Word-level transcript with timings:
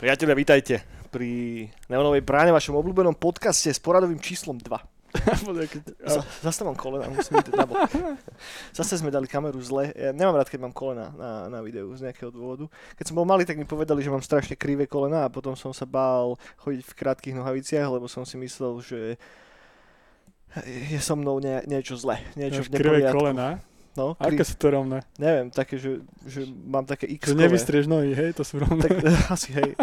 Priatelia, 0.00 0.32
vítajte 0.32 0.74
pri 1.12 1.28
Neonovej 1.92 2.24
bráne, 2.24 2.52
vašom 2.52 2.76
obľúbenom 2.76 3.16
podcaste 3.16 3.68
s 3.68 3.80
poradovým 3.82 4.16
číslom 4.16 4.56
2. 4.56 4.64
Z- 6.06 6.24
Zase 6.40 6.60
mám 6.62 6.78
kolena, 6.78 7.10
musím 7.10 7.42
ísť 7.42 7.50
na 7.52 7.66
bok. 7.66 7.90
Zase 8.78 8.96
sme 8.96 9.10
dali 9.10 9.26
kameru 9.26 9.58
zle. 9.58 9.90
Ja 9.92 10.14
nemám 10.14 10.38
rád, 10.38 10.48
keď 10.48 10.60
mám 10.64 10.74
kolena 10.76 11.10
na, 11.18 11.30
na 11.50 11.58
videu 11.60 11.90
z 11.98 12.06
nejakého 12.08 12.30
dôvodu. 12.30 12.70
Keď 12.94 13.10
som 13.10 13.18
bol 13.18 13.26
malý, 13.26 13.42
tak 13.42 13.58
mi 13.58 13.66
povedali, 13.66 14.00
že 14.00 14.08
mám 14.08 14.22
strašne 14.22 14.54
krivé 14.54 14.86
kolena 14.86 15.26
a 15.26 15.32
potom 15.32 15.58
som 15.58 15.74
sa 15.74 15.82
bál 15.84 16.38
chodiť 16.62 16.80
v 16.86 16.96
krátkých 16.96 17.36
nohaviciach, 17.36 17.88
lebo 17.90 18.06
som 18.06 18.22
si 18.22 18.38
myslel, 18.38 18.78
že 18.80 19.00
je 20.66 20.98
so 20.98 21.14
mnou 21.14 21.38
nie, 21.38 21.62
niečo 21.66 21.94
zle. 21.94 22.18
Niečo 22.34 22.66
v 22.66 22.70
neporiadku. 22.74 23.14
kolena. 23.16 23.48
No, 23.98 24.14
Aké 24.22 24.38
kri- 24.38 24.46
sú 24.46 24.54
to 24.54 24.70
rovné? 24.70 25.02
neviem, 25.18 25.50
také, 25.50 25.74
že, 25.74 25.98
že 26.22 26.46
mám 26.46 26.86
také 26.86 27.10
x 27.10 27.34
Že 27.34 27.42
nevystrieš 27.42 27.90
nohy, 27.90 28.14
hej, 28.14 28.38
to 28.38 28.46
sú 28.46 28.62
rovné. 28.62 28.86
tak 28.86 29.02
asi 29.34 29.50
hej. 29.50 29.74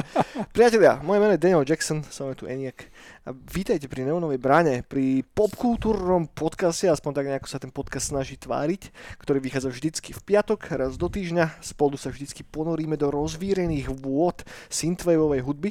Priatelia, 0.55 1.03
moje 1.03 1.20
meno 1.20 1.35
je 1.35 1.43
Daniel 1.43 1.67
Jackson, 1.67 2.07
som 2.07 2.31
tu 2.31 2.48
Eniak. 2.48 2.88
A 3.27 3.35
vítajte 3.35 3.91
pri 3.91 4.07
Neonovej 4.07 4.40
bráne, 4.40 4.80
pri 4.88 5.27
popkultúrnom 5.35 6.31
podcaste, 6.31 6.88
aspoň 6.88 7.12
tak 7.20 7.26
nejako 7.27 7.48
sa 7.52 7.59
ten 7.59 7.68
podcast 7.68 8.15
snaží 8.15 8.40
tváriť, 8.40 8.95
ktorý 9.20 9.43
vychádza 9.43 9.76
vždycky 9.76 10.15
v 10.15 10.21
piatok, 10.23 10.71
raz 10.71 10.95
do 10.95 11.12
týždňa. 11.12 11.59
Spolu 11.59 11.99
sa 11.99 12.07
vždycky 12.07 12.48
ponoríme 12.48 12.95
do 12.95 13.12
rozvírených 13.12 13.91
vôd 13.91 14.40
synthwaveovej 14.71 15.43
hudby. 15.43 15.70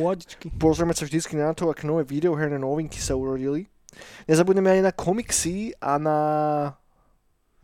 Vodičky. 0.00 0.48
Pozrieme 0.56 0.96
sa 0.96 1.04
vždycky 1.04 1.36
na 1.36 1.52
to, 1.52 1.68
ak 1.68 1.84
nové 1.84 2.08
videoherné 2.08 2.56
novinky 2.56 2.96
sa 2.96 3.12
urodili. 3.12 3.68
Nezabudneme 4.28 4.70
ani 4.70 4.82
na 4.84 4.92
komiksy 4.92 5.76
a 5.80 5.98
na... 5.98 6.18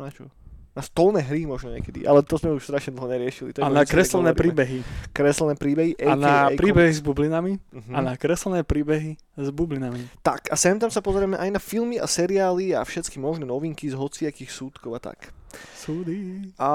Na 0.01 0.09
čo? 0.09 0.29
Na 0.71 0.87
stolné 0.87 1.27
hry 1.27 1.51
možno 1.51 1.75
niekedy, 1.75 2.07
ale 2.07 2.23
to 2.23 2.39
sme 2.39 2.55
už 2.55 2.63
strašne 2.63 2.95
dlho 2.95 3.11
neriešili. 3.11 3.51
To 3.59 3.67
A 3.67 3.75
na 3.75 3.83
kreslené 3.83 4.31
príbehy. 4.31 4.87
Kreslené 5.11 5.59
príbehy, 5.59 5.99
A 5.99 6.15
na 6.15 6.47
príbehy 6.55 6.95
s 6.95 7.03
bublinami. 7.03 7.59
Mhm. 7.75 7.91
A 7.91 7.99
na 7.99 8.15
kreslené 8.15 8.63
príbehy 8.63 9.19
s 9.19 9.49
bublinami. 9.51 10.07
Tak 10.23 10.47
a 10.47 10.55
sem 10.55 10.79
tam 10.79 10.89
sa 10.89 11.03
pozrieme 11.03 11.35
aj 11.35 11.51
na 11.51 11.59
filmy 11.59 11.99
a 11.99 12.07
seriály 12.07 12.71
a 12.71 12.87
všetky 12.87 13.19
možné 13.19 13.51
novinky 13.51 13.91
z 13.91 13.99
hociakých 13.99 14.49
súdkov 14.55 14.95
a 14.95 15.01
tak. 15.03 15.35
Súdy. 15.75 16.55
A 16.55 16.71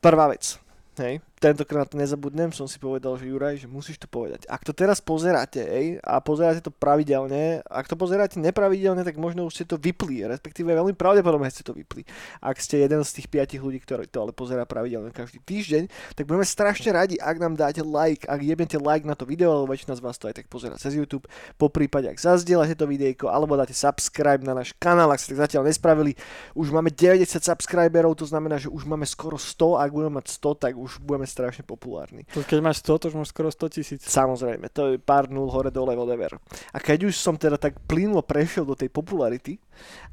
prvá 0.00 0.32
vec, 0.32 0.56
hej, 0.96 1.20
tentokrát 1.38 1.88
to 1.88 1.96
nezabudnem, 1.96 2.50
som 2.52 2.66
si 2.66 2.76
povedal, 2.76 3.16
že 3.16 3.30
Juraj, 3.30 3.64
že 3.64 3.70
musíš 3.70 4.02
to 4.02 4.10
povedať. 4.10 4.44
Ak 4.50 4.66
to 4.66 4.74
teraz 4.74 4.98
pozeráte, 5.00 5.62
hej, 5.62 5.86
a 6.02 6.18
pozeráte 6.20 6.60
to 6.60 6.74
pravidelne, 6.74 7.62
ak 7.64 7.86
to 7.86 7.96
pozeráte 7.96 8.36
nepravidelne, 8.42 9.06
tak 9.06 9.16
možno 9.16 9.46
už 9.48 9.62
ste 9.62 9.64
to 9.64 9.80
vypli, 9.80 10.26
respektíve 10.26 10.68
veľmi 10.74 10.98
pravdepodobne 10.98 11.48
ste 11.48 11.64
to 11.64 11.72
vypli. 11.72 12.02
Ak 12.42 12.58
ste 12.60 12.84
jeden 12.84 13.00
z 13.06 13.22
tých 13.22 13.30
piatich 13.30 13.62
ľudí, 13.62 13.80
ktorí 13.80 14.10
to 14.10 14.26
ale 14.26 14.36
pozerá 14.36 14.68
pravidelne 14.68 15.14
každý 15.14 15.40
týždeň, 15.46 15.88
tak 16.18 16.28
budeme 16.28 16.44
strašne 16.44 16.90
radi, 16.92 17.16
ak 17.16 17.36
nám 17.38 17.54
dáte 17.54 17.80
like, 17.86 18.26
ak 18.26 18.42
jebnete 18.42 18.76
like 18.82 19.06
na 19.06 19.14
to 19.14 19.22
video, 19.24 19.62
lebo 19.62 19.70
väčšina 19.70 19.94
z 19.94 20.02
vás 20.02 20.18
to 20.18 20.26
aj 20.26 20.42
tak 20.42 20.46
pozerá 20.50 20.74
cez 20.74 20.98
YouTube, 20.98 21.30
po 21.54 21.70
prípade 21.70 22.10
ak 22.10 22.18
zazdieľate 22.18 22.74
to 22.74 22.90
videjko, 22.90 23.30
alebo 23.30 23.54
dáte 23.54 23.76
subscribe 23.76 24.42
na 24.42 24.58
náš 24.58 24.74
kanál, 24.82 25.14
ak 25.14 25.22
ste 25.22 25.38
tak 25.38 25.46
zatiaľ 25.46 25.68
nespravili, 25.68 26.16
už 26.56 26.72
máme 26.72 26.90
90 26.90 27.28
subscriberov, 27.38 28.16
to 28.16 28.24
znamená, 28.24 28.56
že 28.56 28.72
už 28.72 28.88
máme 28.88 29.04
skoro 29.04 29.36
100, 29.36 29.78
ak 29.78 29.90
budeme 29.92 30.18
mať 30.18 30.26
100, 30.40 30.64
tak 30.64 30.72
už 30.74 30.98
budeme 31.04 31.27
strašne 31.28 31.62
populárni. 31.62 32.24
To 32.32 32.40
keď 32.40 32.58
máš 32.58 32.80
100, 32.82 32.98
to 32.98 33.04
už 33.12 33.16
máš 33.16 33.30
skoro 33.30 33.52
100 33.52 33.68
tisíc. 33.70 34.00
Samozrejme, 34.02 34.72
to 34.72 34.96
je 34.96 34.96
pár 34.96 35.28
nul 35.28 35.46
hore 35.52 35.68
dole, 35.68 35.92
whatever. 35.94 36.40
A 36.72 36.80
keď 36.80 37.06
už 37.06 37.14
som 37.14 37.36
teda 37.36 37.54
tak 37.54 37.76
plynulo 37.84 38.24
prešiel 38.24 38.64
do 38.64 38.72
tej 38.72 38.88
popularity, 38.88 39.60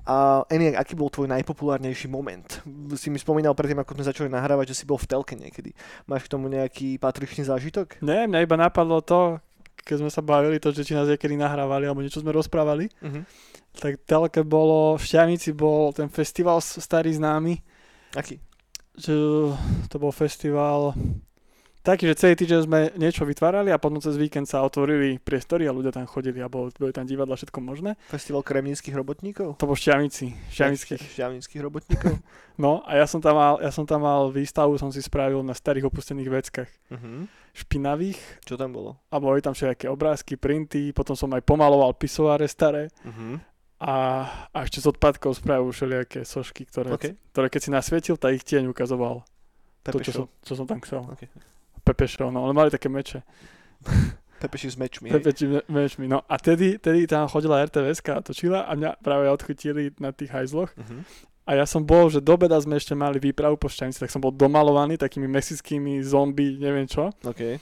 a 0.06 0.46
Eniak, 0.46 0.78
aký 0.78 0.94
bol 0.94 1.10
tvoj 1.10 1.26
najpopulárnejší 1.32 2.06
moment? 2.06 2.62
Si 2.94 3.10
mi 3.10 3.18
spomínal 3.18 3.58
predtým, 3.58 3.82
ako 3.82 3.98
sme 3.98 4.06
začali 4.06 4.30
nahrávať, 4.30 4.76
že 4.76 4.84
si 4.84 4.86
bol 4.86 5.02
v 5.02 5.10
telke 5.10 5.34
niekedy. 5.34 5.74
Máš 6.06 6.30
k 6.30 6.38
tomu 6.38 6.46
nejaký 6.46 7.02
patričný 7.02 7.48
zážitok? 7.48 8.04
Nie, 8.06 8.30
mňa 8.30 8.46
iba 8.46 8.54
napadlo 8.54 9.02
to, 9.02 9.42
keď 9.82 10.06
sme 10.06 10.12
sa 10.14 10.22
bavili, 10.22 10.62
to, 10.62 10.70
že 10.70 10.86
či 10.86 10.94
nás 10.94 11.10
niekedy 11.10 11.34
nahrávali, 11.34 11.90
alebo 11.90 12.06
niečo 12.06 12.22
sme 12.22 12.30
rozprávali, 12.30 12.90
Mhm. 13.02 13.22
tak 13.82 13.98
telke 14.06 14.46
bolo, 14.46 14.96
v 14.98 15.04
Šťavnici 15.04 15.52
bol 15.52 15.90
ten 15.92 16.08
festival 16.10 16.62
starý 16.62 17.14
známy, 17.14 17.60
Aký? 18.16 18.40
Že 18.98 19.14
to 19.88 19.96
bol 19.96 20.10
festival 20.10 20.96
taký, 21.82 22.10
že 22.10 22.18
celý 22.18 22.34
týždeň 22.34 22.60
sme 22.62 22.80
niečo 22.96 23.24
vytvárali 23.24 23.70
a 23.70 23.78
potom 23.78 24.02
cez 24.02 24.18
víkend 24.18 24.50
sa 24.50 24.66
otvorili 24.66 25.22
priestory 25.22 25.64
a 25.64 25.76
ľudia 25.76 25.94
tam 25.94 26.10
chodili 26.10 26.42
a 26.42 26.50
boli, 26.50 26.74
boli 26.74 26.90
tam 26.90 27.06
divadla, 27.06 27.38
všetko 27.38 27.62
možné. 27.62 27.94
Festival 28.10 28.42
kremníckých 28.42 28.90
robotníkov? 28.92 29.62
To 29.62 29.70
bol 29.70 29.78
Šťavnici, 29.78 30.34
šťavnických. 30.50 31.02
Šťavnických 31.14 31.62
robotníkov? 31.62 32.14
No 32.56 32.80
a 32.88 32.96
ja 32.96 33.04
som 33.04 33.20
tam 33.20 33.36
mal, 33.36 33.60
ja 33.60 33.68
som 33.68 33.84
tam 33.84 34.00
mal 34.02 34.32
výstavu, 34.32 34.80
som 34.80 34.88
si 34.88 35.04
spravil 35.04 35.44
na 35.44 35.52
starých 35.52 35.92
opustených 35.92 36.30
veckách. 36.32 36.72
Mhm. 36.88 37.28
Špinavých 37.52 38.20
Čo 38.42 38.56
tam 38.56 38.72
bolo? 38.72 38.96
a 39.08 39.20
boli 39.20 39.44
tam 39.44 39.52
všetké 39.52 39.92
obrázky, 39.92 40.40
printy, 40.40 40.92
potom 40.92 41.16
som 41.16 41.28
aj 41.32 41.44
pomaloval 41.44 41.92
pisoáre 41.94 42.48
staré 42.48 42.88
Mhm. 43.04 43.44
A, 43.86 43.96
a 44.50 44.58
ešte 44.66 44.82
z 44.82 44.90
odpadkov 44.90 45.38
spravil 45.38 45.70
všelijaké 45.70 46.26
sošky, 46.26 46.66
ktoré, 46.66 46.90
OK. 46.98 47.06
ktoré 47.30 47.48
keď 47.54 47.62
si 47.62 47.70
nasvietil, 47.70 48.18
tak 48.18 48.34
ich 48.34 48.42
tieň 48.42 48.74
ukazoval. 48.74 49.22
To, 49.86 49.90
čo, 49.94 50.02
Pepe 50.02 50.10
som, 50.10 50.26
čo 50.42 50.54
som 50.58 50.66
tam 50.66 50.82
chcel. 50.82 51.06
OK. 51.06 51.22
Pepe 51.86 52.10
show, 52.10 52.34
no, 52.34 52.50
ale 52.50 52.58
mali 52.58 52.70
také 52.74 52.90
meče. 52.90 53.22
Pepeši 54.42 54.74
s 54.74 54.78
mečmi. 54.82 55.14
hej? 55.14 55.22
Pepe 55.22 55.32
me- 55.46 55.66
mečmi, 55.70 56.10
no. 56.10 56.26
A 56.26 56.42
tedy, 56.42 56.82
tedy 56.82 57.06
tam 57.06 57.30
chodila 57.30 57.62
RTVS 57.62 58.02
a 58.10 58.26
točila 58.26 58.66
a 58.66 58.74
mňa 58.74 58.98
práve 59.06 59.30
odchytili 59.30 59.94
na 60.02 60.10
tých 60.10 60.34
hajzloch. 60.34 60.74
Mhm. 60.76 61.06
A 61.46 61.62
ja 61.62 61.66
som 61.70 61.86
bol, 61.86 62.10
že 62.10 62.26
do 62.26 62.34
beda 62.42 62.58
sme 62.58 62.82
ešte 62.82 62.98
mali 62.98 63.22
výpravu 63.22 63.54
po 63.54 63.70
Šťanici, 63.70 64.02
tak 64.02 64.10
som 64.10 64.18
bol 64.18 64.34
domalovaný 64.34 64.98
takými 64.98 65.30
mexickými 65.30 66.02
zombie, 66.02 66.58
neviem 66.58 66.90
čo. 66.90 67.14
OK. 67.22 67.62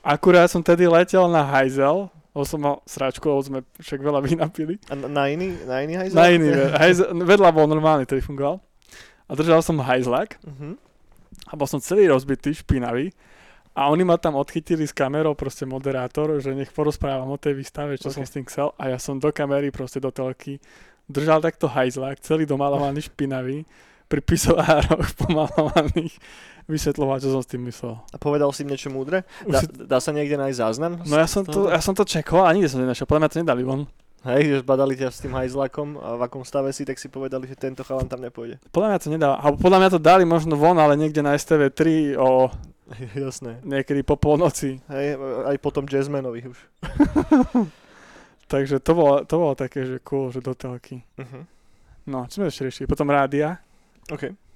Akurát 0.00 0.48
som 0.48 0.64
tedy 0.64 0.88
letel 0.88 1.28
na 1.28 1.44
hajzel, 1.44 2.08
lebo 2.30 2.44
som 2.44 2.58
mal 2.58 2.78
sračku, 2.84 3.24
lebo 3.24 3.40
sme 3.40 3.58
však 3.76 3.98
veľa 3.98 4.20
vína 4.20 4.46
pili. 4.48 4.78
A 4.86 4.94
na, 4.94 5.26
iný, 5.26 5.54
na 5.64 5.82
iný 5.82 5.94
hajzel? 5.96 6.14
Na 6.14 6.26
iný, 6.28 6.48
hajzel, 6.72 7.10
vedľa 7.16 7.50
bol 7.50 7.66
normálny, 7.66 8.04
ktorý 8.04 8.20
fungoval. 8.20 8.56
A 9.26 9.32
držal 9.32 9.60
som 9.60 9.78
hajzlak 9.78 10.38
Mhm. 10.42 10.78
a 11.46 11.52
bol 11.54 11.66
som 11.66 11.78
celý 11.78 12.06
rozbitý, 12.06 12.50
špinavý. 12.52 13.10
A 13.70 13.86
oni 13.86 14.02
ma 14.02 14.18
tam 14.18 14.34
odchytili 14.34 14.82
s 14.82 14.90
kamerou, 14.90 15.34
proste 15.34 15.62
moderátor, 15.62 16.38
že 16.38 16.50
nech 16.50 16.70
porozprávam 16.70 17.30
o 17.30 17.38
tej 17.38 17.54
výstave, 17.54 17.94
čo 17.94 18.10
Ok. 18.10 18.14
som 18.18 18.24
s 18.26 18.34
tým 18.34 18.44
chcel. 18.44 18.74
A 18.74 18.90
ja 18.90 18.98
som 18.98 19.14
do 19.16 19.30
kamery, 19.30 19.70
proste 19.70 20.02
do 20.02 20.10
telky, 20.10 20.58
držal 21.06 21.38
takto 21.38 21.70
hajzlak, 21.70 22.18
celý 22.18 22.46
domalovaný, 22.46 23.06
špinavý, 23.06 23.62
pri 24.10 24.20
pisoároch 24.20 25.14
pomalovaných, 25.22 26.18
vysvetľovať, 26.70 27.18
čo 27.26 27.30
som 27.34 27.42
s 27.42 27.50
tým 27.50 27.66
myslel. 27.66 27.98
A 28.14 28.16
povedal 28.16 28.48
si 28.54 28.62
im 28.62 28.70
niečo 28.70 28.88
múdre? 28.88 29.26
Dá, 29.42 29.60
si, 29.60 29.66
dá 29.68 29.98
sa 29.98 30.14
niekde 30.14 30.38
nájsť 30.38 30.58
záznam? 30.58 30.92
no 31.02 31.14
ja 31.18 31.26
som, 31.26 31.42
to, 31.42 31.68
ja 31.68 31.82
som 31.82 31.92
to 31.92 32.06
čekol 32.06 32.46
a 32.46 32.54
nikde 32.54 32.70
som 32.70 32.78
to 32.78 32.86
nenašiel, 32.86 33.10
podľa 33.10 33.26
mňa 33.26 33.32
to 33.34 33.42
nedali 33.42 33.62
von. 33.66 33.82
Hej, 34.20 34.52
že 34.52 34.56
zbadali 34.60 35.00
ťa 35.00 35.08
s 35.08 35.24
tým 35.24 35.32
hajzlakom 35.32 35.96
a 35.96 36.20
v 36.20 36.22
akom 36.28 36.44
stave 36.44 36.76
si, 36.76 36.84
tak 36.84 37.00
si 37.00 37.08
povedali, 37.08 37.48
že 37.48 37.56
tento 37.56 37.80
chalan 37.80 38.04
tam 38.04 38.20
nepôjde. 38.20 38.60
Podľa 38.68 38.88
mňa 38.92 38.98
to 39.00 39.08
nedá, 39.08 39.28
alebo 39.40 39.56
podľa 39.56 39.78
mňa 39.80 39.90
to 39.96 40.00
dali 40.00 40.24
možno 40.28 40.60
von, 40.60 40.76
ale 40.76 40.92
niekde 40.92 41.24
na 41.24 41.32
STV3 41.32 41.80
o 42.20 42.52
Jasné. 43.16 43.64
niekedy 43.64 44.04
po 44.04 44.20
polnoci. 44.20 44.84
Hej, 44.92 45.16
aj 45.48 45.56
potom 45.64 45.88
jazzmanovi 45.88 46.52
už. 46.52 46.58
Takže 48.52 48.82
to 48.84 48.92
bolo, 48.92 49.24
to 49.24 49.34
bolo 49.40 49.54
také, 49.56 49.88
že 49.88 50.02
cool, 50.04 50.28
že 50.28 50.44
do 50.44 50.52
telky. 50.52 51.06
Uh-huh. 51.16 51.46
No, 52.04 52.26
čo 52.26 52.42
sme 52.42 52.50
ešte 52.50 52.66
riešili? 52.66 52.90
Potom 52.90 53.06
rádia. 53.06 53.62
OK. 54.10 54.49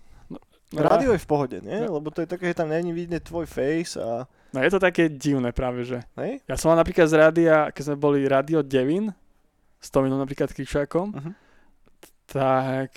No, 0.75 0.85
Rádio 0.85 1.11
je 1.15 1.23
v 1.23 1.29
pohode, 1.31 1.57
nie? 1.63 1.79
No. 1.87 1.99
Lebo 1.99 2.11
to 2.11 2.23
je 2.23 2.29
také, 2.29 2.51
že 2.51 2.59
tam 2.59 2.69
není 2.69 2.91
vidieť 2.91 3.23
tvoj 3.23 3.47
face 3.47 3.95
a... 3.97 4.27
No 4.55 4.59
je 4.63 4.71
to 4.71 4.79
také 4.79 5.11
divné 5.11 5.51
práve, 5.51 5.83
že. 5.83 5.99
Hej? 6.15 6.43
Ja 6.47 6.55
som 6.55 6.71
mal 6.71 6.79
napríklad 6.79 7.11
z 7.11 7.15
rádia, 7.19 7.57
keď 7.75 7.83
sme 7.91 7.97
boli 7.99 8.27
Radio 8.27 8.63
Devin, 8.63 9.11
s 9.83 9.89
Tominom 9.91 10.19
napríklad 10.19 10.51
Kričákom, 10.51 11.11
Uh-huh. 11.13 11.33
tak 12.27 12.97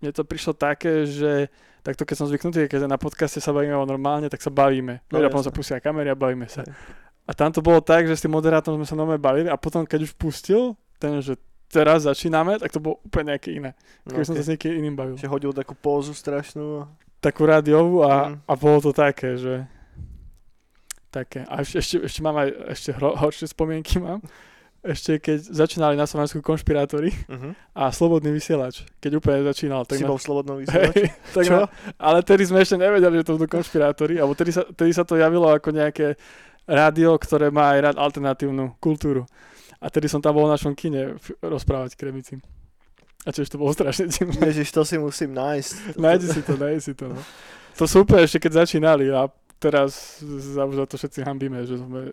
mne 0.00 0.10
to 0.14 0.22
prišlo 0.24 0.54
také, 0.56 1.06
že 1.06 1.50
takto 1.82 2.06
keď 2.06 2.16
som 2.16 2.26
zvyknutý, 2.30 2.70
keď 2.70 2.86
na 2.86 2.98
podcaste 2.98 3.42
sa 3.42 3.50
bavíme 3.50 3.74
o 3.74 3.84
normálne, 3.86 4.30
tak 4.30 4.42
sa 4.42 4.50
bavíme. 4.50 5.02
No, 5.10 5.18
No, 5.18 5.26
a 5.26 5.30
potom 5.30 5.46
sa 5.46 5.54
pustia 5.54 5.82
kamery 5.82 6.10
a 6.10 6.18
bavíme 6.18 6.46
sa. 6.46 6.62
Hej. 6.62 6.74
A 7.22 7.30
tam 7.34 7.54
to 7.54 7.62
bolo 7.62 7.78
tak, 7.78 8.06
že 8.10 8.18
s 8.18 8.22
tým 8.22 8.34
moderátorom 8.34 8.82
sme 8.82 8.88
sa 8.88 8.98
normálne 8.98 9.22
bavili 9.22 9.46
a 9.46 9.54
potom 9.54 9.86
keď 9.86 10.10
už 10.10 10.12
pustil 10.18 10.74
ten, 10.98 11.22
že 11.22 11.38
teraz 11.70 12.04
začíname, 12.04 12.58
tak 12.58 12.74
to 12.74 12.82
bolo 12.82 12.98
úplne 13.06 13.34
nejaké 13.34 13.54
iné. 13.56 13.72
No, 14.04 14.18
Keď 14.18 14.24
som 14.26 14.34
sa 14.34 14.42
okay. 14.42 14.46
s 14.46 14.50
niekým 14.52 14.72
iným 14.76 14.94
bavil. 14.98 15.14
Že 15.16 15.30
hodil 15.30 15.52
takú 15.54 15.72
pózu 15.78 16.12
strašnú. 16.12 16.84
Takú 17.22 17.46
rádiovú 17.46 18.02
a, 18.02 18.28
Mhm. 18.28 18.36
a 18.42 18.52
bolo 18.54 18.78
to 18.80 18.92
také, 18.92 19.38
že 19.38 19.62
také. 21.08 21.44
A 21.46 21.60
ešte, 21.60 21.78
ešte, 21.78 21.96
ešte 22.02 22.20
mám 22.20 22.36
aj 22.36 22.48
ešte 22.68 22.90
hro, 22.92 23.14
horšie 23.14 23.46
spomienky 23.46 23.96
mám. 23.98 24.18
Ešte 24.82 25.16
keď 25.16 25.38
začínali 25.54 25.94
na 25.94 26.04
Slovensku 26.04 26.42
konšpirátori 26.42 27.14
Uh-huh. 27.30 27.54
a 27.72 27.88
Slobodný 27.88 28.34
vysielač, 28.34 28.82
keď 28.98 29.22
úplne 29.22 29.46
začínal. 29.46 29.86
Tak 29.86 29.94
Si 29.94 30.02
na- 30.02 30.10
bol 30.10 30.18
v 30.18 30.24
slobodnom 30.24 30.56
vysielači? 30.62 31.06
Hej, 31.06 31.14
tak 31.30 31.44
Čo? 31.46 31.54
na, 31.54 31.70
ale 31.96 32.18
tedy 32.20 32.42
sme 32.42 32.58
ešte 32.58 32.74
nevedeli, 32.74 33.14
že 33.16 33.24
to 33.24 33.38
budú 33.38 33.46
konšpirátori, 33.48 34.18
alebo 34.18 34.34
tedy 34.34 34.50
sa, 34.50 34.66
tedy 34.66 34.90
sa 34.90 35.06
to 35.06 35.14
javilo 35.14 35.46
ako 35.46 35.70
nejaké 35.70 36.18
rádio, 36.64 37.14
ktoré 37.14 37.46
má 37.48 37.70
aj 37.72 37.94
rád 37.94 37.96
alternatívnu 37.96 38.74
kultúru. 38.76 39.22
A 39.78 39.86
tedy 39.86 40.06
som 40.06 40.18
tam 40.18 40.34
bol 40.34 40.50
v 40.50 40.54
našom 40.54 40.74
kine 40.74 41.14
rozprávať 41.38 41.94
k. 41.94 42.18
A 43.22 43.30
čo 43.30 43.46
to 43.46 43.60
bolo 43.60 43.70
strašne 43.70 44.10
divné. 44.10 44.50
Ježiš, 44.50 44.74
to 44.74 44.82
si 44.82 44.98
musím 44.98 45.30
nájsť. 45.38 45.94
Nájdi 45.94 46.26
si 46.26 46.40
to, 46.42 46.52
nájdi 46.58 46.80
si 46.82 46.92
to. 46.98 47.14
No. 47.14 47.20
To 47.78 47.84
super, 47.86 48.20
ešte 48.26 48.42
keď 48.42 48.66
začínali 48.66 49.08
a 49.14 49.30
teraz 49.62 50.18
za, 50.26 50.66
za 50.66 50.84
to 50.90 50.98
všetci 50.98 51.22
hambíme, 51.22 51.62
že 51.62 51.78
sme 51.78 52.10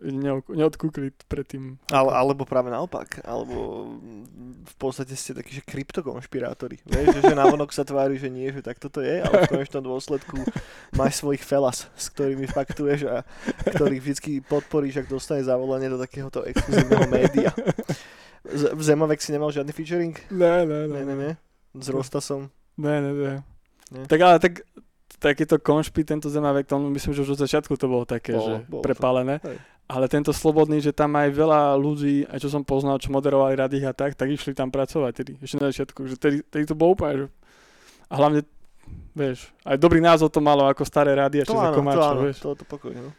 neodkúkli 0.53 1.09
predtým. 1.25 1.81
Ale, 1.89 2.13
alebo 2.13 2.45
práve 2.45 2.69
naopak, 2.69 3.25
alebo 3.25 3.89
v 4.69 4.75
podstate 4.77 5.17
ste 5.17 5.33
takí, 5.33 5.57
že 5.57 5.65
kryptokonšpirátori. 5.65 6.77
Vieš, 6.85 7.05
že, 7.17 7.21
že 7.25 7.33
navonok 7.33 7.73
sa 7.73 7.81
tvári, 7.81 8.21
že 8.21 8.29
nie, 8.29 8.53
že 8.53 8.61
tak 8.61 8.77
toto 8.77 9.01
je, 9.01 9.25
ale 9.25 9.49
v 9.49 9.57
konečnom 9.57 9.81
dôsledku 9.81 10.45
máš 10.93 11.25
svojich 11.25 11.41
felas, 11.41 11.89
s 11.97 12.13
ktorými 12.13 12.45
faktuješ 12.45 13.09
a 13.09 13.25
ktorých 13.73 14.01
vždy 14.05 14.31
podporíš, 14.45 15.01
ak 15.01 15.09
dostane 15.09 15.41
zavolanie 15.41 15.89
do 15.89 15.97
takéhoto 15.97 16.45
exkluzívneho 16.45 17.09
média. 17.09 17.49
V 18.47 18.81
Zemovek 18.81 19.19
si 19.19 19.31
nemal 19.31 19.51
žiadny 19.51 19.71
featuring? 19.71 20.15
Ne, 20.31 20.63
ne, 20.63 20.87
Ne, 20.87 21.01
ne, 21.03 21.15
ne. 21.15 21.31
S 21.75 21.87
Rostasom. 21.89 22.47
Ne, 22.79 23.01
ne, 23.01 23.11
ne. 23.11 23.33
Ne? 23.91 24.01
Tak 24.07 24.19
ale 24.21 24.39
tak 24.39 24.63
takýto 25.19 25.59
konšpi, 25.59 26.07
tento 26.07 26.31
zemavek, 26.31 26.63
to 26.63 26.79
myslím, 26.79 27.11
že 27.11 27.21
už 27.21 27.35
od 27.35 27.43
začiatku 27.43 27.75
to 27.75 27.91
bolo 27.91 28.07
také, 28.07 28.31
Bolo, 28.33 28.47
že 28.47 28.53
bolo 28.65 28.81
to. 28.81 28.85
prepálené. 28.87 29.35
Hej. 29.43 29.57
Ale 29.89 30.05
tento 30.07 30.29
slobodný, 30.31 30.79
že 30.79 30.93
tam 30.93 31.17
aj 31.17 31.33
veľa 31.33 31.73
ľudí, 31.75 32.23
aj 32.29 32.39
čo 32.39 32.49
som 32.53 32.61
poznal, 32.61 33.01
čo 33.01 33.09
moderovali 33.09 33.57
rady 33.57 33.81
a 33.83 33.91
tak, 33.91 34.13
tak 34.13 34.29
išli 34.29 34.53
tam 34.53 34.69
pracovať 34.69 35.11
tedy, 35.17 35.31
ešte 35.41 35.57
na 35.59 35.67
začiatku. 35.73 35.99
Že 36.05 36.15
tedy, 36.15 36.37
tedy 36.45 36.63
to 36.63 36.77
bolo 36.77 36.93
úplne, 36.93 37.13
že... 37.17 37.25
A 38.07 38.13
hlavne, 38.15 38.45
vieš, 39.11 39.49
aj 39.65 39.77
dobrý 39.81 39.97
názov 39.99 40.29
to 40.29 40.39
malo 40.39 40.69
ako 40.69 40.85
staré 40.85 41.17
rady 41.17 41.41
a 41.41 41.45
To 41.45 41.51
či 41.51 41.57
za 41.57 41.73
áno, 41.73 42.21
vieš. 42.21 42.37
to, 42.39 42.53
to 42.53 42.65
pokojne. 42.69 43.01
No. 43.01 43.11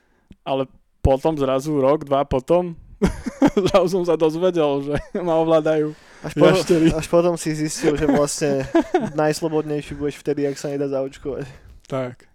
Ale 0.47 0.71
potom 1.03 1.35
zrazu 1.35 1.75
rok, 1.77 2.07
dva 2.07 2.23
potom, 2.23 2.79
zrazu 3.69 3.89
som 4.01 4.05
sa 4.05 4.17
dozvedel, 4.17 4.85
že 4.85 4.95
ma 5.27 5.41
ovládajú 5.41 5.93
Až, 6.21 6.33
po, 6.37 6.45
jaštery. 6.53 6.93
až 6.93 7.07
potom 7.09 7.35
si 7.41 7.57
zistil, 7.57 7.97
že 7.97 8.05
vlastne 8.05 8.69
najslobodnejší 9.17 9.97
budeš 9.97 10.21
vtedy, 10.21 10.45
ak 10.45 10.61
sa 10.61 10.69
nedá 10.69 10.85
zaočkovať. 10.85 11.49
Tak. 11.89 12.29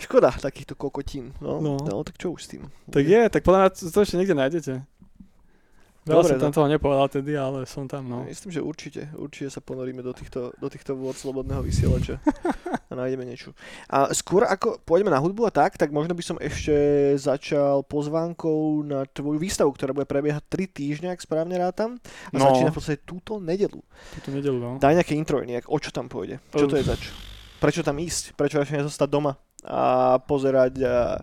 Škoda 0.00 0.32
takýchto 0.32 0.72
kokotín. 0.72 1.36
No. 1.38 1.60
No. 1.60 1.76
no 1.76 2.00
tak 2.00 2.16
čo 2.16 2.32
už 2.32 2.40
s 2.40 2.48
tým? 2.56 2.64
Tak 2.88 3.04
je, 3.04 3.22
tak 3.28 3.44
podľa 3.44 3.68
mňa 3.68 3.70
to 3.92 3.98
ešte 4.00 4.16
niekde 4.16 4.36
nájdete. 4.40 4.72
Dobre, 6.02 6.34
som 6.34 6.42
tam 6.42 6.50
no. 6.50 6.56
toho 6.58 6.66
nepovedal 6.66 7.06
tedy, 7.06 7.38
ale 7.38 7.62
som 7.62 7.86
tam, 7.86 8.02
no. 8.10 8.26
Myslím, 8.26 8.50
že 8.50 8.58
určite, 8.58 9.06
určite 9.14 9.54
sa 9.54 9.62
ponoríme 9.62 10.02
do 10.02 10.10
týchto, 10.10 10.50
do 10.58 10.66
týchto 10.66 10.98
vôd 10.98 11.14
slobodného 11.14 11.62
vysielača 11.62 12.18
a 12.90 12.92
nájdeme 12.98 13.22
niečo. 13.22 13.54
A 13.86 14.10
skôr 14.10 14.42
ako 14.42 14.82
pôjdeme 14.82 15.14
na 15.14 15.22
hudbu 15.22 15.46
a 15.46 15.54
tak, 15.54 15.78
tak 15.78 15.94
možno 15.94 16.18
by 16.18 16.22
som 16.26 16.42
ešte 16.42 16.74
začal 17.22 17.86
pozvánkou 17.86 18.82
na 18.82 19.06
tvoju 19.06 19.38
výstavu, 19.38 19.70
ktorá 19.70 19.94
bude 19.94 20.10
prebiehať 20.10 20.42
3 20.50 20.74
týždne, 20.74 21.08
ak 21.14 21.22
správne 21.22 21.54
rátam. 21.54 22.02
A 22.34 22.42
No. 22.42 22.50
začína 22.50 22.74
v 22.74 22.82
podstate 22.82 22.98
túto 23.06 23.38
nedelu. 23.38 23.78
Túto 24.18 24.28
nedelu, 24.34 24.58
no. 24.58 24.70
Daj 24.82 24.98
nejaké 24.98 25.14
intro, 25.14 25.38
nejak, 25.38 25.70
o 25.70 25.78
čo 25.78 25.94
tam 25.94 26.10
pôjde? 26.10 26.42
Čo 26.50 26.66
to 26.66 26.82
je 26.82 26.82
zač? 26.82 27.14
Prečo 27.62 27.86
tam 27.86 28.02
ísť? 28.02 28.34
Prečo 28.34 28.58
radšej 28.58 28.82
nezostať 28.82 29.06
doma 29.06 29.38
a 29.62 30.18
pozerať 30.18 30.82
a... 30.82 31.22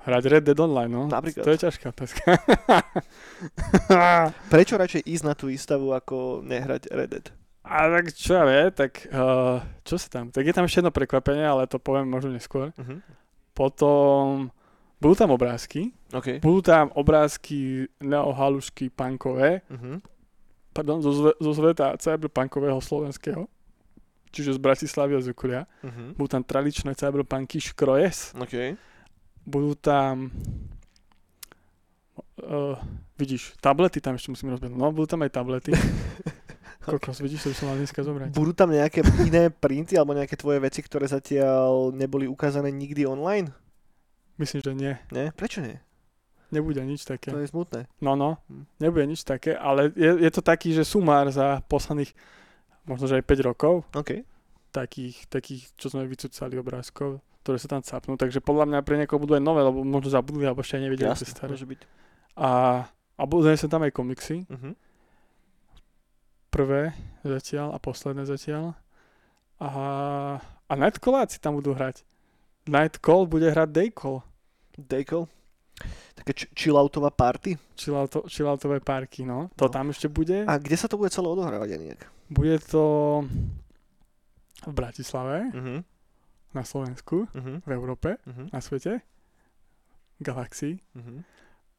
Hrať 0.00 0.22
Red 0.32 0.44
Dead 0.48 0.56
Online, 0.56 0.88
no. 0.88 1.04
Napríklad. 1.12 1.44
To 1.44 1.52
je 1.52 1.60
ťažká 1.60 1.92
otázka. 1.92 2.40
Prečo 4.52 4.74
radšej 4.80 5.02
ísť 5.04 5.24
na 5.24 5.34
tú 5.36 5.52
výstavu, 5.52 5.92
ako 5.92 6.40
nehrať 6.40 6.88
Red 6.88 7.10
Dead? 7.12 7.26
A 7.60 7.86
tak 7.86 8.16
čo 8.16 8.34
ja 8.34 8.44
vie, 8.48 8.72
tak 8.72 9.06
uh, 9.12 9.60
čo 9.84 10.00
sa 10.00 10.08
tam? 10.08 10.32
Tak 10.32 10.42
je 10.42 10.54
tam 10.56 10.64
ešte 10.64 10.80
jedno 10.80 10.90
prekvapenie, 10.90 11.44
ale 11.44 11.68
to 11.68 11.76
poviem 11.76 12.08
možno 12.08 12.32
neskôr. 12.32 12.72
Uh-huh. 12.74 12.98
Potom 13.52 14.48
budú 14.98 15.14
tam 15.14 15.30
obrázky. 15.36 15.92
OK. 16.10 16.40
Budú 16.40 16.64
tam 16.64 16.88
obrázky 16.96 17.86
neohalušky 18.00 18.88
punkové, 18.88 19.60
Uh-huh. 19.68 20.00
pardon, 20.72 21.04
zo, 21.04 21.12
zve, 21.12 21.32
zo 21.36 21.52
sveta 21.52 21.94
cyberpunkového 22.00 22.80
slovenského. 22.80 23.44
Čiže 24.30 24.56
z 24.56 24.62
Bratislavy 24.62 25.18
a 25.18 25.20
z 25.20 25.34
okolia. 25.34 25.62
Uh-huh. 25.84 26.16
Budú 26.16 26.38
tam 26.38 26.42
tradičné 26.46 26.96
cyberpunky 26.96 27.60
škrojes. 27.60 28.32
OK. 28.38 28.78
Budú 29.44 29.74
tam 29.74 30.28
uh, 32.44 32.76
vidíš, 33.16 33.56
tablety 33.60 34.00
tam 34.00 34.16
ešte 34.16 34.32
musím 34.32 34.52
rozbehnúť. 34.54 34.78
No, 34.78 34.92
budú 34.92 35.06
tam 35.08 35.22
aj 35.24 35.32
tablety. 35.32 35.72
Kokos, 36.80 37.20
vidíš, 37.20 37.44
to 37.44 37.48
by 37.52 37.56
som 37.56 37.66
mal 37.68 37.76
dneska 37.76 38.00
zobrať. 38.00 38.32
Budú 38.32 38.56
tam 38.56 38.72
nejaké 38.72 39.04
iné 39.28 39.52
printy 39.52 40.00
alebo 40.00 40.16
nejaké 40.16 40.32
tvoje 40.40 40.64
veci, 40.64 40.80
ktoré 40.80 41.04
zatiaľ 41.04 41.92
neboli 41.92 42.24
ukázané 42.24 42.72
nikdy 42.72 43.04
online? 43.04 43.52
Myslím, 44.40 44.64
že 44.64 44.72
nie. 44.72 44.94
Nie? 45.12 45.28
Prečo 45.36 45.60
nie? 45.60 45.76
Nebude 46.48 46.80
nič 46.82 47.04
také. 47.04 47.30
To 47.30 47.38
je 47.38 47.52
smutné. 47.52 47.84
No, 48.00 48.16
no, 48.16 48.40
Hm. 48.48 48.64
nebude 48.80 49.04
nič 49.06 49.22
také, 49.22 49.52
ale 49.54 49.92
je, 49.92 50.24
je 50.24 50.30
to 50.32 50.40
taký, 50.42 50.72
že 50.72 50.88
sumár 50.88 51.28
za 51.30 51.60
posledných 51.68 52.10
možno, 52.88 53.06
že 53.06 53.20
aj 53.20 53.28
5 53.28 53.48
rokov, 53.54 53.84
OK. 53.92 54.24
takých, 54.72 55.28
takých, 55.28 55.62
čo 55.76 55.92
sme 55.92 56.08
vycúcali 56.08 56.56
obrázkov, 56.58 57.20
ktoré 57.40 57.56
sa 57.56 57.68
tam 57.68 57.80
capnú, 57.80 58.14
takže 58.14 58.38
podľa 58.38 58.64
mňa 58.68 58.78
pre 58.84 58.96
niekoho 58.96 59.16
budú 59.16 59.32
aj 59.32 59.42
nové, 59.42 59.60
lebo 59.60 59.80
možno 59.80 60.12
zabudli, 60.12 60.44
alebo 60.44 60.60
ešte 60.60 60.76
aj 60.76 60.82
nevedeli, 60.84 61.08
Jasne, 61.08 61.26
staré. 61.26 61.50
môže 61.50 61.64
byť. 61.64 61.80
A, 62.36 62.50
a 63.16 63.22
budú 63.24 63.48
sa 63.48 63.66
tam 63.66 63.82
aj 63.82 63.92
komiksy, 63.92 64.44
Uh-huh. 64.46 64.72
prvé 66.50 66.92
zatiaľ 67.22 67.72
a 67.72 67.78
posledné 67.78 68.26
zatiaľ. 68.26 68.74
A, 69.60 69.68
a 70.40 70.72
Nightcalláci 70.72 71.38
tam 71.38 71.56
budú 71.56 71.72
hrať. 71.72 72.02
Nightcall 72.66 73.24
bude 73.24 73.46
hrať 73.46 73.68
Daycall. 73.68 74.20
Daycall. 74.76 75.28
Také 76.14 76.32
ch- 76.36 76.52
chilloutová 76.52 77.08
party. 77.08 77.56
Chillouto, 77.76 78.24
chilloutové 78.28 78.80
parky, 78.80 79.24
no. 79.24 79.48
To 79.56 79.68
No. 79.68 79.72
tam 79.72 79.88
ešte 79.88 80.08
bude. 80.08 80.44
A 80.44 80.60
kde 80.60 80.76
sa 80.76 80.88
to 80.88 81.00
bude 81.00 81.08
celé 81.08 81.28
odohrávať, 81.28 81.68
Janiek? 81.72 82.00
Bude 82.28 82.60
to 82.60 82.84
v 84.64 84.72
Bratislave, 84.72 85.48
Uh-huh. 85.52 85.80
Na 86.50 86.62
Slovensku, 86.62 87.30
Uh-huh. 87.30 87.62
v 87.62 87.70
Európe, 87.70 88.18
Uh-huh. 88.26 88.46
na 88.50 88.58
svete, 88.58 89.00
galaxii 90.18 90.82
Uh-huh. 90.98 91.22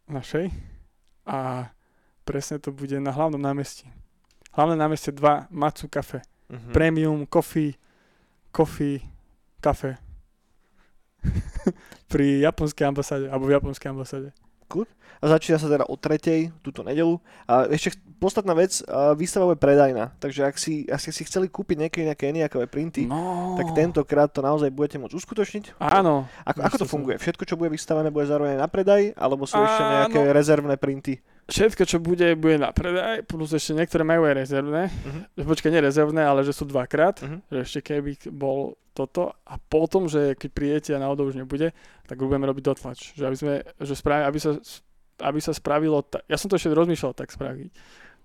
našej. 0.08 0.50
A 1.28 1.70
presne 2.24 2.58
to 2.58 2.72
bude 2.72 2.96
na 2.98 3.12
hlavnom 3.12 3.40
námestí. 3.42 3.86
Hlavné 4.52 4.76
námestie 4.76 5.12
2, 5.14 5.48
Matsu 5.50 5.88
Cafe. 5.88 6.24
Uh-huh. 6.48 6.72
Premium, 6.76 7.24
coffee, 7.28 7.76
coffee, 8.52 9.00
kafe. 9.64 9.96
Pri 12.12 12.42
japonskej 12.44 12.88
ambasáde, 12.88 13.26
alebo 13.32 13.48
v 13.48 13.56
japonskej 13.56 13.90
ambasáde. 13.92 14.30
A 15.22 15.28
začína 15.28 15.60
sa 15.60 15.68
teda 15.70 15.86
o 15.86 15.94
tretej, 16.00 16.50
túto 16.64 16.82
nedelu. 16.82 17.20
A 17.46 17.68
ešte 17.70 18.00
podstatná 18.22 18.54
vec, 18.54 18.86
výstava 19.18 19.50
bude 19.50 19.58
predajná. 19.58 20.14
Takže 20.22 20.46
ak 20.46 20.56
si, 20.56 20.86
ak 20.86 21.02
ste 21.02 21.10
si 21.10 21.26
chceli 21.26 21.50
kúpiť 21.50 21.82
nejaké, 21.82 22.06
nejaké 22.06 22.30
eniakové 22.30 22.70
printy, 22.70 23.10
No. 23.10 23.58
tak 23.58 23.74
tentokrát 23.74 24.30
to 24.30 24.40
naozaj 24.40 24.70
budete 24.70 25.02
môcť 25.02 25.18
uskutočniť. 25.18 25.82
Áno. 25.82 26.30
Ako, 26.46 26.60
ako 26.62 26.76
to 26.78 26.86
Ešte 26.86 26.94
funguje? 26.94 27.16
Všetko, 27.18 27.44
čo 27.44 27.58
bude 27.58 27.74
vystavené, 27.74 28.14
bude 28.14 28.30
zároveň 28.30 28.62
na 28.62 28.70
predaj? 28.70 29.18
Alebo 29.18 29.50
sú 29.50 29.58
ešte 29.58 29.82
Áno. 29.82 29.92
nejaké 30.06 30.22
rezervné 30.30 30.78
printy? 30.78 31.18
Všetko, 31.50 31.84
čo 31.84 31.98
bude, 31.98 32.38
bude 32.38 32.56
na 32.56 32.70
predaj, 32.70 33.26
plus 33.26 33.52
ešte 33.52 33.74
niektoré 33.74 34.06
majú 34.06 34.24
aj 34.24 34.36
rezervné. 34.38 34.88
Uh-huh. 34.88 35.50
Počkaj, 35.52 35.68
nie 35.68 35.82
rezervné, 35.82 36.22
ale 36.22 36.46
že 36.46 36.54
sú 36.54 36.64
dvakrát. 36.64 37.20
Uh-huh. 37.20 37.42
Že 37.50 37.58
ešte 37.60 37.80
keby 37.82 38.12
bol 38.32 38.78
toto. 38.94 39.36
A 39.44 39.58
potom, 39.58 40.06
že 40.08 40.38
keď 40.38 40.50
prídete 40.54 40.92
a 40.94 41.02
náhodou 41.02 41.28
už 41.28 41.36
nebude, 41.36 41.74
tak 42.06 42.22
budeme 42.22 42.46
robiť 42.46 42.64
dotlač. 42.64 43.00
Že 43.18 43.24
aby, 43.28 43.36
sme, 43.36 43.54
že 43.84 43.94
spravi, 43.98 44.24
aby, 44.24 44.40
sa, 44.40 44.52
aby 45.28 45.40
sa 45.40 45.52
spravilo, 45.52 46.00
ta- 46.04 46.24
ja 46.28 46.40
som 46.40 46.48
to 46.48 46.56
ešte 46.56 46.72
rozmýšľal 46.72 47.12
tak 47.12 47.34
spraviť, 47.34 47.72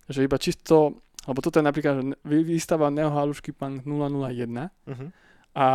že 0.09 0.23
iba 0.23 0.37
čisto, 0.37 0.95
lebo 1.23 1.39
toto 1.41 1.57
je 1.57 1.65
napríklad 1.65 1.95
že 1.99 2.37
výstava 2.41 2.87
Neo 2.89 3.09
Halušky 3.09 3.51
Punk 3.51 3.83
001 3.83 4.71
Uh-huh. 4.87 5.11
a 5.53 5.67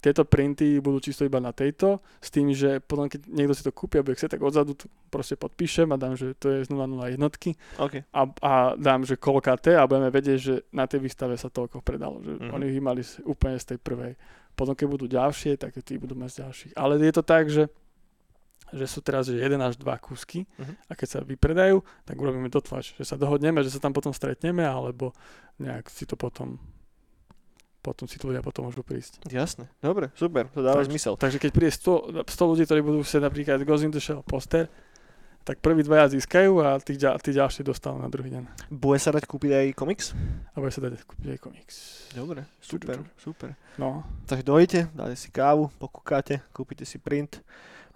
tieto 0.00 0.24
printy 0.24 0.80
budú 0.80 0.98
čisto 0.98 1.22
iba 1.22 1.36
na 1.38 1.52
tejto, 1.52 2.00
s 2.18 2.28
tým, 2.28 2.50
že 2.50 2.80
potom 2.80 3.04
keď 3.04 3.20
niekto 3.26 3.52
si 3.52 3.60
to 3.60 3.70
kúpi 3.70 3.96
a 3.96 4.02
bude 4.02 4.14
chcieť, 4.14 4.32
tak 4.32 4.40
odzadu 4.40 4.72
to 4.74 4.88
proste 5.06 5.36
podpíšem 5.36 5.86
a 5.86 5.96
dám, 5.96 6.14
že 6.14 6.32
to 6.34 6.48
je 6.50 6.64
z 6.64 6.68
001 6.68 7.20
OK. 7.76 7.94
a, 8.02 8.20
a 8.40 8.52
dám, 8.74 9.04
že 9.04 9.14
koľkáte 9.14 9.70
a 9.70 9.84
budeme 9.84 10.08
vedieť, 10.08 10.38
že 10.38 10.54
na 10.70 10.84
tej 10.84 11.00
výstave 11.00 11.36
sa 11.36 11.46
toľko 11.46 11.78
predalo. 11.80 12.18
Že 12.18 12.32
Mhm. 12.40 12.50
oni 12.50 12.64
ich 12.66 12.80
mali 12.80 13.02
úplne 13.22 13.56
z 13.56 13.66
tej 13.66 13.78
prvej. 13.78 14.16
Potom 14.52 14.72
keď 14.72 14.86
budú 14.88 15.06
ďalšie, 15.06 15.54
tak 15.54 15.76
tí 15.78 15.94
budú 15.94 16.14
mať 16.14 16.40
ďalších. 16.40 16.72
Ale 16.74 16.96
je 16.96 17.12
to 17.12 17.22
tak, 17.22 17.44
že 17.46 17.68
že 18.72 18.86
sú 18.86 18.98
teraz 18.98 19.26
že 19.26 19.38
1 19.38 19.54
až 19.58 19.76
2 19.76 19.86
kúsky 19.98 20.46
Mhm. 20.58 20.74
a 20.86 20.92
keď 20.94 21.08
sa 21.08 21.18
vypredajú, 21.22 21.82
tak 22.02 22.16
urobíme 22.16 22.48
dotlač, 22.48 22.94
že 22.94 23.04
sa 23.04 23.14
dohodneme, 23.14 23.62
že 23.62 23.70
sa 23.70 23.78
tam 23.78 23.90
potom 23.90 24.10
stretneme, 24.10 24.62
alebo 24.62 25.14
nejak 25.58 25.86
si 25.86 26.02
to 26.04 26.14
potom 26.14 26.58
potom 27.80 28.10
si 28.10 28.18
to 28.18 28.26
ľudia 28.26 28.42
potom 28.42 28.66
môžu 28.66 28.82
prísť. 28.82 29.22
Jasné. 29.30 29.70
Dobre, 29.78 30.10
super. 30.18 30.50
To 30.50 30.58
dáva 30.58 30.82
Tak. 30.82 30.90
zmysel. 30.90 31.14
Takže 31.14 31.38
keď 31.38 31.50
príde 31.54 31.70
100, 31.70 32.26
100 32.26 32.50
ľudí, 32.50 32.66
ktorí 32.66 32.82
budú 32.82 32.98
chcieť 32.98 33.22
napríklad 33.22 33.62
Ghost 33.62 33.86
in 33.86 33.94
the 33.94 34.02
Shell 34.02 34.26
poster, 34.26 34.66
tak 35.46 35.62
prví 35.62 35.86
dvaja 35.86 36.10
získajú 36.10 36.58
a 36.58 36.82
tí, 36.82 36.98
tí 36.98 37.30
ďalší 37.30 37.62
dostanú 37.62 38.02
na 38.02 38.10
druhý 38.10 38.34
deň. 38.34 38.66
Bude 38.74 38.98
sa 38.98 39.14
dať 39.14 39.30
kúpiť 39.30 39.50
aj 39.54 39.66
komiks? 39.78 40.18
A 40.50 40.58
bude 40.58 40.74
sa 40.74 40.82
dať 40.82 40.98
kúpiť 41.06 41.28
aj 41.30 41.38
komiks. 41.38 41.74
Dobre, 42.10 42.42
super, 42.58 42.98
super. 43.14 43.54
No, 43.78 44.02
Takže 44.26 44.42
dojdete, 44.42 44.90
dáte 44.90 45.14
si 45.14 45.30
kávu, 45.30 45.70
pokúkate, 45.78 46.42
kúpite 46.50 46.82
si 46.82 46.98
print 46.98 47.38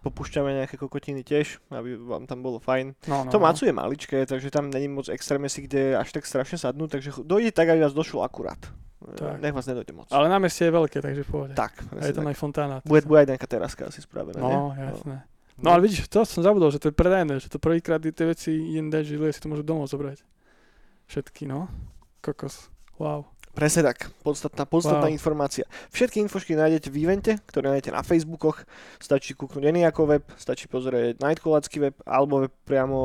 popúšťame 0.00 0.64
nejaké 0.64 0.80
kokotiny 0.80 1.20
tiež, 1.20 1.60
aby 1.72 1.96
vám 1.96 2.24
tam 2.24 2.40
bolo 2.40 2.58
fajn. 2.58 2.96
No, 3.08 3.24
no, 3.24 3.30
To 3.30 3.38
no. 3.38 3.44
Macu 3.44 3.68
je 3.68 3.74
maličké, 3.76 4.18
takže 4.26 4.48
tam 4.50 4.72
není 4.72 4.88
moc 4.88 5.08
extrémne 5.12 5.48
si 5.48 5.64
kde 5.68 5.96
až 5.96 6.12
tak 6.12 6.24
strašne 6.24 6.56
sadnú, 6.56 6.88
takže 6.88 7.20
dojde 7.24 7.52
tak, 7.52 7.68
aby 7.68 7.84
vás 7.84 7.92
došlo 7.92 8.24
akurát. 8.24 8.60
Tak. 9.00 9.40
Nech 9.40 9.56
vás 9.56 9.64
nedojde 9.64 9.92
moc. 9.96 10.08
Ale 10.12 10.28
námestie 10.28 10.68
je 10.68 10.76
veľké, 10.76 11.00
takže 11.00 11.24
pohode. 11.24 11.56
Tak, 11.56 11.88
A 11.96 12.04
je 12.04 12.12
tam 12.12 12.28
tak. 12.28 12.32
aj 12.32 12.36
fontána. 12.36 12.76
Bude, 12.84 13.00
bude 13.08 13.24
aj 13.24 13.28
nejaká 13.32 13.48
teraska 13.48 13.88
asi 13.88 14.04
spravená, 14.04 14.36
nie? 14.36 14.52
No, 14.52 14.76
jasné. 14.76 15.24
No 15.60 15.76
ale 15.76 15.84
vidíš, 15.84 16.08
to 16.08 16.24
som 16.24 16.40
zabudol, 16.40 16.72
že 16.72 16.80
to 16.80 16.88
je 16.88 16.96
predajné, 16.96 17.36
že 17.40 17.52
to 17.52 17.60
prvýkrát 17.60 18.00
tie 18.00 18.26
veci 18.28 18.52
inde, 18.76 19.04
že 19.04 19.16
ľudia 19.16 19.32
si 19.32 19.40
to 19.44 19.48
môžu 19.52 19.64
domov 19.64 19.88
zobrať. 19.92 20.24
Všetky, 21.08 21.44
no. 21.48 21.68
Kokos. 22.24 22.68
Wow. 22.96 23.28
Presne 23.50 23.82
tak, 23.82 24.14
podstatná, 24.22 24.62
podstatná 24.62 25.10
Wow. 25.10 25.16
informácia. 25.18 25.66
Všetky 25.90 26.22
infošky 26.22 26.54
nájdete 26.54 26.86
v 26.86 27.02
evente, 27.02 27.32
ktoré 27.50 27.74
nájdete 27.74 27.90
na 27.90 28.06
Facebookoch, 28.06 28.62
stačí 29.02 29.34
kúknúť 29.34 29.66
Eniako 29.66 30.06
web, 30.06 30.24
stačí 30.38 30.70
pozrieť 30.70 31.18
Nightcolacký 31.18 31.82
web 31.82 31.96
alebo 32.06 32.46
web 32.46 32.54
priamo 32.62 32.98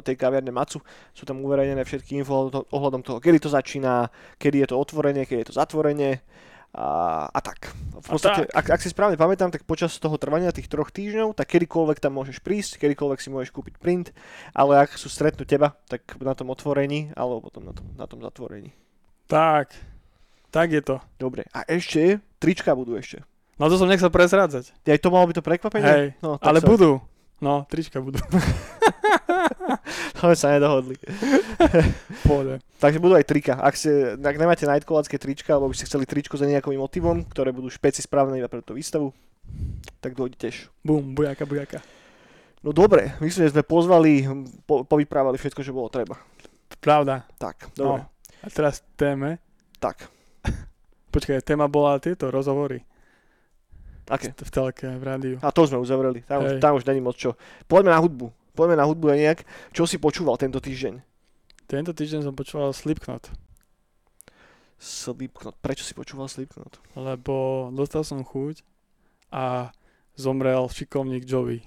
tej 0.00 0.16
kaviarne 0.16 0.48
Macu. 0.56 0.80
Sú 1.12 1.28
tam 1.28 1.44
uverejnené 1.44 1.84
všetky 1.84 2.16
info 2.16 2.48
ohľadom- 2.72 3.04
toho, 3.04 3.20
kedy 3.20 3.44
to 3.44 3.52
začína, 3.52 4.08
kedy 4.40 4.64
je 4.64 4.68
to 4.72 4.80
otvorenie, 4.80 5.28
kedy 5.28 5.44
je 5.44 5.48
to 5.52 5.58
zatvorenie 5.60 6.24
a, 6.72 7.28
a 7.28 7.40
tak. 7.44 7.68
V 8.00 8.08
podstate, 8.16 8.48
tak. 8.48 8.56
ak, 8.56 8.66
ak 8.78 8.80
si 8.80 8.88
správne 8.88 9.20
pamätám, 9.20 9.52
tak 9.52 9.68
počas 9.68 9.92
toho 10.00 10.16
trvania 10.16 10.48
tých 10.48 10.72
troch 10.72 10.88
týždňov, 10.88 11.36
tak 11.36 11.52
kedykoľvek 11.52 12.00
tam 12.00 12.16
môžeš 12.16 12.40
prísť, 12.40 12.80
kedykoľvek 12.80 13.20
si 13.20 13.28
môžeš 13.28 13.52
kúpiť 13.52 13.76
print, 13.76 14.16
ale 14.56 14.80
ak 14.80 14.96
sú 14.96 15.12
stretnúť 15.12 15.44
teba, 15.44 15.76
tak 15.92 16.08
na 16.24 16.32
tom 16.32 16.48
otvorení 16.48 17.12
alebo 17.18 17.44
potom 17.44 17.68
na 17.68 17.76
tom, 17.76 17.86
na 18.00 18.06
tom 18.08 18.24
zatvorení. 18.24 18.72
Tak. 19.28 19.89
Tak 20.50 20.74
je 20.74 20.82
to. 20.82 20.96
Dobre, 21.18 21.46
a 21.54 21.62
ešte, 21.70 22.18
trička 22.42 22.74
budú 22.74 22.98
ešte. 22.98 23.22
No 23.60 23.70
to 23.70 23.78
som 23.78 23.86
nechcel 23.86 24.10
prezrádzať. 24.10 24.72
Aj 24.74 24.98
to 24.98 25.08
malo 25.14 25.30
by 25.30 25.34
to 25.36 25.44
prekvapenie? 25.44 25.86
Hej, 25.86 26.06
no, 26.24 26.40
ale 26.42 26.58
sa, 26.58 26.66
budú. 26.66 26.98
No, 27.38 27.64
trička 27.70 28.02
budú. 28.02 28.18
To 30.20 30.28
sme 30.28 30.36
sa 30.36 30.52
nedohodli. 30.52 31.00
Pohode. 32.28 32.60
Takže 32.76 33.00
budú 33.00 33.16
aj 33.16 33.24
trika. 33.24 33.56
Ak, 33.56 33.72
ste, 33.72 34.20
ak 34.20 34.36
nemáte 34.36 34.68
nightcolacké 34.68 35.16
trička, 35.16 35.56
alebo 35.56 35.72
by 35.72 35.76
ste 35.80 35.88
chceli 35.88 36.04
tričko 36.04 36.36
s 36.36 36.44
nejakým 36.44 36.76
motivom, 36.76 37.24
ktoré 37.24 37.54
budú 37.56 37.72
špeci 37.72 38.04
správne 38.04 38.36
iba 38.36 38.50
pre 38.50 38.60
tú 38.60 38.76
výstavu, 38.76 39.16
tak 40.04 40.12
dojde 40.12 40.36
tiež. 40.36 40.68
Bum, 40.84 41.16
bujaka, 41.16 41.48
bujaka. 41.48 41.80
No 42.60 42.76
dobre, 42.76 43.16
myslím, 43.24 43.48
že 43.48 43.56
sme 43.56 43.64
pozvali, 43.64 44.28
po, 44.68 44.84
povyprávali 44.84 45.40
všetko, 45.40 45.64
čo 45.64 45.72
bolo 45.72 45.88
treba. 45.88 46.20
Pravda. 46.84 47.24
Tak, 47.40 47.72
dobre. 47.72 48.04
No. 48.04 48.44
A 48.44 48.46
teraz 48.52 48.84
téme. 49.00 49.40
Tak, 49.80 50.12
Počkaj, 51.10 51.42
téma 51.42 51.66
bola 51.66 51.98
tieto 51.98 52.30
rozhovory 52.30 52.86
aké? 54.10 54.34
v 54.34 54.50
telke, 54.50 54.86
v 54.90 55.04
rádiu. 55.06 55.36
A 55.40 55.54
to 55.54 55.64
sme 55.64 55.78
uzavreli. 55.78 56.26
Tam, 56.26 56.42
už, 56.42 56.50
Hej. 56.58 56.60
tam 56.60 56.72
už 56.74 56.84
není 56.84 57.00
moc 57.00 57.14
čo. 57.14 57.38
Poďme 57.70 57.94
na 57.94 58.02
hudbu. 58.02 58.34
Poďme 58.58 58.76
na 58.82 58.84
hudbu 58.84 59.14
nejak. 59.14 59.46
Čo 59.70 59.86
si 59.86 59.96
počúval 59.96 60.34
tento 60.36 60.58
týždeň? 60.58 60.98
Tento 61.70 61.94
týždeň 61.94 62.26
som 62.26 62.34
počúval 62.34 62.74
Slipknot, 62.74 63.30
Slipknot. 64.82 65.54
Prečo 65.62 65.86
si 65.86 65.94
počúval 65.94 66.26
Slipknot? 66.26 66.82
lebo 66.98 67.68
dostal 67.70 68.02
som 68.02 68.26
chuť 68.26 68.66
a 69.30 69.70
zomrel 70.18 70.66
šikovník 70.66 71.22
Joey. 71.22 71.62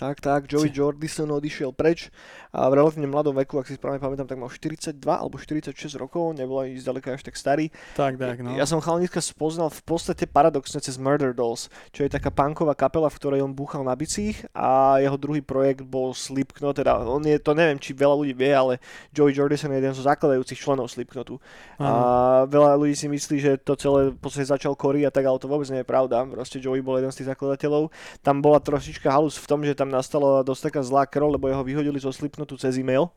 Tak, 0.00 0.24
tak, 0.24 0.48
Joey 0.48 0.72
Jordison 0.72 1.28
odišiel 1.28 1.76
preč 1.76 2.08
a 2.56 2.72
v 2.72 2.80
relatívne 2.80 3.04
mladom 3.04 3.36
veku, 3.36 3.60
ak 3.60 3.68
si 3.68 3.76
správne 3.76 4.00
pamätám, 4.00 4.24
tak 4.24 4.40
mal 4.40 4.48
42 4.48 4.96
alebo 5.04 5.36
46 5.36 5.76
rokov, 6.00 6.32
nebol 6.32 6.64
ani 6.64 6.80
zďaleka 6.80 7.20
až 7.20 7.28
tak 7.28 7.36
starý. 7.36 7.68
Tak, 8.00 8.16
tak, 8.16 8.40
no. 8.40 8.56
Ja 8.56 8.64
som 8.64 8.80
chalaniska 8.80 9.20
spoznal 9.20 9.68
v 9.68 9.84
podstate 9.84 10.24
paradoxne 10.24 10.80
cez 10.80 10.96
Murder 10.96 11.36
Dolls, 11.36 11.68
čo 11.92 12.02
je 12.02 12.08
taká 12.08 12.32
punková 12.32 12.72
kapela, 12.72 13.12
v 13.12 13.18
ktorej 13.20 13.44
on 13.44 13.52
búchal 13.52 13.84
na 13.84 13.92
bicích 13.92 14.40
a 14.56 14.96
jeho 15.04 15.20
druhý 15.20 15.44
projekt 15.44 15.84
bol 15.84 16.16
Slipknot, 16.16 16.80
teda 16.80 16.96
on 17.04 17.20
je, 17.20 17.36
to 17.36 17.52
neviem, 17.52 17.76
či 17.76 17.92
veľa 17.92 18.24
ľudí 18.24 18.32
vie, 18.32 18.56
ale 18.56 18.80
Joey 19.12 19.36
Jordison 19.36 19.68
je 19.68 19.84
jeden 19.84 19.92
zo 19.92 20.08
zakladajúcich 20.08 20.56
členov 20.56 20.88
Slipknotu. 20.88 21.36
A 21.76 21.84
Áno. 21.84 22.48
veľa 22.48 22.80
ľudí 22.80 22.96
si 22.96 23.04
myslí, 23.04 23.36
že 23.36 23.52
to 23.60 23.76
celé 23.76 24.16
v 24.16 24.18
podstate 24.18 24.48
začal 24.48 24.72
Cory 24.80 25.04
a 25.04 25.12
tak, 25.12 25.28
ale 25.28 25.36
to 25.36 25.44
vôbec 25.44 25.68
nie 25.68 25.84
je 25.84 25.88
pravda. 25.88 26.24
Proste 26.24 26.56
Joey 26.56 26.80
bol 26.80 26.96
jeden 26.96 27.12
z 27.12 27.20
tých 27.20 27.36
zakladateľov. 27.36 27.92
Tam 28.24 28.40
bola 28.40 28.64
trošička 28.64 29.12
halus 29.12 29.36
v 29.36 29.46
tom, 29.46 29.60
že 29.60 29.76
tam 29.76 29.89
nastala 29.90 30.46
dosť 30.46 30.70
taká 30.70 30.80
zlá 30.86 31.02
krv, 31.04 31.36
lebo 31.36 31.50
jeho 31.50 31.66
vyhodili 31.66 31.98
zo 31.98 32.14
Slipknotu 32.14 32.54
cez 32.56 32.78
e-mail 32.78 33.10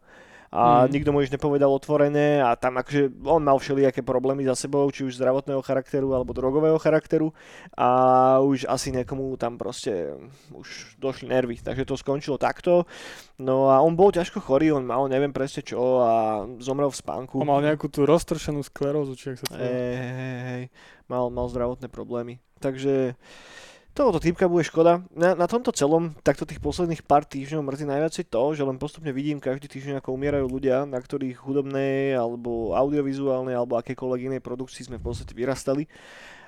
a 0.53 0.85
Mm. 0.85 0.93
nikto 0.93 1.09
mu 1.09 1.17
nič 1.17 1.33
nepovedal 1.33 1.73
otvorene 1.73 2.37
a 2.37 2.53
tam 2.53 2.77
akože 2.77 3.09
on 3.25 3.41
mal 3.41 3.57
všelijaké 3.57 4.05
problémy 4.05 4.45
za 4.45 4.53
sebou, 4.53 4.85
či 4.93 5.01
už 5.01 5.17
zdravotného 5.17 5.65
charakteru 5.65 6.13
alebo 6.13 6.29
drogového 6.29 6.77
charakteru 6.77 7.33
a 7.73 7.89
už 8.37 8.69
asi 8.69 8.93
niekomu 8.93 9.33
tam 9.41 9.57
proste 9.57 10.13
už 10.53 11.01
došli 11.01 11.33
nervy, 11.33 11.57
takže 11.57 11.89
to 11.89 11.97
skončilo 11.97 12.37
takto. 12.37 12.85
No 13.41 13.73
a 13.73 13.81
on 13.81 13.97
bol 13.97 14.13
ťažko 14.13 14.45
chorý, 14.45 14.69
on 14.69 14.85
mal 14.85 15.09
neviem 15.09 15.33
presne 15.33 15.65
čo 15.65 16.05
a 16.05 16.45
zomrel 16.61 16.93
v 16.93 17.01
spánku. 17.01 17.41
On 17.41 17.49
mal 17.49 17.65
nejakú 17.65 17.89
tú 17.89 18.05
roztršenú 18.05 18.61
sklerózu, 18.61 19.17
či 19.17 19.33
ak 19.33 19.41
sa 19.41 19.45
to... 19.49 19.57
Hej, 19.57 19.65
hej, 19.97 20.37
hej, 20.45 20.63
mal, 21.09 21.33
mal 21.33 21.49
zdravotné 21.49 21.89
problémy. 21.89 22.37
Takže 22.61 23.17
tohoto 23.93 24.17
týpka 24.17 24.49
bude 24.49 24.65
škoda. 24.65 25.05
Na, 25.13 25.37
na 25.37 25.45
tomto 25.45 25.69
celom, 25.69 26.17
takto 26.25 26.43
tých 26.43 26.59
posledných 26.59 27.05
pár 27.05 27.23
týždňov 27.23 27.61
mrzí 27.61 27.85
najviacej 27.85 28.25
to, 28.27 28.43
že 28.57 28.65
len 28.65 28.81
postupne 28.81 29.13
vidím 29.13 29.37
každý 29.37 29.69
týždeň, 29.69 30.01
ako 30.01 30.17
umierajú 30.17 30.45
ľudia, 30.49 30.89
na 30.89 30.97
ktorých 30.97 31.39
hudobnej, 31.45 32.17
alebo 32.17 32.73
audiovizuálnej, 32.73 33.53
alebo 33.53 33.77
akékoľvek 33.77 34.33
inej 34.33 34.41
produkcii 34.41 34.89
sme 34.89 34.97
v 34.97 35.05
podstate 35.05 35.37
vyrastali. 35.37 35.85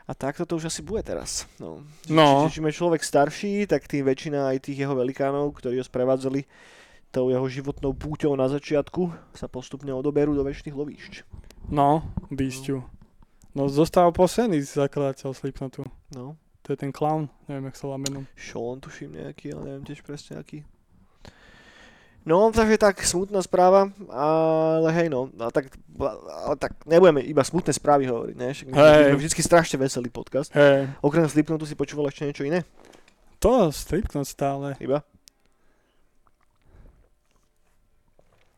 A 0.06 0.14
takto 0.14 0.46
to 0.46 0.62
už 0.62 0.70
asi 0.70 0.86
bude 0.86 1.02
teraz. 1.02 1.50
No. 1.58 1.82
No. 2.10 2.46
Čím 2.50 2.70
je 2.70 2.78
človek 2.78 3.02
starší, 3.02 3.66
tak 3.66 3.90
tým 3.90 4.06
väčšina 4.06 4.54
aj 4.54 4.70
tých 4.70 4.86
jeho 4.86 4.94
velikánov, 4.94 5.50
ktorí 5.58 5.82
ho 5.82 5.86
sprevádzali 5.86 6.46
tou 7.10 7.32
jeho 7.32 7.48
životnou 7.48 7.96
púťou 7.96 8.36
na 8.38 8.46
začiatku, 8.46 9.10
sa 9.34 9.48
postupne 9.50 9.90
odoberú 9.96 10.36
do 10.38 10.46
väčšných 10.46 10.76
lovíšť. 10.76 11.14
No, 11.74 12.06
Beastiu. 12.30 12.86
No, 13.56 13.72
zostáva 13.72 14.12
posledný 14.12 14.62
zakladateľ 14.62 15.32
Slipknotu. 15.32 15.88
No. 16.12 16.38
To 16.66 16.74
je 16.74 16.78
ten 16.82 16.90
clown, 16.90 17.30
neviem, 17.46 17.70
jak 17.70 17.78
sa 17.78 17.86
volá 17.86 18.02
menom. 18.02 18.26
Sean 18.34 18.82
tuším 18.82 19.22
nejaký, 19.22 19.54
ale 19.54 19.62
neviem 19.70 19.86
tiež 19.86 20.02
presne 20.02 20.42
aký. 20.42 20.66
No, 22.26 22.50
takže 22.50 22.82
tak, 22.82 23.06
smutná 23.06 23.38
správa, 23.46 23.94
ale 24.10 24.90
hej 24.98 25.14
no, 25.14 25.30
a 25.38 25.54
tak, 25.54 25.70
ale 26.26 26.58
tak 26.58 26.74
nebudeme 26.90 27.22
iba 27.22 27.46
smutné 27.46 27.70
správy 27.70 28.10
hovoriť, 28.10 28.34
ne? 28.34 28.50
Však 28.50 28.68
my 28.68 28.74
Hej. 28.74 29.04
sme 29.14 29.20
vždycky 29.22 29.42
strašne 29.46 29.78
veselý 29.78 30.10
podcast. 30.10 30.50
Hej, 30.58 30.90
Okrem 31.06 31.30
Slipknotu 31.30 31.70
si 31.70 31.78
počúval 31.78 32.10
ešte 32.10 32.26
niečo 32.26 32.42
iné? 32.42 32.66
to 33.38 33.70
Slipknot 33.70 34.26
stále. 34.26 34.74
Iba? 34.82 35.06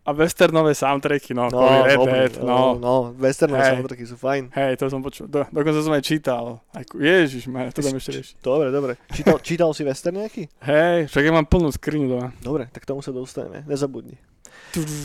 A 0.08 0.16
westernové 0.16 0.72
soundtracky, 0.72 1.36
no, 1.36 1.52
No, 1.52 1.60
no 1.60 1.84
Red 1.84 2.00
dobrý, 2.00 2.12
Dead, 2.16 2.34
no. 2.40 2.80
no, 2.80 3.12
westernové 3.20 3.60
Hej. 3.60 3.72
soundtracky 3.76 4.06
sú 4.08 4.16
fajn. 4.16 4.44
Hej, 4.56 4.80
to 4.80 4.88
som 4.88 5.04
počul, 5.04 5.28
do, 5.28 5.44
dokonca 5.52 5.84
som 5.84 5.92
aj 5.92 6.04
čítal. 6.08 6.64
Aj, 6.72 6.84
ku- 6.88 7.04
ježiš, 7.04 7.52
ma, 7.52 7.68
to 7.68 7.84
tam 7.84 8.00
ešte 8.00 8.16
riešiť. 8.16 8.36
Dobre, 8.40 8.72
dobre. 8.72 8.96
Čítal, 9.12 9.36
čítal 9.44 9.70
si 9.76 9.84
western 9.84 10.24
nejaký? 10.24 10.48
Hej, 10.64 11.12
však 11.12 11.24
ja 11.28 11.32
mám 11.36 11.44
plnú 11.44 11.68
skriňu 11.76 12.08
doma. 12.08 12.32
Dobre, 12.40 12.72
tak 12.72 12.88
tomu 12.88 13.04
sa 13.04 13.12
dostaneme, 13.12 13.68
nezabudni. 13.68 14.16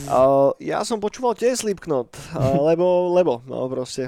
Uh, 0.07 0.55
ja 0.63 0.87
som 0.87 1.03
počúval 1.03 1.35
tiež 1.35 1.67
Slipknot, 1.67 2.15
uh, 2.35 2.63
lebo, 2.71 3.11
lebo, 3.11 3.43
no 3.43 3.67
proste 3.67 4.07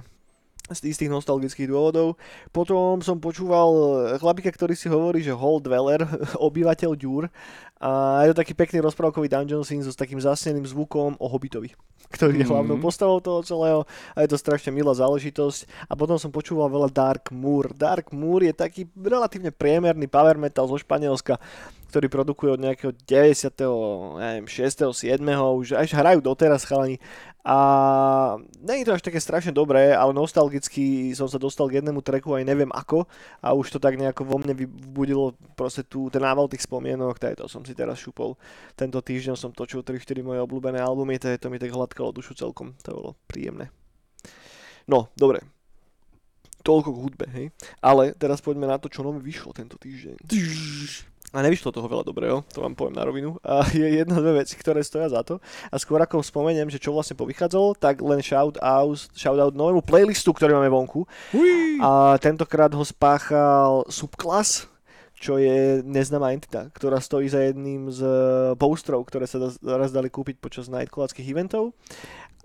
z 0.65 0.81
istých 0.89 1.13
nostalgických 1.13 1.69
dôvodov. 1.69 2.17
Potom 2.49 2.97
som 3.05 3.21
počúval 3.21 3.69
chlapika, 4.17 4.49
ktorý 4.49 4.73
si 4.73 4.89
hovorí, 4.89 5.21
že 5.21 5.29
Hall 5.29 5.61
Dweller, 5.61 6.01
obyvateľ 6.49 6.91
ďúr. 6.97 7.29
A 7.81 8.23
je 8.23 8.31
to 8.31 8.39
taký 8.39 8.55
pekný 8.55 8.79
rozprávkový 8.79 9.27
dungeon 9.27 9.61
so 9.61 9.91
s 9.91 9.99
takým 9.99 10.17
zasneným 10.17 10.63
zvukom 10.63 11.19
o 11.19 11.25
Hobbitovi, 11.27 11.75
ktorý 12.15 12.39
je 12.39 12.47
Mhm. 12.47 12.51
hlavnou 12.55 12.77
postavou 12.79 13.19
toho 13.19 13.43
celého 13.43 13.83
a 14.15 14.23
je 14.23 14.29
to 14.31 14.37
strašne 14.39 14.71
milá 14.71 14.95
záležitosť. 14.95 15.91
A 15.91 15.93
potom 15.99 16.15
som 16.15 16.31
počúval 16.31 16.71
veľa 16.71 16.87
Dark 16.87 17.35
Moor. 17.35 17.75
Dark 17.75 18.15
Moor 18.15 18.47
je 18.47 18.55
taký 18.55 18.87
relatívne 18.95 19.51
priemerný 19.51 20.07
power 20.07 20.39
metal 20.39 20.71
zo 20.71 20.79
Španielska, 20.79 21.35
ktorý 21.91 22.07
produkuje 22.07 22.49
od 22.55 22.63
nejakého 22.63 22.91
90. 23.07 24.19
neviem, 24.19 24.47
6. 24.47 24.95
7. 24.95 25.19
už 25.55 25.75
až 25.75 25.95
hrajú 25.95 26.19
doteraz 26.23 26.63
chalani. 26.63 26.99
A 27.45 27.57
nie 28.57 28.81
je 28.81 28.89
to 28.89 28.95
až 28.97 29.05
také 29.05 29.21
strašne 29.21 29.53
dobré, 29.53 29.93
ale 29.93 30.17
nostalgicky 30.17 31.13
som 31.13 31.29
sa 31.29 31.37
dostal 31.37 31.69
k 31.69 31.77
jednému 31.77 32.01
treku 32.01 32.33
aj 32.33 32.41
neviem 32.41 32.73
ako 32.73 33.05
a 33.37 33.53
už 33.53 33.69
to 33.69 33.77
tak 33.77 34.01
nejako 34.01 34.25
vo 34.25 34.41
mne 34.41 34.57
vybudilo 34.57 35.37
proste 35.53 35.85
tú, 35.85 36.09
ten 36.09 36.25
nával 36.25 36.49
tých 36.49 36.65
spomienok, 36.65 37.21
tak 37.21 37.37
to 37.37 37.45
som 37.45 37.61
si 37.65 37.73
teraz 37.73 37.99
šupol. 37.99 38.37
Tento 38.77 39.01
týždeň 39.01 39.35
som 39.35 39.51
točil 39.51 39.81
3-4 39.81 40.21
moje 40.21 40.39
obľúbené 40.45 40.79
albumy, 40.79 41.17
to, 41.17 41.33
je, 41.33 41.41
to 41.41 41.49
mi 41.49 41.57
tak 41.57 41.73
hladkalo 41.73 42.13
dušu 42.13 42.37
celkom, 42.37 42.77
to 42.85 42.93
bolo 42.93 43.11
príjemné. 43.25 43.73
No, 44.85 45.09
dobre. 45.17 45.41
Toľko 46.65 46.89
k 46.93 47.01
hudbe, 47.01 47.25
hej. 47.29 47.47
Ale 47.81 48.17
teraz 48.17 48.41
poďme 48.41 48.65
na 48.65 48.81
to, 48.81 48.89
čo 48.89 49.05
nové 49.05 49.21
vyšlo 49.21 49.53
tento 49.53 49.77
týždeň. 49.77 50.17
A 51.35 51.43
nevyšlo 51.43 51.75
toho 51.75 51.91
veľa 51.91 52.07
dobrého, 52.07 52.47
to 52.47 52.63
vám 52.63 52.79
poviem 52.79 52.95
na 52.95 53.03
rovinu. 53.03 53.35
A 53.43 53.67
je 53.75 53.83
jedna, 53.83 54.23
dve 54.23 54.39
veci, 54.39 54.55
ktoré 54.55 54.79
stoja 54.85 55.11
za 55.11 55.19
to. 55.25 55.43
A 55.67 55.75
skôr 55.75 55.99
ako 55.99 56.23
spomeniem, 56.23 56.71
že 56.71 56.79
čo 56.79 56.95
vlastne 56.95 57.19
povychádzalo, 57.19 57.75
tak 57.75 57.99
len 57.99 58.23
shout 58.23 58.55
out, 58.63 58.97
shout 59.13 59.35
out 59.35 59.51
novému 59.51 59.83
playlistu, 59.83 60.31
ktorý 60.31 60.55
máme 60.55 60.71
vonku. 60.71 61.03
Uí. 61.35 61.81
A 61.83 62.15
tentokrát 62.23 62.71
ho 62.71 62.81
spáchal 62.87 63.83
Subclass, 63.91 64.69
čo 65.15 65.39
je 65.39 65.79
neznáma 65.81 66.35
entita, 66.35 66.67
ktorá 66.75 66.99
stojí 66.99 67.31
za 67.31 67.39
jedným 67.39 67.87
z 67.87 68.03
postrov, 68.59 69.07
ktoré 69.07 69.25
sa 69.25 69.39
raz 69.63 69.89
dali 69.95 70.11
kúpiť 70.11 70.43
počas 70.43 70.67
Nightclubských 70.67 71.31
eventov 71.31 71.71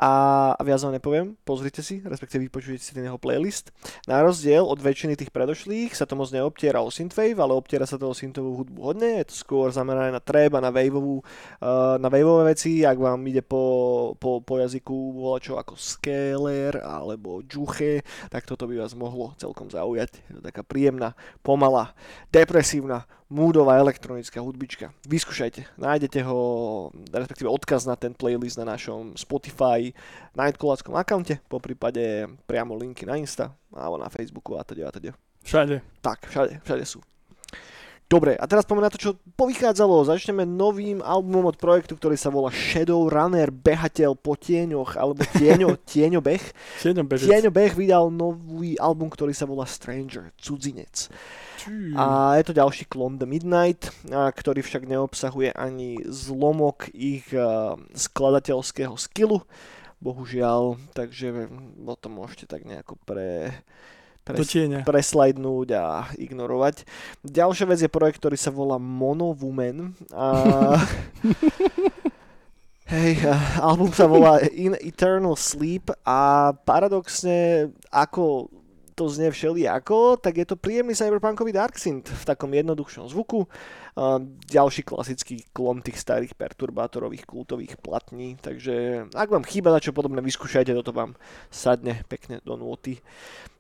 a, 0.01 0.57
viac 0.65 0.81
vám 0.81 0.97
nepoviem, 0.97 1.27
pozrite 1.45 1.85
si, 1.85 2.01
respektíve 2.01 2.49
vypočujete 2.49 2.81
si 2.81 2.97
ten 2.97 3.05
jeho 3.05 3.21
playlist. 3.21 3.69
Na 4.09 4.25
rozdiel 4.25 4.65
od 4.65 4.81
väčšiny 4.81 5.13
tých 5.13 5.29
predošlých 5.29 5.93
sa 5.93 6.09
to 6.09 6.17
moc 6.17 6.33
neobtiera 6.33 6.81
o 6.81 6.89
synthwave, 6.89 7.37
ale 7.37 7.53
obtiera 7.53 7.85
sa 7.85 8.01
to 8.01 8.09
o 8.09 8.17
synthovú 8.17 8.65
hudbu 8.65 8.81
hodne, 8.81 9.21
je 9.21 9.29
to 9.29 9.37
skôr 9.37 9.69
zamerané 9.69 10.09
na 10.09 10.25
a 10.25 10.61
na 10.65 10.73
waveovú, 10.73 11.21
uh, 11.21 12.01
na 12.01 12.09
waveové 12.09 12.57
veci, 12.57 12.81
ak 12.81 12.97
vám 12.97 13.21
ide 13.29 13.45
po, 13.45 14.17
po, 14.17 14.41
po 14.41 14.57
jazyku 14.57 15.21
čo 15.37 15.61
ako 15.61 15.77
scaler 15.77 16.81
alebo 16.81 17.45
juche, 17.45 18.01
tak 18.33 18.49
toto 18.49 18.65
by 18.65 18.81
vás 18.81 18.97
mohlo 18.97 19.37
celkom 19.37 19.69
zaujať. 19.69 20.17
Je 20.33 20.33
to 20.39 20.43
taká 20.49 20.65
príjemná, 20.65 21.13
pomalá, 21.45 21.93
depresívna, 22.33 23.05
moodová 23.31 23.79
elektronická 23.79 24.43
hudbička. 24.43 24.91
Vyskúšajte, 25.07 25.79
nájdete 25.79 26.27
ho, 26.27 26.39
respektíve 27.15 27.47
odkaz 27.47 27.87
na 27.87 27.95
ten 27.95 28.11
playlist 28.11 28.59
na 28.59 28.67
našom 28.67 29.15
Spotify 29.15 29.95
Nightcalláckom 30.35 30.99
akaunte, 30.99 31.39
po 31.47 31.63
prípade 31.63 32.27
priamo 32.45 32.75
linky 32.75 33.07
na 33.07 33.15
Insta 33.15 33.55
alebo 33.71 33.97
na 34.03 34.11
Facebooku 34.11 34.59
a 34.59 34.67
teda 34.67 34.91
a 34.91 34.93
teda. 34.93 35.15
Všade. 35.47 35.81
Tak, 36.03 36.27
všade, 36.29 36.61
všade 36.67 36.85
sú. 36.85 37.01
Dobre, 38.11 38.35
a 38.35 38.43
teraz 38.51 38.67
poďme 38.67 38.91
na 38.91 38.91
to, 38.91 38.99
čo 38.99 39.23
povychádzalo. 39.39 40.03
Začneme 40.03 40.43
novým 40.43 40.99
albumom 40.99 41.47
od 41.47 41.55
projektu, 41.55 41.95
ktorý 41.95 42.19
sa 42.19 42.27
volá 42.27 42.51
Shadow 42.51 43.07
Runner, 43.07 43.55
behateľ 43.55 44.19
po 44.19 44.35
tieňoch, 44.35 44.99
alebo 44.99 45.23
tieňo, 45.39 45.79
tieňobeh. 45.95 46.43
Tieňobeh 47.31 47.71
vydal 47.79 48.11
nový 48.11 48.75
album, 48.83 49.15
ktorý 49.15 49.31
sa 49.31 49.47
volá 49.47 49.63
Stranger, 49.63 50.35
cudzinec. 50.43 51.07
A 51.95 52.35
je 52.35 52.51
to 52.51 52.59
ďalší 52.59 52.91
klon 52.91 53.15
The 53.15 53.31
Midnight, 53.31 53.95
ktorý 54.11 54.67
však 54.67 54.91
neobsahuje 54.91 55.55
ani 55.55 56.03
zlomok 56.11 56.91
ich 56.91 57.31
skladateľského 57.95 58.99
skillu, 58.99 59.47
bohužiaľ, 60.03 60.83
takže 60.99 61.47
o 61.79 61.95
tom 61.95 62.19
môžete 62.19 62.51
tak 62.51 62.67
nejako 62.67 62.99
pre, 63.07 63.55
pres, 64.33 64.51
preslajdnúť 64.87 65.69
a 65.77 66.09
ignorovať. 66.17 66.87
Ďalšia 67.27 67.67
vec 67.69 67.79
je 67.83 67.91
projekt, 67.91 68.23
ktorý 68.23 68.39
sa 68.39 68.55
volá 68.55 68.79
Mono 68.79 69.35
Woman. 69.35 69.95
A... 70.15 70.27
Hej, 72.91 73.23
album 73.63 73.95
sa 73.95 74.11
volá 74.11 74.43
In 74.51 74.75
Eternal 74.75 75.39
Sleep 75.39 75.95
a 76.03 76.51
paradoxne 76.67 77.71
ako 77.95 78.51
to 79.01 79.09
znie 79.09 79.33
všelijako, 79.33 80.21
tak 80.21 80.37
je 80.37 80.45
to 80.45 80.61
príjemný 80.61 80.93
cyberpunkový 80.93 81.57
dark 81.57 81.81
synth 81.81 82.13
v 82.13 82.25
takom 82.29 82.53
jednoduchšom 82.53 83.09
zvuku. 83.09 83.49
ďalší 84.45 84.85
klasický 84.85 85.49
klon 85.57 85.81
tých 85.81 85.97
starých 85.97 86.37
perturbátorových 86.37 87.25
kultových 87.25 87.81
platní, 87.81 88.37
takže 88.37 89.09
ak 89.17 89.33
vám 89.33 89.49
chýba 89.49 89.73
na 89.73 89.81
čo 89.81 89.97
podobné, 89.97 90.21
vyskúšajte, 90.21 90.77
toto 90.77 90.93
vám 90.93 91.17
sadne 91.49 92.05
pekne 92.13 92.45
do 92.45 92.61
nôty. 92.61 93.01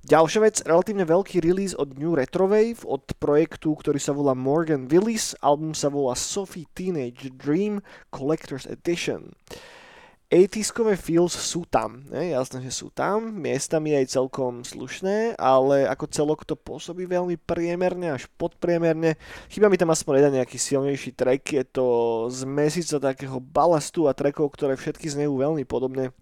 Ďalšia 0.01 0.41
vec, 0.41 0.57
relatívne 0.65 1.05
veľký 1.05 1.45
release 1.45 1.77
od 1.77 2.01
New 2.01 2.17
Retrowave, 2.17 2.81
od 2.89 3.05
projektu, 3.21 3.77
ktorý 3.77 4.01
sa 4.01 4.17
volá 4.17 4.33
Morgan 4.33 4.89
Willis, 4.89 5.37
album 5.45 5.77
sa 5.77 5.93
volá 5.93 6.17
Sophie 6.17 6.65
Teenage 6.73 7.29
Dream 7.37 7.85
Collector's 8.09 8.65
Edition. 8.65 9.37
80 10.33 10.97
feels 10.97 11.35
sú 11.35 11.67
tam, 11.67 12.07
ne? 12.09 12.33
jasné, 12.33 12.63
že 12.65 12.73
sú 12.73 12.89
tam, 12.95 13.35
miestami 13.35 13.99
aj 13.99 14.15
celkom 14.15 14.63
slušné, 14.63 15.35
ale 15.37 15.91
ako 15.91 16.07
celok 16.07 16.41
to 16.47 16.57
pôsobí 16.57 17.05
veľmi 17.05 17.35
priemerne 17.37 18.15
až 18.15 18.31
podpriemerne. 18.39 19.19
Chyba 19.53 19.67
mi 19.67 19.77
tam 19.77 19.91
aspoň 19.91 20.23
jeden 20.23 20.39
nejaký 20.41 20.57
silnejší 20.57 21.13
track, 21.19 21.45
je 21.61 21.65
to 21.67 21.87
z 22.31 22.47
mesica 22.47 22.97
takého 23.03 23.37
balastu 23.37 24.09
a 24.09 24.17
trackov, 24.17 24.55
ktoré 24.55 24.79
všetky 24.81 25.11
znejú 25.13 25.35
veľmi 25.35 25.67
podobne. 25.67 26.15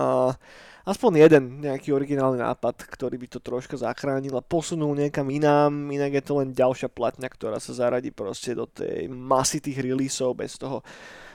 A 0.00 0.34
aspoň 0.84 1.28
jeden 1.28 1.44
nejaký 1.64 1.92
originálny 1.92 2.40
nápad, 2.40 2.88
ktorý 2.88 3.16
by 3.20 3.26
to 3.32 3.38
troška 3.40 3.76
zachránil 3.76 4.36
a 4.36 4.44
posunul 4.44 4.96
niekam 4.96 5.28
inám, 5.28 5.72
inak 5.92 6.20
je 6.20 6.22
to 6.24 6.32
len 6.40 6.56
ďalšia 6.56 6.88
platňa, 6.88 7.28
ktorá 7.28 7.58
sa 7.60 7.76
zaradí 7.76 8.12
proste 8.12 8.56
do 8.56 8.64
tej 8.64 9.08
masy 9.10 9.60
tých 9.60 9.80
releaseov 9.80 10.36
bez 10.36 10.56
toho, 10.56 10.80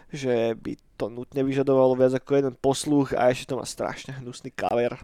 že 0.10 0.54
by 0.58 0.78
to 0.96 1.12
nutne 1.12 1.42
vyžadovalo 1.44 1.94
viac 1.98 2.16
ako 2.16 2.32
jeden 2.40 2.56
posluch 2.56 3.14
a 3.14 3.30
ešte 3.30 3.52
to 3.52 3.60
má 3.60 3.66
strašne 3.68 4.16
hnusný 4.24 4.54
cover. 4.56 4.96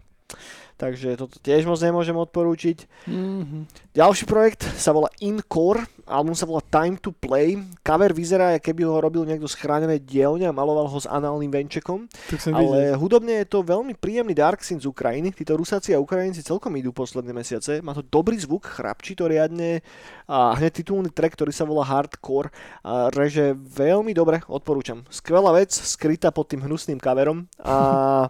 Takže 0.82 1.14
toto 1.14 1.38
tiež 1.38 1.62
moc 1.62 1.78
nemôžem 1.78 2.18
odporúčiť. 2.18 3.06
Mm-hmm. 3.06 3.62
Ďalší 3.94 4.26
projekt 4.26 4.66
sa 4.74 4.90
volá 4.90 5.06
Incore, 5.22 5.86
album 6.10 6.34
sa 6.34 6.42
volá 6.42 6.58
Time 6.58 6.98
to 6.98 7.14
Play. 7.14 7.54
Cover 7.86 8.10
vyzerá, 8.10 8.58
keby 8.58 8.82
ho 8.82 8.98
robil 8.98 9.22
niekto 9.22 9.46
z 9.46 9.62
chránenej 9.62 10.02
dielne 10.02 10.50
a 10.50 10.56
maloval 10.56 10.90
ho 10.90 10.98
s 10.98 11.06
análnym 11.06 11.54
venčekom. 11.54 12.10
Ale 12.50 12.90
vidieť. 12.90 12.98
hudobne 12.98 13.34
je 13.44 13.46
to 13.46 13.62
veľmi 13.62 13.94
príjemný 13.94 14.34
dark 14.34 14.66
synth 14.66 14.82
z 14.82 14.90
Ukrajiny. 14.90 15.30
Títo 15.30 15.54
Rusáci 15.54 15.94
a 15.94 16.02
Ukrajinci 16.02 16.42
celkom 16.42 16.74
idú 16.74 16.90
posledné 16.90 17.30
mesiace. 17.30 17.78
Má 17.78 17.94
to 17.94 18.02
dobrý 18.02 18.34
zvuk, 18.42 18.66
chrapčí 18.66 19.14
to 19.14 19.30
riadne 19.30 19.86
a 20.26 20.58
hneď 20.58 20.82
titulný 20.82 21.14
track, 21.14 21.38
ktorý 21.38 21.54
sa 21.54 21.62
volá 21.62 21.86
Hardcore. 21.86 22.50
A 22.82 23.06
reže 23.14 23.54
veľmi 23.54 24.10
dobre, 24.10 24.42
odporúčam. 24.50 25.06
Skvelá 25.14 25.54
vec, 25.54 25.70
skrytá 25.70 26.34
pod 26.34 26.50
tým 26.50 26.66
hnusným 26.66 26.98
coverom 26.98 27.46
a 27.62 28.26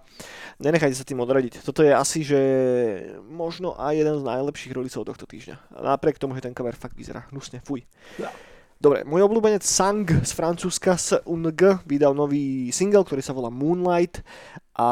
nenechajte 0.60 0.98
sa 0.98 1.06
tým 1.06 1.22
odradiť. 1.22 1.62
Toto 1.62 1.86
je 1.86 1.94
asi, 1.94 2.26
že 2.26 2.41
možno 3.26 3.74
aj 3.76 3.92
jeden 3.98 4.16
z 4.20 4.26
najlepších 4.26 4.72
rolicov 4.76 5.02
tohto 5.08 5.24
týždňa. 5.26 5.78
Napriek 5.82 6.20
tomu, 6.20 6.36
že 6.38 6.44
ten 6.44 6.54
cover 6.56 6.76
fakt 6.76 6.96
vyzerá 6.96 7.26
hnusne, 7.30 7.60
fuj. 7.64 7.84
Ja. 8.20 8.30
Dobre, 8.82 9.06
môj 9.06 9.22
obľúbenec 9.30 9.62
Sang 9.62 10.02
z 10.02 10.32
Francúzska 10.34 10.98
s 10.98 11.14
UNG 11.22 11.86
vydal 11.86 12.18
nový 12.18 12.74
single, 12.74 13.06
ktorý 13.06 13.22
sa 13.22 13.30
volá 13.30 13.46
Moonlight 13.46 14.26
a 14.72 14.88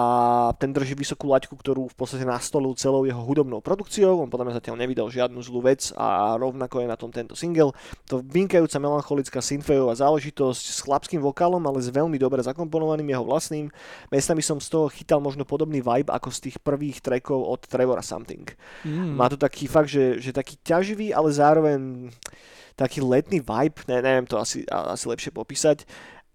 ten 0.61 0.77
drží 0.77 0.93
vysokú 0.93 1.25
laťku, 1.33 1.57
ktorú 1.57 1.89
v 1.89 1.97
podstate 1.97 2.29
nastolil 2.29 2.77
celou 2.77 3.09
jeho 3.09 3.17
hudobnou 3.25 3.65
produkciou. 3.65 4.21
On 4.21 4.29
podľa 4.29 4.53
mňa 4.53 4.59
zatiaľ 4.61 4.77
nevydal 4.77 5.09
žiadnu 5.09 5.41
zlú 5.41 5.65
vec 5.65 5.89
a 5.97 6.37
rovnako 6.37 6.85
je 6.85 6.87
na 6.93 7.01
tom 7.01 7.09
tento 7.09 7.33
single. 7.33 7.73
To 8.13 8.21
vynikajúca 8.21 8.77
melancholická 8.77 9.41
synthwaveová 9.41 9.97
záležitosť 9.97 10.65
s 10.69 10.79
chlapským 10.85 11.25
vokálom, 11.25 11.65
ale 11.65 11.81
s 11.81 11.89
veľmi 11.89 12.21
dobre 12.21 12.45
zakomponovaným 12.45 13.09
jeho 13.09 13.25
vlastným. 13.25 13.73
Miestami 14.13 14.45
som 14.45 14.61
z 14.61 14.69
toho 14.69 14.93
chytal 14.93 15.25
možno 15.25 15.49
podobný 15.49 15.81
vibe 15.81 16.13
ako 16.13 16.29
z 16.29 16.53
tých 16.53 16.57
prvých 16.61 17.01
trackov 17.01 17.41
od 17.41 17.65
Trevora 17.65 18.05
Something. 18.05 18.53
Mm. 18.85 19.17
Má 19.17 19.33
to 19.33 19.41
taký 19.41 19.65
fakt, 19.65 19.89
že, 19.89 20.21
že 20.21 20.37
taký 20.37 20.61
ťaživý, 20.61 21.17
ale 21.17 21.33
zároveň 21.33 22.13
taký 22.77 23.01
letný 23.01 23.41
vibe, 23.41 23.81
ne, 23.89 24.01
neviem 24.01 24.29
to 24.29 24.37
asi, 24.41 24.65
asi 24.69 25.05
lepšie 25.09 25.33
popísať. 25.33 25.85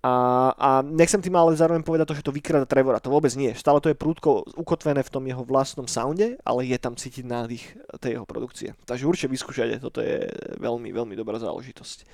A, 0.05 0.13
a 0.53 0.69
nechcem 0.85 1.17
tým 1.17 1.33
ale 1.33 1.57
zároveň 1.57 1.81
povedať 1.81 2.13
to, 2.13 2.17
že 2.21 2.25
to 2.29 2.35
vykrada 2.35 2.69
Trevora, 2.69 3.01
to 3.01 3.09
vôbec 3.09 3.33
nie. 3.33 3.49
Stále 3.57 3.81
to 3.81 3.89
je 3.89 3.97
prúdko 3.97 4.45
ukotvené 4.53 5.01
v 5.01 5.09
tom 5.09 5.25
jeho 5.25 5.41
vlastnom 5.41 5.89
sounde, 5.89 6.37
ale 6.45 6.69
je 6.69 6.77
tam 6.77 6.93
cítiť 6.93 7.25
nádych 7.25 7.73
tej 7.97 8.21
jeho 8.21 8.25
produkcie. 8.29 8.77
Takže 8.85 9.09
určite 9.09 9.33
vyskúšajte, 9.33 9.81
toto 9.81 10.05
je 10.05 10.29
veľmi, 10.61 10.93
veľmi 10.93 11.17
dobrá 11.17 11.41
záležitosť. 11.41 12.05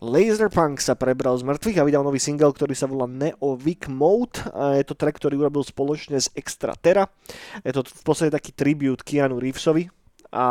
Laserpunk 0.00 0.80
sa 0.80 0.96
prebral 0.96 1.36
z 1.36 1.44
mŕtvych 1.44 1.76
a 1.76 1.84
vydal 1.84 2.08
nový 2.08 2.16
single, 2.16 2.56
ktorý 2.56 2.72
sa 2.72 2.88
volá 2.88 3.04
Neo 3.04 3.52
Vic 3.52 3.84
Mode. 3.84 4.40
A 4.56 4.80
je 4.80 4.84
to 4.88 4.96
track, 4.96 5.20
ktorý 5.20 5.44
urobil 5.44 5.60
spoločne 5.60 6.16
s 6.16 6.32
Extra 6.32 6.72
Terra. 6.72 7.04
Je 7.60 7.72
to 7.76 7.84
v 7.84 8.02
podstate 8.04 8.32
taký 8.32 8.56
tribute 8.56 9.04
Keanu 9.04 9.36
Reevesovi. 9.36 9.92
A 10.32 10.46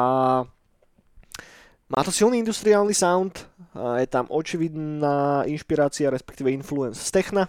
má 1.93 2.01
to 2.01 2.09
silný 2.09 2.41
industriálny 2.41 2.93
sound, 2.97 3.45
je 3.77 4.07
tam 4.09 4.25
očividná 4.33 5.45
inšpirácia, 5.45 6.09
respektíve 6.09 6.49
influence 6.49 6.97
z 7.05 7.09
techna. 7.13 7.45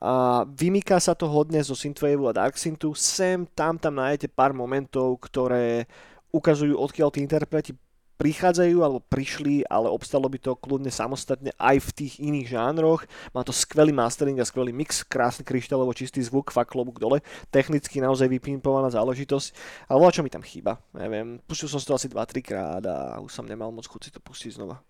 A 0.00 0.44
vymýka 0.48 0.96
sa 1.00 1.16
to 1.16 1.28
hodne 1.28 1.60
zo 1.60 1.76
synthwave 1.76 2.20
a 2.28 2.32
dark 2.32 2.56
synthu. 2.56 2.92
Sem 2.92 3.48
tam 3.52 3.80
tam 3.80 3.96
nájdete 4.00 4.32
pár 4.32 4.52
momentov, 4.52 5.16
ktoré 5.24 5.88
ukazujú, 6.32 6.76
odkiaľ 6.76 7.08
tí 7.12 7.20
interpreti 7.24 7.72
prichádzajú 8.16 8.80
alebo 8.80 9.00
prišli, 9.00 9.64
ale 9.68 9.92
obstalo 9.92 10.26
by 10.26 10.40
to 10.40 10.56
kľudne 10.56 10.88
samostatne 10.88 11.52
aj 11.60 11.76
v 11.80 11.90
tých 11.92 12.14
iných 12.20 12.56
žánroch. 12.56 13.04
Má 13.36 13.44
to 13.44 13.52
skvelý 13.52 13.92
mastering 13.92 14.40
a 14.40 14.48
skvelý 14.48 14.72
mix, 14.72 15.04
krásny 15.04 15.44
kryštálovo 15.44 15.92
čistý 15.92 16.24
zvuk, 16.24 16.50
fakt 16.50 16.72
klobúk 16.72 16.98
dole. 16.98 17.20
Technicky 17.52 18.00
naozaj 18.00 18.28
vypimpovaná 18.32 18.88
záležitosť, 18.88 19.48
ale 19.92 20.10
čo 20.10 20.24
mi 20.24 20.32
tam 20.32 20.42
chýba. 20.42 20.80
Neviem, 20.96 21.38
pustil 21.44 21.68
som 21.68 21.78
si 21.78 21.86
to 21.86 21.96
asi 21.96 22.08
2-3 22.08 22.40
krát 22.42 22.82
a 22.84 23.20
už 23.20 23.30
som 23.30 23.44
nemal 23.44 23.68
moc 23.68 23.84
chuť 23.84 24.00
si 24.08 24.10
to 24.10 24.20
pustiť 24.24 24.56
znova. 24.56 24.80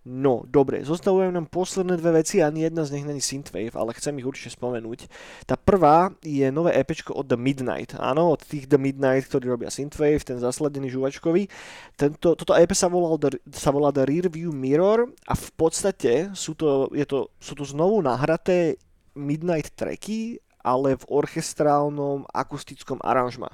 No, 0.00 0.48
dobre, 0.48 0.80
zostavujem 0.80 1.28
nám 1.28 1.52
posledné 1.52 2.00
dve 2.00 2.24
veci, 2.24 2.40
ani 2.40 2.64
jedna 2.64 2.88
z 2.88 2.96
nich 2.96 3.04
není 3.04 3.20
Synthwave, 3.20 3.76
ale 3.76 3.92
chcem 3.92 4.16
ich 4.16 4.24
určite 4.24 4.56
spomenúť. 4.56 5.12
Tá 5.44 5.60
prvá 5.60 6.16
je 6.24 6.48
nové 6.48 6.72
EPčko 6.72 7.12
od 7.12 7.28
The 7.28 7.36
Midnight. 7.36 8.00
Áno, 8.00 8.32
od 8.32 8.40
tých 8.40 8.64
The 8.64 8.80
Midnight, 8.80 9.28
ktorí 9.28 9.52
robia 9.52 9.68
Synthwave, 9.68 10.24
ten 10.24 10.40
zasladený 10.40 10.88
žuvačkový. 10.88 11.52
Tento, 12.00 12.32
toto 12.32 12.56
EP 12.56 12.72
sa, 12.72 12.88
volal 12.88 13.20
sa 13.52 13.68
volá 13.68 13.92
The 13.92 14.08
Rearview 14.08 14.56
Mirror 14.56 15.12
a 15.28 15.36
v 15.36 15.48
podstate 15.52 16.32
sú 16.32 16.56
to, 16.56 16.88
je 16.96 17.04
to, 17.04 17.28
sú 17.36 17.52
to 17.52 17.68
znovu 17.68 18.00
nahraté 18.00 18.80
Midnight 19.12 19.76
tracky, 19.76 20.40
ale 20.64 20.96
v 20.96 21.04
orchestrálnom 21.12 22.24
akustickom 22.32 23.04
aranžma. 23.04 23.52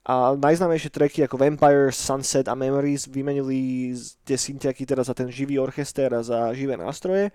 A 0.00 0.32
najznámejšie 0.32 0.88
tracky 0.88 1.20
ako 1.28 1.36
Vampire, 1.36 1.92
Sunset 1.92 2.48
a 2.48 2.56
Memories 2.56 3.04
vymenili 3.04 3.92
tie 4.24 4.32
syntiaky 4.40 4.88
teda 4.88 5.04
za 5.04 5.12
ten 5.12 5.28
živý 5.28 5.60
orchester 5.60 6.08
a 6.16 6.24
za 6.24 6.56
živé 6.56 6.72
nástroje. 6.80 7.28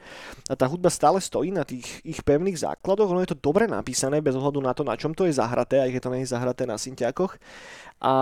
A 0.49 0.57
tá 0.57 0.65
hudba 0.65 0.89
stále 0.89 1.21
stojí 1.21 1.53
na 1.53 1.61
tých 1.61 1.85
ich 2.01 2.25
pevných 2.25 2.57
základoch, 2.57 3.13
ono 3.13 3.21
je 3.21 3.37
to 3.37 3.41
dobre 3.45 3.69
napísané 3.69 4.17
bez 4.17 4.33
ohľadu 4.33 4.65
na 4.65 4.73
to, 4.73 4.81
na 4.81 4.97
čom 4.97 5.13
to 5.13 5.29
je 5.29 5.37
zahraté, 5.37 5.77
aj 5.77 5.93
keď 5.93 6.01
to 6.01 6.13
nie 6.17 6.23
je 6.25 6.33
zahraté 6.33 6.65
na 6.65 6.81
syntiakoch. 6.81 7.37
A 8.01 8.13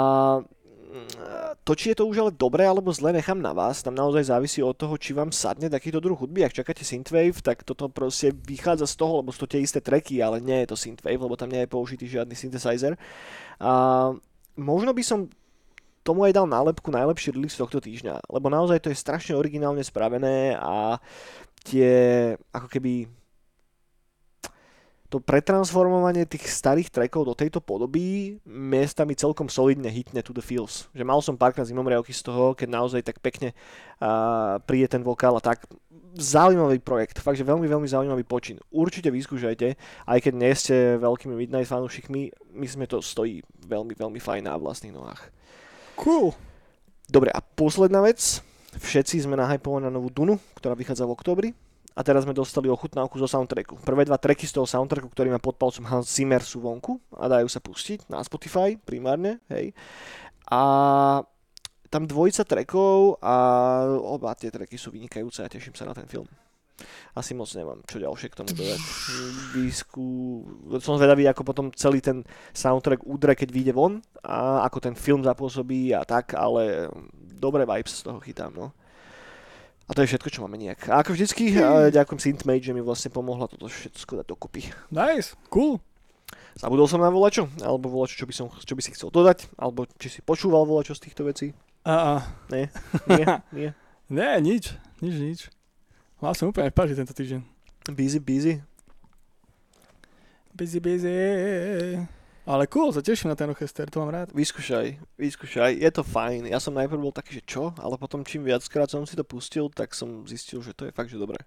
mm, 0.43 1.63
to, 1.63 1.71
či 1.79 1.95
je 1.95 2.03
to 2.03 2.11
už 2.11 2.27
ale 2.27 2.31
dobré 2.35 2.67
alebo 2.67 2.91
zle, 2.91 3.15
nechám 3.15 3.39
na 3.39 3.55
vás. 3.55 3.79
Tam 3.79 3.95
naozaj 3.95 4.27
závisí 4.27 4.59
od 4.59 4.75
toho, 4.75 4.99
či 4.99 5.15
vám 5.15 5.31
sadne 5.31 5.71
takýto 5.71 6.03
druh 6.03 6.19
hudby. 6.19 6.43
Ak 6.43 6.51
čakáte 6.51 6.83
synthwave, 6.83 7.39
tak 7.39 7.63
toto 7.63 7.87
proste 7.87 8.35
vychádza 8.35 8.91
z 8.91 8.95
toho, 8.99 9.23
lebo 9.23 9.31
sú 9.31 9.47
to 9.47 9.55
tie 9.55 9.63
isté 9.63 9.79
tracky, 9.79 10.19
ale 10.19 10.43
nie 10.43 10.67
je 10.67 10.75
to 10.75 10.75
synthwave, 10.75 11.23
lebo 11.23 11.39
tam 11.39 11.47
nie 11.47 11.63
je 11.63 11.71
použitý 11.71 12.11
žiadny 12.11 12.35
synthesizer. 12.35 12.99
A 13.63 14.11
možno 14.57 14.93
by 14.93 15.03
som 15.03 15.29
tomu 16.03 16.27
aj 16.27 16.35
dal 16.35 16.47
nálepku 16.47 16.91
najlepší 16.91 17.31
release 17.31 17.55
tohto 17.55 17.79
týždňa, 17.79 18.27
lebo 18.27 18.51
naozaj 18.51 18.83
to 18.83 18.91
je 18.91 18.99
strašne 18.99 19.39
originálne 19.39 19.81
spravené 19.81 20.59
a 20.59 20.99
tie 21.63 21.91
ako 22.51 22.67
keby 22.67 23.07
to 25.13 25.21
pretransformovanie 25.21 26.25
tých 26.25 26.49
starých 26.49 26.89
trackov 26.89 27.29
do 27.29 27.37
tejto 27.37 27.61
podoby 27.61 28.41
miestami 28.49 29.13
celkom 29.13 29.45
solidne 29.45 29.85
hitne 29.93 30.25
to 30.25 30.33
the 30.33 30.41
feels. 30.41 30.89
Že 30.97 31.05
mal 31.05 31.21
som 31.21 31.37
párkrát 31.37 31.69
zimomriavky 31.69 32.09
z 32.09 32.25
toho, 32.25 32.57
keď 32.57 32.73
naozaj 32.73 33.05
tak 33.05 33.21
pekne 33.21 33.53
uh, 34.01 34.57
príde 34.65 34.89
ten 34.89 35.05
vokál 35.05 35.37
a 35.37 35.43
tak. 35.45 35.69
Zaujímavý 36.17 36.81
projekt, 36.81 37.21
fakt, 37.21 37.37
že 37.37 37.45
veľmi, 37.45 37.69
veľmi 37.69 37.85
zaujímavý 37.85 38.25
počin. 38.25 38.57
Určite 38.73 39.13
vyskúšajte, 39.13 39.77
aj 40.09 40.17
keď 40.17 40.33
nie 40.33 40.53
ste 40.57 40.97
veľkými 40.97 41.37
Midnight 41.37 41.69
fanúšikmi, 41.69 42.33
myslím, 42.57 42.89
že 42.89 42.97
to 42.97 43.05
stojí 43.05 43.45
veľmi, 43.69 43.93
veľmi 43.93 44.17
fajn 44.17 44.49
na 44.49 44.57
vlastných 44.57 44.97
nohách. 44.97 45.29
Cool. 45.97 46.33
Dobre, 47.05 47.29
a 47.29 47.41
posledná 47.41 48.01
vec. 48.01 48.41
Všetci 48.73 49.29
sme 49.29 49.37
nahypovaní 49.37 49.85
na 49.85 49.93
novú 49.93 50.09
Dunu, 50.09 50.41
ktorá 50.57 50.73
vychádza 50.73 51.05
v 51.05 51.13
oktobri. 51.13 51.49
A 51.93 52.01
teraz 52.01 52.25
sme 52.25 52.33
dostali 52.33 52.65
ochutnávku 52.73 53.21
zo 53.21 53.29
soundtracku. 53.29 53.77
Prvé 53.85 54.09
dva 54.09 54.17
tracky 54.17 54.49
z 54.49 54.57
toho 54.57 54.65
soundtracku, 54.65 55.13
ktorý 55.13 55.29
má 55.29 55.37
pod 55.37 55.61
palcom 55.61 55.85
Hans 55.85 56.09
Zimmer 56.09 56.41
sú 56.41 56.57
vonku 56.65 56.97
a 57.13 57.29
dajú 57.29 57.45
sa 57.45 57.61
pustiť 57.61 58.09
na 58.09 58.17
Spotify 58.25 58.73
primárne, 58.73 59.45
hej. 59.53 59.77
A 60.49 60.61
tam 61.93 62.09
dvojica 62.09 62.41
trackov 62.41 63.21
a 63.21 63.35
oba 64.01 64.33
tie 64.33 64.49
tracky 64.49 64.81
sú 64.81 64.89
vynikajúce 64.89 65.45
a 65.45 65.51
teším 65.53 65.77
sa 65.77 65.85
na 65.85 65.93
ten 65.93 66.09
film. 66.09 66.25
Asi 67.13 67.37
moc 67.37 67.45
nemám 67.53 67.85
čo 67.85 68.01
ďalšie 68.01 68.33
k 68.33 68.37
tomu 68.41 68.49
dodať. 68.57 68.81
Výsku... 69.53 70.05
Som 70.81 70.97
zvedavý, 70.97 71.29
ako 71.29 71.45
potom 71.45 71.69
celý 71.77 72.01
ten 72.01 72.25
soundtrack 72.57 73.05
udre, 73.05 73.37
keď 73.37 73.49
vyjde 73.53 73.73
von 73.77 74.01
a 74.25 74.65
ako 74.65 74.81
ten 74.81 74.97
film 74.97 75.21
zapôsobí 75.21 75.93
a 75.93 76.01
tak, 76.01 76.33
ale 76.33 76.89
dobré 77.37 77.69
vibes 77.69 78.01
z 78.01 78.09
toho 78.09 78.17
chytám, 78.17 78.49
no. 78.57 78.73
A 79.83 79.91
to 79.91 79.99
je 79.99 80.15
všetko, 80.15 80.29
čo 80.31 80.43
máme 80.43 80.55
nejak. 80.55 80.87
A 80.87 81.03
ako 81.03 81.11
vždycky, 81.11 81.59
eh, 81.59 81.91
ďakujem 81.91 82.19
Synthmate, 82.19 82.63
že 82.63 82.71
mi 82.71 82.79
vlastne 82.79 83.11
pomohla 83.11 83.51
toto 83.51 83.67
všetko 83.67 84.23
dať 84.23 84.27
dokopy. 84.31 84.71
Nice. 84.95 85.35
Cool. 85.51 85.83
Zabudol 86.55 86.87
som 86.87 87.03
na 87.03 87.11
volačo? 87.11 87.51
Alebo 87.59 87.91
volačo, 87.91 88.15
čo 88.15 88.25
by, 88.29 88.33
som, 88.33 88.47
čo 88.49 88.73
by 88.77 88.81
si 88.81 88.93
chcel 88.95 89.11
dodať? 89.11 89.51
Alebo 89.59 89.83
či 89.99 90.07
si 90.07 90.19
počúval 90.23 90.63
volačo 90.63 90.95
z 90.95 91.09
týchto 91.09 91.27
vecí? 91.27 91.51
A, 91.83 91.93
a. 91.93 92.13
Nie? 92.53 92.71
Nie? 93.51 93.69
Nie, 94.07 94.39
nič. 94.39 94.71
Nič, 95.03 95.15
nič. 95.19 95.39
Mal 96.23 96.31
som 96.37 96.47
úplne 96.47 96.71
v 96.71 96.77
páži 96.77 96.95
tento 96.95 97.11
týždeň. 97.11 97.43
Busy, 97.91 98.19
busy. 98.23 98.63
Busy, 100.55 100.79
busy. 100.79 102.22
Ale 102.43 102.67
cool, 102.67 102.91
sa 102.91 102.99
teším 102.99 103.31
na 103.31 103.39
ten 103.39 103.47
orchester, 103.47 103.87
to 103.87 104.03
mám 104.03 104.11
rád. 104.11 104.27
Vyskúšaj, 104.35 104.99
vyskúšaj, 105.15 105.79
je 105.79 105.91
to 105.95 106.03
fajn. 106.03 106.51
Ja 106.51 106.59
som 106.59 106.75
najprv 106.75 106.99
bol 106.99 107.15
taký, 107.15 107.39
že 107.39 107.43
čo, 107.47 107.71
ale 107.79 107.95
potom 107.95 108.19
čím 108.19 108.43
viackrát 108.43 108.91
som 108.91 109.07
si 109.07 109.15
to 109.15 109.23
pustil, 109.23 109.71
tak 109.71 109.95
som 109.95 110.27
zistil, 110.27 110.59
že 110.59 110.75
to 110.75 110.83
je 110.83 110.91
fakt, 110.91 111.07
že 111.07 111.15
dobré. 111.15 111.39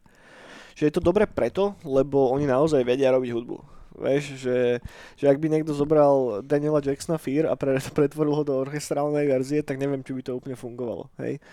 Že 0.72 0.88
je 0.88 0.94
to 0.96 1.04
dobré 1.04 1.28
preto, 1.28 1.76
lebo 1.84 2.32
oni 2.32 2.48
naozaj 2.48 2.80
vedia 2.80 3.12
robiť 3.12 3.28
hudbu. 3.28 3.76
Vieš, 3.96 4.40
že, 4.40 4.80
že 5.20 5.24
ak 5.28 5.36
by 5.36 5.52
niekto 5.52 5.76
zobral 5.76 6.40
Daniela 6.40 6.80
Jacksona 6.80 7.20
Fear 7.20 7.44
a 7.48 7.60
pre, 7.60 7.76
pretvoril 7.96 8.32
ho 8.32 8.44
do 8.44 8.56
orchestrálnej 8.56 9.28
verzie, 9.28 9.60
tak 9.60 9.76
neviem, 9.76 10.00
či 10.00 10.16
by 10.16 10.24
to 10.24 10.32
úplne 10.32 10.56
fungovalo. 10.56 11.12
Hej? 11.20 11.44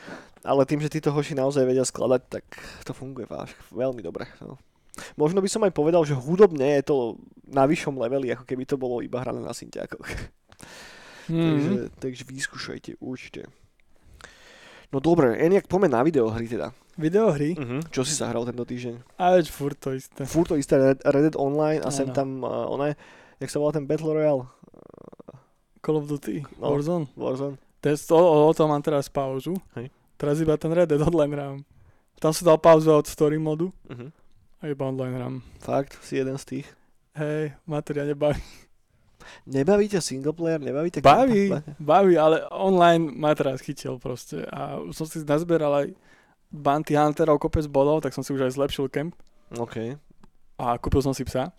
Ale 0.48 0.64
tým, 0.64 0.80
že 0.80 0.88
títo 0.88 1.12
hoši 1.12 1.36
naozaj 1.36 1.68
vedia 1.68 1.84
skladať, 1.84 2.22
tak 2.32 2.48
to 2.88 2.96
funguje 2.96 3.28
váš 3.28 3.52
veľmi 3.76 4.00
dobre. 4.00 4.24
No. 4.40 4.56
Možno 5.16 5.40
by 5.40 5.48
som 5.48 5.62
aj 5.62 5.72
povedal, 5.72 6.04
že 6.04 6.14
hudobne 6.14 6.78
je 6.78 6.84
to 6.84 6.98
na 7.46 7.66
vyššom 7.66 7.98
leveli, 7.98 8.30
ako 8.30 8.44
keby 8.44 8.64
to 8.64 8.76
bolo 8.76 9.00
iba 9.00 9.20
hrané 9.20 9.40
na 9.40 9.52
syntiakoch. 9.52 10.06
takže, 11.28 11.70
Mm. 11.72 11.88
takže 11.98 12.24
vyskúšajte 12.26 13.00
určite. 13.00 13.48
No 14.92 15.00
dobre, 15.00 15.34
Eniak, 15.36 15.66
poďme 15.66 15.90
na 15.90 16.04
videohry 16.04 16.46
teda. 16.46 16.70
Videohry. 16.94 17.56
Uh-huh. 17.56 17.82
Čo 17.90 18.04
si 18.04 18.14
zahral 18.14 18.44
tento 18.44 18.62
týždeň? 18.62 19.18
A 19.18 19.34
veď 19.34 19.50
furt 19.50 19.80
to 19.80 19.96
isté. 19.96 20.22
Furt 20.24 20.52
to 20.52 20.60
isté 20.60 20.78
Red, 20.78 21.02
Red 21.02 21.24
Dead 21.26 21.38
Online 21.40 21.80
a 21.80 21.90
sem 21.90 22.06
Áno. 22.06 22.14
tam 22.14 22.28
uh, 22.42 22.70
one, 22.70 22.94
jak 23.40 23.50
sa 23.50 23.58
volá 23.58 23.72
ten 23.72 23.88
Battle 23.88 24.14
Royale? 24.14 24.46
Call 25.80 25.98
of 25.98 26.06
Duty, 26.06 26.46
No. 26.60 26.70
Warzone. 26.70 27.10
Warzone. 27.16 27.56
To 27.82 27.86
je, 27.88 27.96
o, 28.08 28.20
o, 28.20 28.38
o 28.48 28.54
tom 28.54 28.70
mám 28.70 28.80
teraz 28.80 29.08
pauzu. 29.08 29.58
Hej. 29.74 29.90
Teraz 30.16 30.38
iba 30.38 30.54
ten 30.56 30.70
Red 30.70 30.88
Dead 30.88 31.02
online 31.02 31.34
hrám. 31.34 31.58
Tam 32.20 32.30
som 32.30 32.46
dal 32.46 32.60
pauzu 32.60 32.94
od 32.94 33.08
story 33.08 33.36
modu 33.36 33.74
Uh-huh. 33.90 34.12
A 34.64 34.72
iba 34.72 34.88
online 34.88 35.16
hrám. 35.20 35.36
Fakt, 35.60 36.00
si 36.00 36.16
jeden 36.16 36.40
z 36.40 36.46
tých. 36.46 36.68
Hej, 37.20 37.52
materia 37.68 38.08
nebaví. 38.08 38.40
Nebaví 39.44 39.92
ťa 39.92 40.00
single 40.00 40.32
player, 40.32 40.60
nebaví 40.64 40.88
ťa... 40.92 41.04
Baví, 41.04 41.52
kampaň? 41.52 41.76
baví, 41.80 42.16
ale 42.16 42.48
online 42.52 43.12
ma 43.12 43.36
teraz 43.36 43.60
chytil 43.60 44.00
proste. 44.00 44.48
A 44.48 44.80
som 44.96 45.04
si 45.08 45.20
nazberal 45.24 45.72
aj 45.72 45.88
Bounty 46.48 46.96
Hunterov 46.96 47.40
kopec 47.44 47.68
bodov, 47.68 48.04
tak 48.04 48.16
som 48.16 48.24
si 48.24 48.32
už 48.32 48.48
aj 48.48 48.56
zlepšil 48.56 48.88
kemp 48.88 49.16
OK, 49.54 50.00
a 50.58 50.66
kúpil 50.82 51.06
som 51.06 51.14
si 51.14 51.22
psa. 51.28 51.54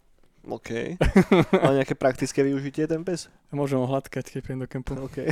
OK. 0.45 1.01
Má 1.65 1.71
nejaké 1.73 1.97
praktické 1.97 2.45
využitie 2.45 2.85
ten 2.85 3.01
pes? 3.01 3.33
Môžem 3.49 3.81
ho 3.81 3.87
hladkať, 3.89 4.29
keď 4.29 4.41
príjem 4.45 4.61
do 4.65 4.69
kempu. 4.69 4.93
OK. 4.99 5.25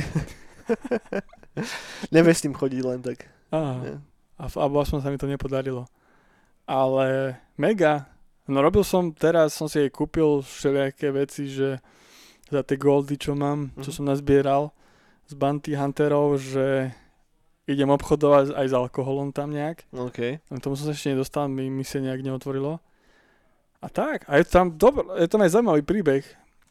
Nevieš 2.13 2.37
s 2.39 2.43
tým 2.49 2.55
chodiť 2.55 2.81
len 2.81 2.99
tak. 3.03 3.29
Aha. 3.53 3.77
Nie? 3.83 3.95
A, 4.39 4.49
alebo 4.49 4.81
aspoň 4.81 4.99
sa 5.05 5.11
mi 5.13 5.21
to 5.21 5.29
nepodarilo. 5.29 5.85
Ale 6.65 7.35
mega. 7.55 8.07
No 8.45 8.59
robil 8.59 8.83
som 8.83 9.11
teraz, 9.11 9.55
som 9.55 9.67
si 9.67 9.79
aj 9.79 9.91
kúpil 9.91 10.39
všelijaké 10.41 11.11
veci, 11.11 11.47
že 11.47 11.79
za 12.47 12.61
tie 12.61 12.75
goldy, 12.75 13.15
čo 13.15 13.33
mám, 13.33 13.71
čo 13.79 13.89
Mhm. 13.89 13.95
som 13.95 14.05
nazbieral 14.05 14.63
z 15.25 15.33
Bounty 15.33 15.73
Hunterov, 15.73 16.37
že 16.37 16.91
idem 17.63 17.87
obchodovať 17.87 18.51
aj 18.51 18.65
s 18.67 18.73
alkoholom 18.73 19.31
tam 19.31 19.49
nejak. 19.49 19.87
OK. 19.89 20.43
K 20.43 20.59
tomu 20.59 20.75
som 20.75 20.85
sa 20.85 20.93
ešte 20.93 21.15
nedostal, 21.15 21.47
mi, 21.47 21.71
mi 21.71 21.81
sa 21.81 22.03
nejak 22.03 22.19
neotvorilo. 22.19 22.83
A 23.79 23.87
tak, 23.87 24.27
a 24.27 24.35
je 24.35 24.43
tam 24.43 24.71
dobrý, 24.71 25.03
je 25.19 25.27
tam 25.27 25.39
aj 25.39 25.51
zaujímavý 25.51 25.81
príbeh. 25.81 26.23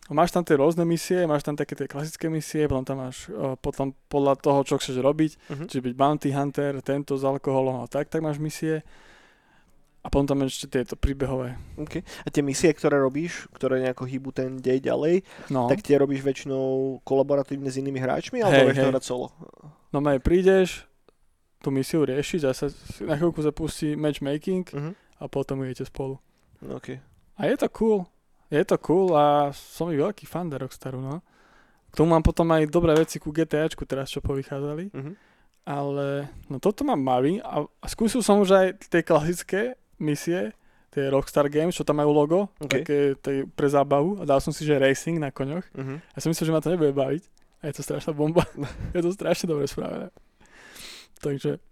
Máš 0.09 0.29
tam 0.31 0.45
tie 0.45 0.57
rôzne 0.57 0.85
misie, 0.85 1.25
máš 1.25 1.41
tam 1.43 1.57
také 1.57 1.73
tie 1.73 1.89
klasické 1.89 2.29
misie, 2.29 2.69
potom 2.69 2.85
tam 2.85 2.99
máš 3.01 3.29
o, 3.29 3.57
potom 3.57 3.97
podľa 4.07 4.37
toho, 4.37 4.61
čo 4.63 4.77
chceš 4.77 5.01
robiť, 5.01 5.33
Uh-huh. 5.49 5.67
čiže 5.69 5.81
byť 5.83 5.95
bounty 5.95 6.31
hunter, 6.31 6.81
tento 6.81 7.17
s 7.17 7.25
alkoholom 7.25 7.81
a 7.81 7.87
tak, 7.87 8.09
tak 8.09 8.21
máš 8.21 8.37
misie. 8.37 8.85
A 10.03 10.11
potom 10.11 10.27
tam 10.27 10.43
ešte 10.43 10.67
tieto 10.67 10.99
príbehové. 10.99 11.55
OK. 11.79 12.03
A 12.03 12.29
tie 12.29 12.43
misie, 12.43 12.75
ktoré 12.75 12.99
robíš, 12.99 13.47
ktoré 13.55 13.79
nejako 13.79 14.03
hýbu 14.03 14.35
ten 14.35 14.59
dej 14.59 14.83
ďalej, 14.83 15.23
No, 15.47 15.71
tak 15.71 15.79
tie 15.87 15.95
robíš 15.95 16.27
väčšinou 16.27 16.99
kolaboratívne 17.07 17.71
s 17.71 17.79
inými 17.79 18.03
hráčmi, 18.03 18.43
alebo 18.43 18.59
Hej, 18.59 18.67
vieš 18.67 18.79
to 18.79 18.83
hej. 18.83 18.93
hrať 18.99 19.05
solo? 19.07 19.27
no 19.95 19.99
aj 20.03 20.19
prídeš, 20.19 20.91
tú 21.63 21.71
misiu 21.71 22.03
riešiť, 22.03 22.41
zase 22.43 22.75
si 22.75 23.07
na 23.07 23.15
chvíľku 23.15 23.39
zapustí 23.39 23.95
matchmaking 23.95 24.67
Uh-huh. 24.75 24.91
a 25.23 25.31
potom 25.31 25.63
idete 25.63 25.87
spolu. 25.87 26.19
OK. 26.67 26.99
A 27.39 27.47
je 27.47 27.55
to 27.55 27.71
cool. 27.71 28.03
Je 28.51 28.59
to 28.67 28.75
cool 28.83 29.15
a 29.15 29.55
som 29.55 29.87
i 29.89 29.97
veľký 29.97 30.27
fan 30.27 30.51
da 30.51 30.59
Rockstaru, 30.59 30.99
no. 30.99 31.23
K 31.89 31.95
tomu 31.95 32.11
mám 32.11 32.27
potom 32.27 32.51
aj 32.51 32.67
dobré 32.67 32.91
veci 32.99 33.23
ku 33.23 33.31
GTAčku 33.31 33.87
teraz, 33.87 34.11
čo 34.11 34.19
povychádzali. 34.19 34.91
Uh-huh. 34.91 35.15
Ale 35.63 36.27
no 36.51 36.59
toto 36.59 36.83
ma 36.83 36.99
baví 36.99 37.39
a, 37.39 37.63
a 37.63 37.87
skúsil 37.87 38.19
som 38.19 38.43
už 38.43 38.51
aj 38.51 38.67
tie 38.91 39.07
klasické 39.07 39.79
misie, 39.99 40.53
tie 40.93 41.09
Rockstar 41.09 41.49
Games, 41.49 41.73
čo 41.73 41.89
tam 41.89 42.05
majú 42.05 42.13
logo, 42.13 42.41
OK. 42.61 42.69
také 42.69 42.99
tej 43.17 43.49
pre 43.49 43.69
zábavu 43.69 44.21
a 44.21 44.29
dal 44.29 44.45
som 44.45 44.53
si, 44.53 44.69
že 44.69 44.77
racing 44.77 45.17
na 45.17 45.33
koňoch. 45.33 45.65
Uh-huh. 45.73 45.99
Ja 46.13 46.19
som 46.21 46.29
myslel, 46.29 46.53
že 46.53 46.55
ma 46.55 46.61
to 46.61 46.73
nebude 46.73 46.93
baviť. 46.93 47.25
A 47.65 47.71
je 47.71 47.75
to 47.79 47.83
strašná 47.83 48.13
bomba. 48.13 48.45
je 48.97 49.01
to 49.01 49.11
strašne 49.15 49.49
dobre 49.49 49.65
spravené. 49.65 50.13
Takže, 51.23 51.63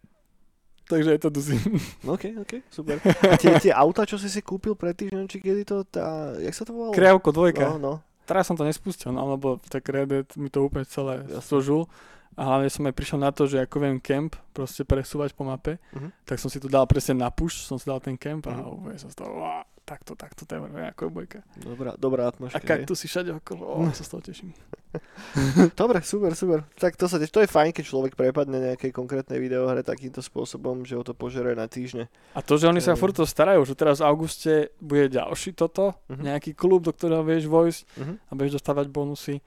takže 0.89 1.11
je 1.19 1.21
to 1.21 1.29
dusím. 1.29 1.61
OK, 2.15 2.33
OK, 2.41 2.53
super. 2.73 2.97
A 3.29 3.37
tie, 3.37 3.53
tie 3.61 3.75
auta, 3.75 4.09
čo 4.09 4.17
si 4.17 4.33
si 4.33 4.41
kúpil 4.41 4.73
pred 4.79 4.97
týždňom, 4.97 5.27
či 5.29 5.43
kedy 5.43 5.63
to, 5.69 5.85
tá, 5.85 6.33
jak 6.41 6.55
sa 6.57 6.65
to 6.65 6.73
volalo? 6.73 6.97
Kriavko 6.97 7.35
dvojka. 7.35 7.77
No, 7.77 7.77
no. 7.77 7.95
Teraz 8.25 8.47
som 8.47 8.55
to 8.55 8.63
nespustil, 8.63 9.11
no, 9.11 9.35
lebo 9.35 9.59
tak 9.67 9.91
Red 9.91 10.07
Dead 10.07 10.29
mi 10.39 10.47
to 10.49 10.63
úplne 10.63 10.87
celé 10.87 11.27
Jasne. 11.27 11.43
složul. 11.43 11.83
A 12.33 12.47
hlavne 12.47 12.69
som 12.69 12.85
aj 12.85 12.93
prišiel 12.93 13.19
na 13.19 13.31
to, 13.31 13.45
že 13.45 13.59
ako 13.61 13.77
viem 13.79 13.99
camp 13.99 14.33
proste 14.51 14.83
presúvať 14.83 15.33
po 15.33 15.43
mape, 15.43 15.77
Mhm. 15.91 16.09
tak 16.25 16.37
som 16.37 16.47
si 16.47 16.57
to 16.57 16.67
dal 16.67 16.85
presne 16.85 17.15
na 17.17 17.29
push, 17.29 17.61
som 17.61 17.77
si 17.77 17.85
dal 17.85 17.99
ten 17.99 18.15
camp 18.15 18.47
a 18.47 18.55
Mhm. 18.55 18.65
úplne 18.71 18.97
som 18.97 19.09
z 19.09 19.17
toho, 19.17 19.31
wow, 19.35 19.61
takto, 19.83 20.15
takto, 20.15 20.45
to 20.45 20.55
je 20.55 20.61
ako 20.87 21.11
bojka. 21.11 21.43
Dobrá, 21.57 21.93
dobrá 21.95 22.23
A 22.25 22.31
atmosféra. 22.31 22.63
kaktusy 22.63 23.07
všade 23.07 23.35
okolo, 23.37 23.63
o, 23.67 23.91
sa 23.91 24.01
z 24.01 24.09
toho 24.09 24.23
teším. 24.23 24.51
Dobre, 25.77 26.03
super, 26.03 26.33
super. 26.33 26.67
Tak 26.75 26.95
to, 26.95 27.07
sa, 27.07 27.17
tiež- 27.17 27.31
to 27.31 27.41
je 27.41 27.49
fajn, 27.49 27.71
keď 27.73 27.85
človek 27.85 28.13
prepadne 28.15 28.59
nejakej 28.65 28.91
konkrétnej 28.91 29.39
videohre 29.39 29.83
takýmto 29.83 30.19
spôsobom, 30.21 30.83
že 30.83 30.95
ho 30.95 31.03
to 31.03 31.13
požere 31.13 31.53
na 31.53 31.67
týždne. 31.67 32.07
A 32.33 32.41
to, 32.41 32.55
že 32.55 32.67
oni 32.67 32.81
sa 32.81 32.95
furt 32.95 33.13
to 33.13 33.23
starajú, 33.25 33.63
že 33.65 33.75
teraz 33.75 33.99
v 33.99 34.07
auguste 34.07 34.53
bude 34.79 35.11
ďalší 35.11 35.53
toto, 35.53 35.95
Mhm. 36.09 36.23
nejaký 36.25 36.51
klub, 36.53 36.83
do 36.83 36.93
ktorého 36.93 37.23
vieš 37.23 37.47
vojsť 37.47 37.81
Mhm. 37.97 38.15
a 38.21 38.33
budeš 38.33 38.53
dostávať 38.57 38.87
bonusy. 38.89 39.43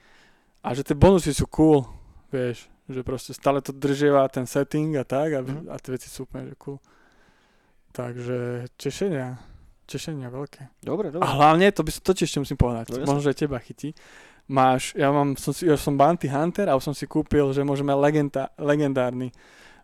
A 0.60 0.72
že 0.72 0.82
tie 0.82 0.96
bonusy 0.96 1.32
sú 1.32 1.44
cool, 1.46 1.84
vieš, 2.30 2.72
že 2.86 3.02
proste 3.02 3.32
stále 3.32 3.60
to 3.60 3.72
držieva 3.72 4.28
ten 4.28 4.44
setting 4.44 4.96
a 4.96 5.04
tak 5.04 5.30
a, 5.34 5.40
Mhm. 5.40 5.68
a 5.68 5.76
tie 5.78 5.92
veci 5.92 6.08
sú 6.08 6.24
úplne 6.24 6.48
že 6.48 6.56
cool. 6.58 6.80
Takže 7.94 8.38
tešenia, 8.74 9.38
tešenia 9.86 10.28
veľké. 10.28 10.82
Dobre, 10.82 11.08
A 11.08 11.12
dobre. 11.14 11.28
hlavne, 11.30 11.70
to 11.70 11.86
by 11.86 11.92
to 11.94 12.12
ti 12.12 12.26
ešte 12.26 12.42
musím 12.42 12.58
povedať, 12.58 12.90
No 12.92 13.06
možno, 13.06 13.22
že 13.22 13.38
teba 13.38 13.60
chytí. 13.60 13.94
Máš, 14.44 14.92
ja 14.94 15.08
mám, 15.08 15.38
som, 15.38 15.54
si, 15.54 15.64
ja 15.64 15.78
som 15.78 15.96
Bounty 15.96 16.28
Hunter 16.28 16.68
a 16.68 16.76
už 16.76 16.84
som 16.84 16.92
si 16.92 17.06
kúpil, 17.06 17.54
že 17.54 17.64
môžeme 17.64 17.94
legenda, 17.94 18.52
legendárny, 18.58 19.32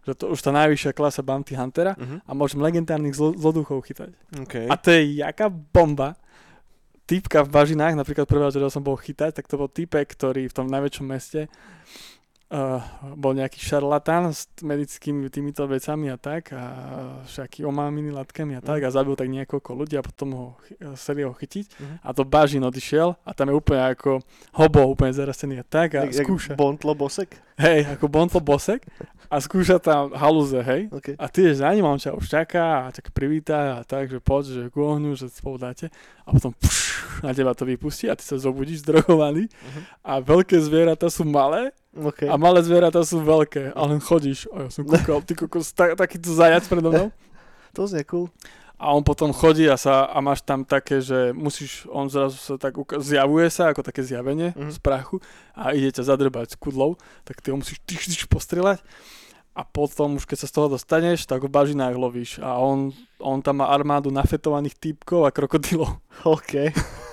že 0.04 0.12
to 0.12 0.28
už 0.28 0.42
tá 0.42 0.52
najvyššia 0.52 0.92
klasa 0.92 1.22
Bounty 1.22 1.54
Huntera 1.54 1.94
Mhm. 1.96 2.28
a 2.28 2.32
môžem 2.34 2.60
legendárnych 2.60 3.14
zlo, 3.14 3.32
zloduchov 3.32 3.86
chytať. 3.86 4.12
Okay. 4.44 4.66
A 4.68 4.76
to 4.76 4.90
je 4.90 5.22
jaká 5.22 5.48
bomba. 5.48 6.18
Týpka 7.06 7.42
v 7.42 7.50
bažinách, 7.50 7.98
napríklad 7.98 8.26
prvá, 8.26 8.50
že 8.50 8.62
som 8.70 8.86
bol 8.86 8.94
chytať, 8.94 9.34
tak 9.34 9.50
to 9.50 9.58
bol 9.58 9.66
týpek, 9.66 10.06
ktorý 10.06 10.46
v 10.46 10.54
tom 10.54 10.70
najväčšom 10.70 11.06
meste 11.06 11.50
uh, 12.50 12.82
bol 13.14 13.32
nejaký 13.32 13.58
šarlatán 13.58 14.30
s 14.30 14.46
medickými 14.60 15.28
týmito 15.28 15.64
vecami 15.64 16.10
a 16.10 16.18
tak 16.18 16.50
a 16.52 16.64
všaký 17.24 17.64
omáminy 17.64 18.10
látkami 18.10 18.54
a 18.54 18.62
tak 18.62 18.82
a 18.82 18.90
zabil 18.90 19.14
tak 19.14 19.28
niekoľko 19.28 19.70
ľudí 19.72 19.96
a 19.96 20.02
potom 20.02 20.30
ho 20.32 20.46
chy- 20.62 20.78
chceli 20.94 21.22
ho 21.22 21.32
chytiť 21.32 21.66
Mhm. 21.72 21.96
a 22.02 22.10
to 22.10 22.24
bažin 22.24 22.62
odišiel 22.62 23.16
a 23.16 23.32
tam 23.32 23.50
je 23.50 23.56
úplne 23.56 23.82
ako 23.88 24.20
hobo, 24.54 24.82
úplne 24.86 25.12
zarastený 25.12 25.60
a 25.60 25.66
tak 25.66 25.96
a 25.96 26.06
Jak- 26.06 26.14
jak 26.16 26.26
skúša. 26.26 26.54
Bontlo 26.54 26.94
bosek? 26.94 27.38
Hej, 27.56 27.92
ako 27.92 28.08
Bontlo 28.08 28.40
Bosek 28.40 28.88
a 29.28 29.36
skúša 29.38 29.78
tam 29.78 30.16
halúze, 30.16 30.56
hej. 30.58 30.88
Okay. 30.90 31.20
A 31.20 31.28
ty 31.28 31.44
ješ 31.44 31.60
za 31.60 31.68
ním, 31.70 31.84
on 31.84 32.00
ťa 32.00 32.16
už 32.16 32.26
čaká 32.26 32.88
a 32.88 32.96
ťa 32.96 33.12
privítá 33.12 33.60
a 33.76 33.84
tak, 33.84 34.08
že 34.08 34.18
poď, 34.18 34.44
že 34.48 34.62
k 34.66 34.76
ohňu, 34.76 35.12
že 35.14 35.28
spolu 35.28 35.60
dáte 35.60 35.92
a 36.24 36.32
potom 36.32 36.56
pš, 36.56 36.80
na 37.20 37.36
teba 37.36 37.52
to 37.52 37.68
vypustí 37.68 38.08
a 38.08 38.16
ty 38.16 38.24
sa 38.24 38.40
zobudíš 38.40 38.80
zdrogovaný 38.82 39.52
Mhm. 39.52 39.82
a 40.02 40.12
veľké 40.18 40.56
zvieratá 40.58 41.12
sú 41.12 41.28
malé 41.28 41.76
Okay. 41.90 42.30
a 42.30 42.38
malé 42.38 42.62
zvieratá 42.62 43.02
sú 43.02 43.18
veľké 43.20 43.74
a 43.74 43.82
len 43.84 43.98
chodíš 43.98 44.46
a 44.50 44.66
ja 44.66 44.70
som 44.70 44.86
kúkal, 44.86 45.20
ty 45.22 45.34
kokos, 45.34 45.74
ta, 45.74 45.98
takýto 45.98 46.30
zajac 46.30 46.62
predo 46.64 46.90
mnou 46.90 47.10
To 47.76 47.86
znie 47.86 48.06
cool. 48.06 48.30
a 48.78 48.94
on 48.94 49.02
potom 49.02 49.30
chodí 49.30 49.66
a, 49.66 49.74
sa, 49.74 50.06
a 50.06 50.18
máš 50.20 50.42
tam 50.42 50.62
také, 50.62 51.02
že 51.02 51.34
musíš, 51.34 51.86
on 51.86 52.06
zrazu 52.06 52.38
sa 52.38 52.56
tak 52.56 52.78
uka- 52.78 52.98
zjavuje 52.98 53.50
sa 53.50 53.70
ako 53.70 53.82
také 53.82 54.02
zjavenie 54.02 54.54
Mhm. 54.54 54.70
z 54.70 54.78
prachu 54.78 55.18
a 55.52 55.74
ide 55.74 55.90
ťa 55.92 56.06
zadrbať 56.06 56.54
s 56.54 56.56
kudlou, 56.56 56.94
tak 57.24 57.42
ty 57.42 57.50
ho 57.50 57.58
musíš 57.58 57.82
tyš, 57.84 58.06
tyš 58.08 58.26
postrieľať 58.26 58.86
a 59.52 59.66
potom 59.66 60.16
už 60.16 60.24
keď 60.24 60.38
sa 60.40 60.48
z 60.48 60.56
toho 60.56 60.68
dostaneš, 60.70 61.26
tak 61.26 61.42
ho 61.42 61.50
v 61.50 61.58
bažinách 61.58 61.98
lovíš 61.98 62.38
a 62.38 62.54
on, 62.56 62.94
on 63.18 63.42
tam 63.42 63.60
má 63.60 63.68
armádu 63.68 64.08
nafetovaných 64.08 64.78
týpkov 64.78 65.26
a 65.26 65.34
krokodilov. 65.34 65.98
OK. 66.22 66.70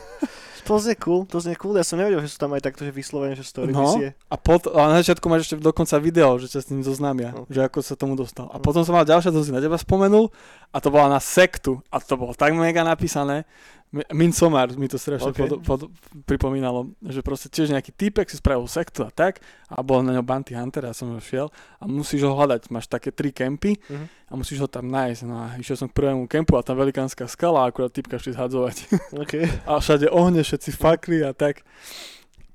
To 0.67 0.77
znie 0.77 0.95
cool, 0.97 1.23
to 1.25 1.39
znie 1.39 1.55
cool. 1.55 1.73
Ja 1.73 1.83
som 1.83 1.95
nevedel, 1.95 2.19
že 2.21 2.29
sú 2.29 2.39
tam 2.39 2.51
aj 2.51 2.61
takto, 2.61 2.83
že 2.83 2.91
vyslovene, 2.91 3.33
že 3.33 3.43
story 3.43 3.71
No. 3.71 3.87
misie. 3.87 4.19
A, 4.27 4.35
pot, 4.35 4.67
a 4.67 4.91
na 4.91 4.99
začiatku 4.99 5.23
máš 5.25 5.47
ešte 5.47 5.57
dokonca 5.57 5.95
video, 5.97 6.35
že 6.37 6.47
ťa 6.49 6.61
s 6.61 6.69
ním 6.69 6.83
zoznámia, 6.83 7.31
Ok. 7.33 7.47
že 7.49 7.61
ako 7.63 7.79
sa 7.81 7.95
tomu 7.95 8.13
dostal. 8.13 8.51
A 8.51 8.59
potom 8.59 8.83
som 8.83 8.91
mal 8.91 9.03
ďalšia, 9.03 9.31
to 9.31 9.41
si 9.41 9.51
na 9.51 9.63
teba 9.63 9.75
spomenul 9.75 10.35
a 10.69 10.79
to 10.79 10.91
bola 10.91 11.07
na 11.09 11.19
sektu 11.19 11.79
a 11.87 11.97
to 11.97 12.15
bolo 12.15 12.33
tak 12.33 12.51
mega 12.51 12.83
napísané. 12.83 13.47
Mi- 13.89 14.03
Minsomar 14.13 14.69
mi 14.73 14.85
to 14.85 14.95
strašne 14.95 15.31
Ok. 15.31 15.39
pod, 15.39 15.51
pod, 15.63 15.79
pripomínalo, 16.23 16.91
že 17.01 17.21
proste 17.21 17.47
tiež 17.47 17.71
nejaký 17.71 17.91
týpek 17.91 18.25
si 18.25 18.35
spravil 18.35 18.67
sektu 18.67 19.01
a 19.01 19.09
tak 19.09 19.39
a 19.65 19.79
bol 19.79 20.01
na 20.01 20.11
ňo 20.11 20.21
Bounty 20.21 20.53
Hunter 20.53 20.83
a 20.83 20.91
som 20.91 21.09
ho 21.09 21.17
šiel 21.17 21.47
a 21.77 21.85
musíš 21.85 22.21
ho 22.23 22.31
hľadať. 22.31 22.69
Máš 22.69 22.87
také 22.87 23.09
tri 23.09 23.31
kempy 23.31 23.75
Mhm. 23.81 24.05
a 24.27 24.35
musíš 24.35 24.59
ho 24.59 24.67
tam 24.67 24.87
nájsť. 24.87 25.21
No 25.23 25.39
a 25.39 25.43
išiel 25.55 25.77
som 25.77 25.87
k 25.87 25.95
prvému 25.95 26.27
kempu 26.27 26.53
a 26.53 26.61
tam 26.61 26.75
velikánska 26.75 27.25
skala 27.27 27.63
a 27.63 27.67
akurát 27.67 27.89
týpka 27.89 28.17
šli 28.17 28.33
zhadzovať. 28.33 28.75
OK. 29.23 29.33
a 29.65 29.77
všade 29.77 30.09
ohne, 30.09 30.41
všetci 30.41 30.73
fakli 30.73 31.21
a 31.21 31.31
tak. 31.31 31.61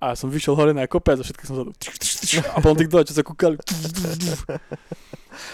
A 0.01 0.13
som 0.13 0.27
vyšiel 0.27 0.51
hore 0.51 0.73
na 0.73 0.83
kopec 0.83 1.13
a 1.13 1.21
všetky 1.21 1.45
som 1.45 1.53
sa 1.55 1.61
a 2.49 2.57
potom 2.57 2.73
tí 2.75 2.83
čo 2.85 3.13
sa 3.13 3.21
kúkali. 3.21 3.55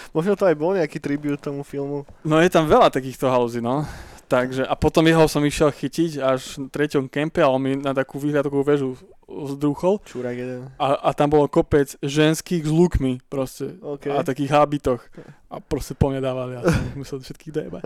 Možno 0.09 0.33
to 0.33 0.43
aj 0.43 0.55
bol 0.55 0.73
nejaký 0.73 0.97
tribut 0.97 1.37
tomu 1.37 1.61
filmu. 1.61 2.01
No 2.23 2.39
je 2.39 2.47
tam 2.47 2.65
veľa 2.65 2.87
takýchto 2.89 3.27
halúzí, 3.27 3.59
no. 3.59 3.83
Takže, 4.27 4.67
a 4.67 4.75
potom 4.75 5.07
jeho 5.07 5.23
som 5.31 5.39
išiel 5.39 5.71
chytiť 5.71 6.19
až 6.19 6.59
v 6.59 6.67
treťom 6.67 7.07
kempe 7.07 7.39
a 7.39 7.47
on 7.47 7.63
mi 7.63 7.79
na 7.79 7.95
takú 7.95 8.19
výhľadkovú 8.19 8.59
väžu 8.59 8.99
zdrúchol 9.23 10.03
Čurák 10.03 10.35
jeden. 10.35 10.67
a, 10.75 10.87
a 10.99 11.09
tam 11.15 11.31
bolo 11.31 11.47
kopec 11.47 11.95
ženských 12.03 12.67
s 12.67 12.71
lukmi 12.71 13.23
proste 13.31 13.79
OK. 13.79 14.11
a 14.11 14.27
takých 14.27 14.51
hábitoch 14.51 14.99
a 15.47 15.63
proste 15.63 15.95
po 15.95 16.11
mne 16.11 16.19
dávali 16.19 16.59
a 16.59 16.67
som 16.67 16.99
musel 16.99 17.23
všetkých 17.23 17.55
dojebať. 17.55 17.83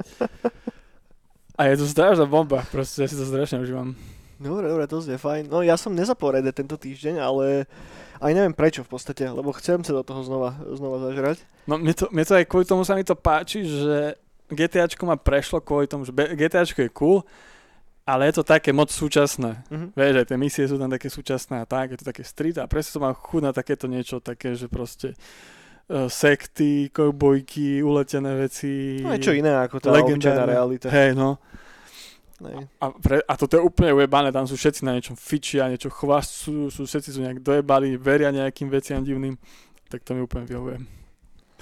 A 1.61 1.69
je 1.69 1.77
to 1.77 1.85
strašná 1.85 2.25
bomba, 2.25 2.65
proste 2.73 3.05
ja 3.05 3.07
si 3.09 3.13
to 3.13 3.25
strašne 3.25 3.61
užívam. 3.61 3.93
Dobre, 4.41 4.65
dobre, 4.65 4.89
to 4.89 4.97
znie 4.97 5.21
fajn. 5.21 5.45
No 5.45 5.61
ja 5.61 5.77
som 5.77 5.93
nezapol 5.93 6.33
Red 6.33 6.49
tento 6.57 6.73
týždeň, 6.73 7.21
ale 7.21 7.69
aj 8.17 8.31
neviem 8.33 8.57
prečo 8.57 8.81
v 8.81 8.97
podstate, 8.97 9.29
lebo 9.29 9.53
chcem 9.53 9.85
sa 9.85 9.93
do 9.93 10.01
toho 10.01 10.25
znova, 10.25 10.57
znova 10.73 10.97
zažrať. 11.05 11.45
No 11.69 11.77
mne 11.77 11.93
to, 11.93 12.09
mne 12.09 12.25
to 12.25 12.33
aj 12.33 12.49
kvôli 12.49 12.65
tomu 12.65 12.81
sa 12.81 12.97
mi 12.97 13.05
to 13.05 13.13
páči, 13.13 13.61
že 13.61 14.17
GTAčko 14.51 15.07
ma 15.07 15.15
prešlo 15.15 15.63
kvôli 15.63 15.87
tomu, 15.87 16.03
že 16.03 16.11
GTAčko 16.11 16.83
je 16.85 16.91
cool, 16.91 17.23
ale 18.05 18.27
je 18.27 18.41
to 18.41 18.43
také 18.43 18.75
moc 18.75 18.91
súčasné. 18.91 19.63
Mhm. 19.71 19.87
Vieš, 19.95 20.15
aj 20.19 20.27
tie 20.27 20.37
misie 20.37 20.63
sú 20.67 20.75
tam 20.75 20.91
také 20.91 21.07
súčasné 21.07 21.63
a 21.63 21.65
tak, 21.65 21.95
je 21.95 21.97
to 22.03 22.05
také 22.11 22.23
street 22.27 22.57
a 22.59 22.67
presne 22.67 22.91
som 22.99 23.03
mal 23.05 23.15
chuť 23.15 23.41
na 23.41 23.51
takéto 23.55 23.85
niečo, 23.87 24.19
také, 24.19 24.57
že 24.57 24.67
proste 24.67 25.15
uh, 25.15 26.11
sekty, 26.11 26.91
koubojky, 26.91 27.79
uletené 27.79 28.35
veci. 28.35 28.99
No 28.99 29.15
je 29.15 29.23
čo 29.23 29.33
iné 29.33 29.55
ako 29.55 29.79
tá 29.79 29.95
obyčajná 29.95 30.43
realita. 30.43 30.91
Hej, 30.91 31.15
no. 31.15 31.39
Nej. 32.41 32.57
A, 32.81 32.89
pre, 32.89 33.21
a 33.21 33.33
toto 33.37 33.53
je 33.53 33.61
úplne 33.61 33.93
ujebané, 33.93 34.33
tam 34.33 34.49
sú 34.49 34.57
všetci 34.57 34.81
na 34.81 34.97
niečom 34.97 35.13
fičia, 35.13 35.69
niečo 35.69 35.93
chvastú, 35.93 36.73
sú, 36.73 36.89
všetci 36.89 37.09
sú 37.13 37.19
nejak 37.21 37.45
dojebali, 37.45 38.01
veria 38.01 38.33
nejakým 38.33 38.65
veciam 38.65 39.05
divným, 39.05 39.37
tak 39.93 40.01
to 40.01 40.17
mi 40.17 40.25
úplne 40.25 40.49
vyhovuje. 40.49 41.00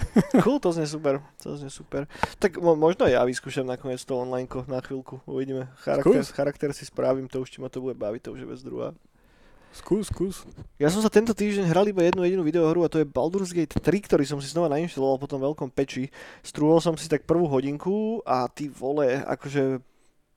Cool, 0.44 0.58
to 0.58 0.72
znie 0.72 0.86
super, 0.86 1.20
to 1.42 1.56
znie 1.56 1.70
super. 1.70 2.06
Tak 2.38 2.58
mo- 2.58 2.78
možno 2.78 3.06
ja 3.06 3.22
vyskúšam 3.24 3.66
nakoniec 3.66 4.02
to 4.02 4.16
online 4.16 4.48
na 4.66 4.80
chvíľku, 4.80 5.20
uvidíme. 5.26 5.70
Charakter, 5.82 6.22
Skús. 6.24 6.34
charakter 6.34 6.70
si 6.74 6.84
spravím, 6.86 7.28
to 7.30 7.40
už 7.40 7.50
či 7.50 7.58
ma 7.60 7.68
to 7.68 7.80
bude 7.84 7.94
baviť, 7.96 8.20
to 8.26 8.32
už 8.34 8.40
je 8.42 8.48
vec 8.48 8.60
druhá. 8.62 8.90
Skús, 9.70 10.10
skús. 10.10 10.42
Ja 10.82 10.90
som 10.90 10.98
sa 10.98 11.06
tento 11.06 11.30
týždeň 11.30 11.70
hral 11.70 11.86
iba 11.86 12.02
jednu 12.02 12.26
jedinú 12.26 12.42
videohru 12.42 12.82
a 12.82 12.90
to 12.90 12.98
je 12.98 13.06
Baldur's 13.06 13.54
Gate 13.54 13.78
3, 13.78 13.86
ktorý 14.02 14.26
som 14.26 14.42
si 14.42 14.50
znova 14.50 14.66
nainštaloval 14.66 15.22
po 15.22 15.30
tom 15.30 15.38
veľkom 15.38 15.70
peči. 15.70 16.10
Strúhol 16.42 16.82
som 16.82 16.98
si 16.98 17.06
tak 17.06 17.22
prvú 17.22 17.46
hodinku 17.46 18.18
a 18.26 18.50
ty 18.50 18.66
vole, 18.66 19.22
akože 19.22 19.78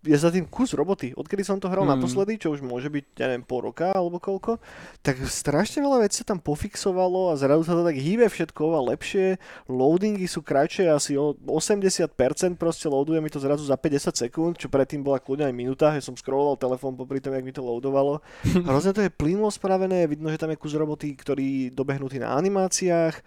je 0.04 0.18
za 0.20 0.28
tým 0.28 0.44
kus 0.44 0.76
roboty. 0.76 1.16
Odkedy 1.16 1.48
som 1.48 1.58
to 1.58 1.72
hral 1.72 1.88
Hmm. 1.88 1.96
naposledy, 1.96 2.36
čo 2.36 2.52
už 2.52 2.60
môže 2.60 2.92
byť, 2.92 3.06
ja 3.16 3.32
neviem, 3.32 3.48
pol 3.48 3.63
roka 3.63 3.88
alebo 3.89 4.20
koľko, 4.20 4.60
tak 5.00 5.16
strašne 5.24 5.80
veľa 5.80 6.04
vecí 6.04 6.20
sa 6.20 6.36
tam 6.36 6.44
pofixovalo 6.44 7.32
a 7.32 7.39
zrazu 7.39 7.63
sa 7.63 7.74
to 7.74 7.88
tak 7.88 7.96
hýbe 7.96 8.28
všetko 8.28 8.60
oveľa 8.60 9.00
lepšie. 9.00 9.39
Loadingy 9.72 10.28
sú 10.28 10.44
kratšie, 10.44 10.92
asi 10.92 11.16
o 11.16 11.32
80% 11.48 12.12
proste 12.60 12.92
loaduje 12.92 13.24
mi 13.24 13.32
to 13.32 13.39
zrazu 13.39 13.63
za 13.63 13.80
50 13.80 14.12
sekúnd, 14.12 14.60
čo 14.60 14.68
predtým 14.68 15.00
bola 15.00 15.24
kľudne 15.24 15.48
aj 15.48 15.56
minúta, 15.56 15.96
že 15.96 16.04
som 16.04 16.20
scrolloval 16.20 16.60
telefón 16.60 17.00
popri 17.00 17.24
tom, 17.24 17.32
jak 17.32 17.44
mi 17.48 17.56
to 17.56 17.63
loadovalo. 17.63 18.20
Hrozne 18.68 18.92
to 18.92 19.02
je 19.02 19.10
plynulo 19.10 19.48
spravené, 19.48 20.04
vidno, 20.06 20.28
že 20.28 20.38
tam 20.38 20.52
je 20.52 20.60
kus 20.60 20.76
roboty, 20.76 21.16
ktorý 21.16 21.72
dobehnutý 21.72 22.20
na 22.20 22.36
animáciách. 22.36 23.24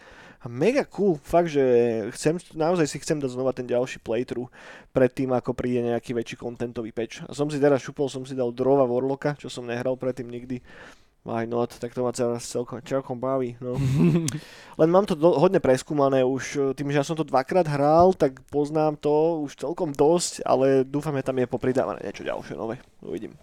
A 0.46 0.48
mega 0.48 0.86
cool, 0.86 1.18
fakt, 1.18 1.50
že 1.50 1.66
chcem, 2.14 2.38
naozaj 2.54 2.86
si 2.86 3.02
chcem 3.02 3.18
dať 3.18 3.34
znova 3.34 3.50
ten 3.50 3.66
ďalší 3.66 3.98
playthrough 3.98 4.46
predtým, 4.94 5.34
ako 5.34 5.58
príde 5.58 5.82
nejaký 5.82 6.14
väčší 6.14 6.38
kontentový 6.38 6.94
patch. 6.94 7.26
A 7.26 7.34
som 7.34 7.50
si 7.50 7.58
teraz 7.58 7.82
šupol, 7.82 8.06
som 8.06 8.22
si 8.22 8.38
dal 8.38 8.54
Drova 8.54 8.86
Warlocka, 8.86 9.34
čo 9.34 9.50
som 9.50 9.66
nehral 9.66 9.98
predtým 9.98 10.30
nikdy. 10.30 10.62
Why 11.26 11.50
not, 11.50 11.74
tak 11.82 11.98
to 11.98 12.06
ma 12.06 12.14
teraz 12.14 12.46
celkom, 12.46 12.78
celkom 12.86 13.18
baví. 13.18 13.58
No. 13.58 13.74
Len 14.80 14.86
mám 14.86 15.02
to 15.10 15.18
do, 15.18 15.34
hodne 15.34 15.58
preskúmané 15.58 16.22
už, 16.22 16.78
tým, 16.78 16.94
že 16.94 17.02
ja 17.02 17.06
som 17.06 17.18
to 17.18 17.26
dvakrát 17.26 17.66
hral, 17.66 18.14
tak 18.14 18.38
poznám 18.46 18.94
to 19.02 19.42
už 19.42 19.58
celkom 19.58 19.90
dosť, 19.90 20.46
ale 20.46 20.86
dúfam, 20.86 21.18
že 21.18 21.26
tam 21.26 21.42
je 21.42 21.50
popridávané 21.50 22.06
niečo 22.06 22.22
ďalšie 22.22 22.54
nové. 22.54 22.78
Uvidím. 23.02 23.34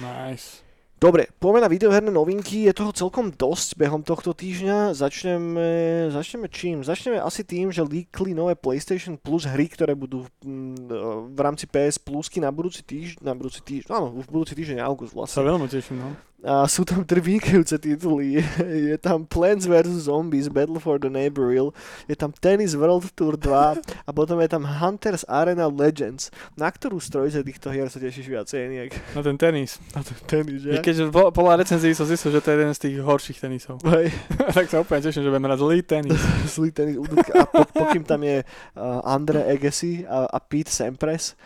Nice. 0.00 0.69
Dobre, 1.00 1.32
poďme 1.40 1.64
na 1.64 1.72
videoherné 1.72 2.12
novinky, 2.12 2.68
je 2.68 2.76
toho 2.76 2.92
celkom 2.92 3.32
dosť 3.32 3.80
behom 3.80 4.04
tohto 4.04 4.36
týždňa. 4.36 4.92
Začneme, 4.92 5.68
začneme 6.12 6.44
čím? 6.52 6.84
Začneme 6.84 7.16
asi 7.16 7.40
tým, 7.40 7.72
že 7.72 7.80
líkli 7.80 8.36
nové 8.36 8.52
PlayStation 8.52 9.16
Plus 9.16 9.48
hry, 9.48 9.64
ktoré 9.64 9.96
budú 9.96 10.28
mm, 10.44 11.32
v 11.32 11.40
rámci 11.40 11.64
PS 11.64 11.96
Plusky 11.96 12.36
na 12.44 12.52
budúci 12.52 12.84
týždeň, 12.84 13.24
na 13.24 13.32
budúci 13.32 13.64
týždeň, 13.64 13.88
áno, 13.96 14.12
už 14.12 14.28
budúci 14.28 14.52
týždeň, 14.52 14.84
august 14.84 15.16
Sa 15.16 15.24
vlastne. 15.24 15.48
veľmi 15.48 15.66
teším, 15.72 16.04
no. 16.04 16.12
A 16.40 16.64
sú 16.64 16.88
tam 16.88 17.04
tri 17.04 17.20
vynikajúce 17.20 17.76
tituly. 17.76 18.40
Je 18.64 18.96
tam 18.96 19.28
Plants 19.28 19.68
vs. 19.68 20.08
Zombies, 20.08 20.48
Battle 20.48 20.80
for 20.80 20.96
the 20.96 21.12
Neighborville, 21.12 21.76
je 22.08 22.16
tam 22.16 22.32
Tennis 22.32 22.72
World 22.72 23.12
Tour 23.12 23.36
2 23.36 24.08
a 24.08 24.10
potom 24.10 24.40
je 24.40 24.48
tam 24.48 24.64
Hunters 24.64 25.28
Arena 25.28 25.68
Legends. 25.68 26.32
Na 26.56 26.72
ktorú 26.72 26.96
z 26.96 27.08
trojice 27.12 27.40
týchto 27.44 27.68
hier 27.68 27.92
sa 27.92 28.00
tešíš 28.00 28.26
viacej 28.32 28.72
nejak? 28.72 28.92
Na 29.12 29.20
ten 29.20 29.36
tenis. 29.36 29.76
Na 29.92 30.00
ten 30.00 30.16
tenis, 30.24 30.64
že? 30.64 30.80
keď 30.80 31.12
po- 31.12 31.28
podľa 31.30 31.60
recenzií 31.60 31.92
som 31.92 32.08
zistil, 32.08 32.32
že 32.32 32.40
to 32.40 32.48
je 32.50 32.56
jeden 32.56 32.72
z 32.72 32.80
tých 32.88 32.96
horších 33.04 33.38
tenisov. 33.38 33.76
Hej, 33.92 34.08
tak 34.56 34.66
sa 34.72 34.80
úplne 34.80 35.04
teším, 35.04 35.24
že 35.24 35.30
budeme 35.30 35.48
hrať 35.52 35.60
zlý 35.60 35.78
tenis. 35.84 36.20
zlý 36.56 36.70
tenis. 36.72 36.96
A 37.36 37.44
po, 37.44 37.62
pokým 37.68 38.04
tam 38.04 38.24
je 38.24 38.42
uh, 38.42 39.00
Andre 39.04 39.44
Agassi 39.44 40.08
a, 40.08 40.24
a 40.24 40.38
Pete 40.40 40.72
Sampras, 40.72 41.36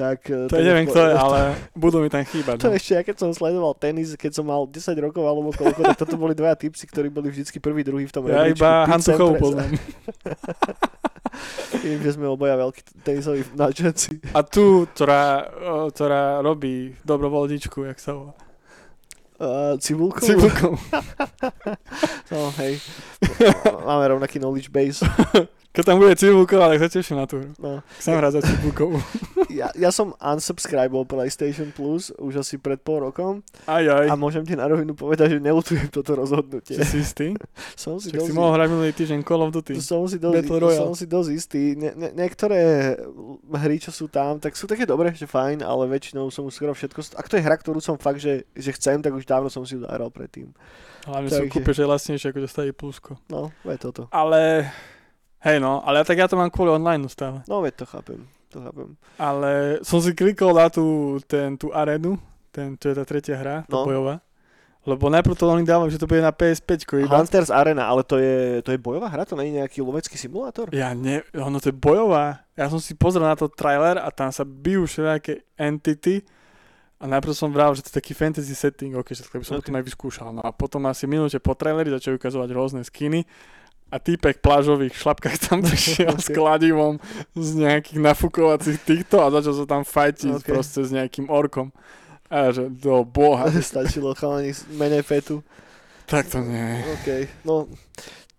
tak... 0.00 0.24
uh, 0.26 0.48
To 0.48 0.56
je 0.56 0.64
neviem 0.64 0.84
kto 0.84 0.96
je, 0.98 1.12
ale 1.26 1.40
budú 1.74 2.00
mi 2.00 2.08
tam 2.08 2.24
chýbať. 2.24 2.56
To 2.56 2.66
No. 2.66 2.74
ešte, 2.74 2.92
ja 2.92 3.02
keď 3.02 3.16
som 3.18 3.30
sledoval 3.30 3.74
tenis, 3.74 4.16
keď 4.16 4.32
som 4.32 4.44
mal 4.44 4.64
10 4.64 4.80
rokov 4.98 5.20
alebo 5.22 5.52
koľko, 5.52 5.84
tak 5.84 5.98
toto 5.98 6.16
boli 6.16 6.32
dvaja 6.32 6.56
typci, 6.56 6.84
ktorí 6.84 7.08
boli 7.08 7.28
vždycky 7.28 7.56
prvý, 7.56 7.82
druhý 7.82 8.04
v 8.04 8.12
tom 8.12 8.24
Ja 8.24 8.40
rebríčku. 8.42 8.56
iba 8.56 8.70
Sampras. 8.88 9.36
poznám. 9.38 9.70
Viem, 11.80 12.00
že 12.00 12.12
sme 12.12 12.26
obaja 12.26 12.58
veľkí 12.58 12.80
tenisoví 13.00 13.44
nadšenci. 13.54 14.32
A 14.32 14.40
tu, 14.42 14.84
ktorá, 14.90 15.46
ktorá 15.88 16.22
robí 16.40 16.96
dobrovoľničku, 17.02 17.86
jak 17.86 17.96
sa 17.96 18.12
volá. 18.12 18.34
Uh, 19.36 19.72
cibulkou? 19.78 20.20
Cibulkou. 20.20 20.74
No, 22.30 22.54
hej. 22.58 22.78
Máme 23.82 24.06
rovnaký 24.08 24.38
knowledge 24.38 24.70
base. 24.70 25.02
Keď 25.80 25.88
tam 25.88 25.96
bude 25.96 26.12
Cibulková, 26.12 26.68
tak 26.68 26.84
sa 26.84 26.92
teším 26.92 27.16
na 27.16 27.24
tú 27.24 27.40
hru. 27.40 27.56
No. 27.56 27.80
Chcem 27.96 28.12
hrať 28.12 28.32
za 28.36 28.40
Cibulkovú. 28.44 29.00
Ja, 29.50 29.66
ja 29.74 29.90
som 29.90 30.14
unsubscribol 30.22 31.10
PlayStation 31.10 31.74
Plus 31.74 32.14
už 32.22 32.38
asi 32.46 32.54
pred 32.54 32.78
pol 32.78 33.02
rokom 33.02 33.42
Aj, 33.66 33.82
aj. 33.82 34.06
a 34.06 34.14
môžem 34.14 34.46
ti 34.46 34.54
na 34.54 34.70
rovinu 34.70 34.94
povedať, 34.94 35.36
že 35.36 35.38
nelutujem 35.42 35.90
toto 35.90 36.14
rozhodnutie. 36.14 36.78
Či 36.78 36.86
si 36.86 36.96
istý? 37.02 37.26
Som 37.74 37.98
si 37.98 38.14
si 38.14 38.14
dosť, 38.14 38.30
mohol 38.30 38.54
hrať 38.54 38.68
minulý 38.70 38.94
týždeň 38.94 39.26
Call 39.26 39.42
of 39.42 39.50
Duty. 39.50 39.74
som 39.82 40.06
si 40.06 40.22
dosť, 40.22 40.46
som 40.78 40.94
si 40.94 41.02
dosť 41.02 41.30
istý. 41.34 41.62
Ne, 41.74 41.90
ne, 41.98 42.08
niektoré 42.14 42.94
hry, 43.58 43.82
čo 43.82 43.90
sú 43.90 44.06
tam, 44.06 44.38
tak 44.38 44.54
sú 44.54 44.70
také 44.70 44.86
dobré, 44.86 45.10
že 45.18 45.26
fajn, 45.26 45.66
ale 45.66 45.90
väčšinou 45.90 46.30
som 46.30 46.46
už 46.46 46.54
skoro 46.54 46.70
všetko... 46.70 47.18
Ak 47.18 47.26
to 47.26 47.34
je 47.34 47.42
hra, 47.42 47.58
ktorú 47.58 47.82
som 47.82 47.98
fakt, 47.98 48.22
že, 48.22 48.46
že 48.54 48.70
chcem, 48.70 49.02
tak 49.02 49.10
už 49.18 49.26
dávno 49.26 49.50
som 49.50 49.66
si 49.66 49.74
ju 49.74 49.82
zahral 49.82 50.14
predtým. 50.14 50.54
Hlavne 51.10 51.26
si 51.26 51.42
Takže- 51.42 51.52
kúpiš 51.58 51.80
aj 51.82 51.88
lacnejšie, 51.90 52.26
ako 52.30 52.72
plusko. 52.76 53.12
No, 53.32 53.50
je 53.66 53.78
toto. 53.80 54.06
Ale, 54.12 54.68
hej 55.40 55.56
no, 55.58 55.80
ale 55.80 56.02
tak 56.02 56.16
ja 56.16 56.24
to 56.24 56.34
mám 56.34 56.48
kvôli 56.48 56.70
online 56.70 57.04
stále. 57.06 57.40
No, 57.44 57.60
veď 57.60 57.74
to 57.74 57.86
chápem. 57.86 58.20
To 58.50 58.58
chápem. 58.60 58.88
Ale 59.16 59.78
som 59.80 59.98
si 59.98 60.10
klikol 60.10 60.52
na 60.52 60.66
tú, 60.66 61.18
ten, 61.24 61.54
tú 61.54 61.70
arenu, 61.70 62.18
ten, 62.48 62.74
čo 62.74 62.90
je 62.90 62.96
tá 62.96 63.04
tretia 63.04 63.36
hra, 63.36 63.56
tá 63.62 63.72
No. 63.72 63.84
bojová. 63.84 64.18
Lebo 64.80 65.06
najprv 65.06 65.36
to 65.36 65.44
oni 65.44 65.62
dávajú, 65.62 65.92
že 65.92 66.00
to 66.00 66.08
bude 66.08 66.18
na 66.18 66.32
PS5 66.32 66.72
iba. 66.98 67.12
Hunters 67.12 67.52
Arena, 67.52 67.84
ale 67.84 68.00
to 68.00 68.16
je, 68.16 68.64
to 68.64 68.72
je 68.72 68.80
bojová 68.80 69.06
hra? 69.06 69.28
To 69.28 69.36
nie 69.36 69.52
je 69.52 69.60
nejaký 69.60 69.84
lovecký 69.84 70.16
simulátor? 70.16 70.72
Ja 70.72 70.96
ne, 70.96 71.20
ono 71.30 71.60
to 71.60 71.68
je 71.68 71.76
bojová. 71.76 72.48
Ja 72.56 72.64
som 72.66 72.80
si 72.80 72.96
pozrel 72.96 73.22
na 73.22 73.36
to 73.36 73.44
trailer 73.46 74.00
a 74.00 74.08
tam 74.08 74.28
sa 74.28 74.40
bijú 74.40 74.88
všelijaké 74.88 75.44
entity 75.54 76.24
a 76.96 77.04
najprv 77.04 77.32
som 77.32 77.48
vral, 77.48 77.76
že 77.76 77.84
to 77.84 77.92
je 77.92 77.96
taký 77.96 78.16
fantasy 78.16 78.56
setting, 78.56 78.96
ok, 78.96 79.12
že 79.12 79.20
by 79.22 79.44
som 79.44 79.60
Ok. 79.60 79.68
to 79.68 79.70
aj 79.70 79.84
vyskúšal. 79.84 80.32
No 80.32 80.40
a 80.40 80.48
potom 80.48 80.80
asi 80.84 81.04
minúte 81.04 81.36
po 81.36 81.52
traileri 81.52 81.92
začali 81.92 82.16
ukazovať 82.16 82.48
rôzne 82.50 82.80
skiny 82.80 83.28
a 83.90 83.98
týpek 83.98 84.38
plážových 84.38 84.94
šlapkách 84.94 85.36
tam 85.42 85.60
prišiel 85.66 86.14
s 86.14 86.26
Ok. 86.26 86.34
kladivom 86.34 87.02
z 87.32 87.48
nejakých 87.58 87.98
nafukovacích 87.98 88.78
týchto 88.78 89.18
a 89.18 89.28
začal 89.28 89.54
sa 89.54 89.66
tam 89.66 89.82
fajtiť 89.82 90.40
Ok. 90.40 90.46
proste 90.46 90.80
s 90.80 90.90
nejakým 90.90 91.26
orkom. 91.26 91.74
A 92.26 92.50
že 92.50 92.70
do 92.70 93.02
boha, 93.02 93.50
Stačilo 93.60 94.14
chalani 94.14 94.54
menej 94.72 95.02
fetu. 95.02 95.42
tak 96.06 96.26
to 96.26 96.38
nie. 96.38 96.78
OK. 96.94 97.08
No, 97.42 97.66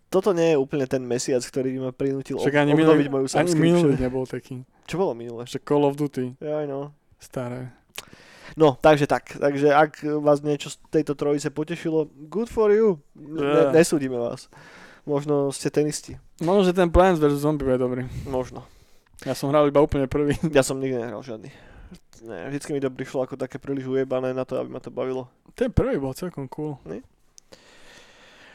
toto 0.08 0.32
nie 0.32 0.52
je 0.52 0.58
úplne 0.58 0.88
ten 0.88 1.04
mesiac, 1.04 1.40
ktorý 1.40 1.76
by 1.76 1.80
ma 1.80 1.92
prinútil 1.92 2.36
ob- 2.36 2.44
Však 2.44 2.56
ani 2.58 2.72
obnoviť 2.72 3.08
minulý, 3.08 3.24
moju 3.24 3.28
ani 3.32 3.52
minulý 3.54 3.94
nebol 3.96 4.24
taký. 4.24 4.64
Čo 4.88 4.96
bolo 4.98 5.12
minulé? 5.12 5.44
Že 5.44 5.60
Call 5.62 5.84
of 5.84 5.96
Duty, 5.96 6.36
Ja, 6.40 6.64
no. 6.64 6.92
staré. 7.20 7.72
No, 8.60 8.76
takže 8.76 9.08
tak. 9.08 9.40
Takže 9.40 9.72
ak 9.72 10.04
vás 10.20 10.44
niečo 10.44 10.68
z 10.68 10.76
tejto 10.92 11.16
trojice 11.16 11.48
potešilo, 11.48 12.12
good 12.28 12.52
for 12.52 12.68
you. 12.68 13.00
Yeah. 13.16 13.72
Ne, 13.72 13.80
nesúdime 13.80 14.20
vás. 14.20 14.52
Možno 15.04 15.50
ste 15.50 15.74
tenisti. 15.74 16.22
Možno, 16.38 16.70
že 16.70 16.78
ten 16.78 16.94
Plants 16.94 17.18
vs. 17.18 17.42
Zombie 17.42 17.66
bude 17.66 17.82
dobrý. 17.82 18.02
Možno. 18.30 18.66
Ja 19.26 19.38
som 19.38 19.54
hral 19.54 19.70
iba 19.70 19.82
úplne 19.82 20.06
prvý. 20.10 20.38
Ja 20.58 20.66
som 20.66 20.82
nikdy 20.82 20.98
nehral 21.02 21.22
žiadny. 21.22 21.50
Ne, 22.22 22.54
vždycky 22.54 22.70
mi 22.74 22.82
to 22.82 22.94
prišlo 22.94 23.26
ako 23.26 23.34
také 23.34 23.58
príliš 23.58 23.90
ujebané 23.90 24.30
na 24.30 24.46
to, 24.46 24.62
aby 24.62 24.70
ma 24.70 24.78
to 24.78 24.94
bavilo. 24.94 25.26
Ten 25.58 25.74
prvý 25.74 25.98
bol 25.98 26.14
celkom 26.14 26.46
cool. 26.54 26.78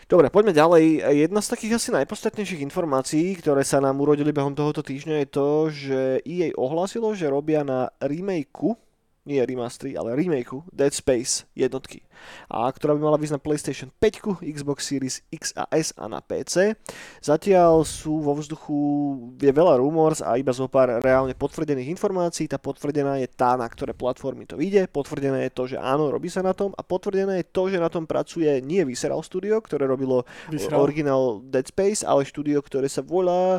Dobre, 0.07 0.31
poďme 0.31 0.55
ďalej. 0.55 1.03
Jedna 1.27 1.43
z 1.43 1.51
takých 1.51 1.83
asi 1.83 1.91
najpodstatnejších 1.91 2.63
informácií, 2.63 3.35
ktoré 3.43 3.67
sa 3.67 3.83
nám 3.83 3.99
urodili 3.99 4.31
behom 4.31 4.55
tohoto 4.55 4.87
týždňa 4.87 5.27
je 5.27 5.29
to, 5.35 5.49
že 5.67 5.99
EA 6.23 6.55
ohlásilo, 6.55 7.11
že 7.19 7.27
robia 7.27 7.67
na 7.67 7.91
remakeu, 7.99 8.79
nie 9.27 9.43
remastery, 9.43 9.99
ale 9.99 10.15
remakeu 10.15 10.63
Dead 10.71 10.95
Space 10.95 11.45
jednotky. 11.53 12.07
A 12.49 12.71
ktorá 12.71 12.95
by 12.97 13.01
mala 13.03 13.21
výsť 13.21 13.37
na 13.37 13.43
PlayStation 13.43 13.89
5, 13.99 14.41
Xbox 14.41 14.87
Series 14.87 15.21
X 15.29 15.53
a 15.59 15.69
S 15.75 15.93
a 15.99 16.07
na 16.07 16.23
PC. 16.23 16.79
Zatiaľ 17.21 17.83
sú 17.85 18.23
vo 18.23 18.33
vzduchu 18.39 18.79
je 19.37 19.53
veľa 19.53 19.83
rumors 19.83 20.23
a 20.23 20.39
iba 20.39 20.55
zo 20.55 20.71
pár 20.71 21.03
reálne 21.03 21.35
potvrdených 21.37 21.93
informácií. 21.93 22.49
Tá 22.49 22.57
potvrdená 22.57 23.19
je 23.21 23.29
tá, 23.29 23.59
na 23.59 23.67
ktoré 23.67 23.93
platformy 23.93 24.47
to 24.49 24.57
vyjde. 24.57 24.89
Potvrdené 24.89 25.51
je 25.51 25.53
to, 25.53 25.63
že 25.67 25.77
áno, 25.77 26.09
robí 26.09 26.31
sa 26.31 26.41
na 26.41 26.55
tom 26.55 26.73
a 26.79 26.81
potvrdené 26.87 27.43
je 27.43 27.47
to, 27.51 27.69
že 27.69 27.83
na 27.83 27.91
tom 27.91 28.07
pracuje 28.09 28.49
nie 28.63 28.87
Visceral 28.87 29.21
Studio, 29.27 29.59
ktoré 29.61 29.85
robilo 29.85 30.23
Vyzeral. 30.49 30.81
originál 30.81 31.43
Dead 31.43 31.67
Space, 31.67 32.07
ale 32.07 32.25
štúdio, 32.25 32.63
ktoré 32.63 32.87
sa 32.87 33.03
volá 33.03 33.59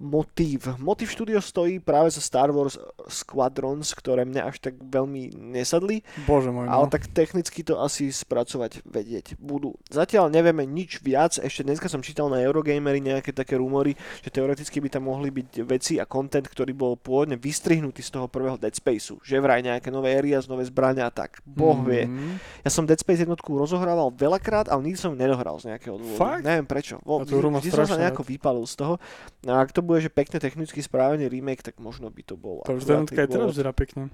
Motiv. 0.00 0.64
Motiv 0.80 1.12
štúdio 1.12 1.44
stojí 1.44 1.76
práve 1.76 2.08
za 2.08 2.24
Star 2.24 2.48
Wars 2.48 2.80
Squadrons, 3.04 3.92
ktoré 3.92 4.24
mne 4.24 4.48
až 4.48 4.56
tak 4.56 4.80
veľmi 4.80 5.36
nesadli, 5.36 6.00
Bože 6.24 6.48
môj, 6.48 6.72
ale 6.72 6.88
no. 6.88 6.92
tak 6.92 7.12
technicky 7.12 7.60
to 7.60 7.76
asi 7.76 8.08
spracovať 8.08 8.80
vedieť 8.88 9.36
budú. 9.36 9.76
Zatiaľ 9.92 10.32
nevieme 10.32 10.64
nič 10.64 11.04
viac, 11.04 11.36
ešte 11.36 11.68
dneska 11.68 11.92
som 11.92 12.00
čítal 12.00 12.32
na 12.32 12.40
Eurogamery 12.40 13.04
nejaké 13.04 13.36
také 13.36 13.60
rumory, 13.60 13.92
že 14.24 14.32
teoreticky 14.32 14.80
by 14.80 14.88
tam 14.88 15.04
mohli 15.04 15.28
byť 15.28 15.68
veci 15.68 16.00
a 16.00 16.08
content, 16.08 16.48
ktorý 16.48 16.72
bol 16.72 16.96
pôvodne 16.96 17.36
vystrihnutý 17.36 18.00
z 18.00 18.16
toho 18.16 18.24
prvého 18.24 18.56
Dead 18.56 18.72
Spaceu. 18.72 19.20
Že 19.20 19.44
vraj 19.44 19.60
nejaké 19.60 19.92
nové 19.92 20.16
areas, 20.16 20.48
nové 20.48 20.64
zbrania 20.64 21.04
a 21.04 21.12
tak. 21.12 21.44
Boh 21.44 21.76
vie. 21.84 22.08
Mhm. 22.08 22.64
Ja 22.64 22.72
som 22.72 22.88
Dead 22.88 22.96
Space 22.96 23.20
jednotku 23.20 23.52
rozohrával 23.52 24.16
veľakrát, 24.16 24.72
ale 24.72 24.80
nikdy 24.88 24.96
som 24.96 25.12
ju 25.12 25.20
nedohral 25.20 25.60
z 25.60 25.76
nejakého 25.76 26.00
dôvodu. 26.00 26.16
Fakt? 26.16 26.48
Neviem 26.48 26.64
prečo. 26.64 26.96
Vo, 27.04 27.20
mám 27.20 27.60
vždy 27.60 27.76
som 27.76 27.84
sa 27.84 28.00
nejako 28.00 28.24
vypalil 28.24 28.64
z 28.64 28.80
toho. 28.80 28.94
A 29.44 29.60
ak 29.60 29.76
to 29.76 29.89
bude, 29.90 29.98
že 29.98 30.14
pekne 30.14 30.38
technicky 30.38 30.78
správený 30.78 31.26
remake, 31.26 31.66
tak 31.66 31.82
možno 31.82 32.06
by 32.06 32.22
to 32.22 32.38
bol. 32.38 32.62
To 32.62 32.78
už 32.78 32.86
aj 32.86 33.10
teraz 33.10 33.26
dôvod. 33.26 33.50
vyzerá 33.50 33.74
pekne. 33.74 34.06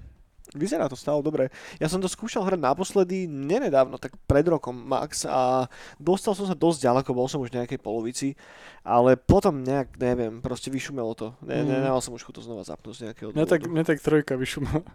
Vyzerá 0.55 0.87
to 0.87 0.95
stále 0.95 1.19
dobre. 1.19 1.51
Ja 1.75 1.91
som 1.91 1.99
to 1.99 2.07
skúšal 2.07 2.39
hrať 2.39 2.55
naposledy 2.63 3.27
nenedávno, 3.27 3.99
tak 3.99 4.15
pred 4.23 4.47
rokom 4.47 4.71
max 4.79 5.27
a 5.27 5.67
dostal 5.99 6.39
som 6.39 6.47
sa 6.47 6.55
dosť 6.55 6.87
ďaleko, 6.87 7.11
bol 7.11 7.27
som 7.27 7.43
už 7.43 7.51
v 7.51 7.59
nejakej 7.59 7.83
polovici, 7.83 8.31
ale 8.79 9.19
potom 9.19 9.59
nejak, 9.59 9.99
neviem, 9.99 10.39
proste 10.39 10.71
vyšumelo 10.71 11.11
to. 11.19 11.35
Ne, 11.43 11.67
Mm. 11.67 11.83
Nemal 11.83 11.99
som 11.99 12.15
už 12.15 12.23
chuť 12.23 12.39
to 12.39 12.43
znova 12.47 12.63
zapnúť 12.63 12.95
z 12.95 13.01
nejakého 13.11 13.35
Mne 13.35 13.43
tak, 13.43 13.59
dôvodu. 13.59 13.73
mne 13.75 13.83
tak 13.83 13.99
trojka 13.99 14.33
vyšumala. 14.39 14.87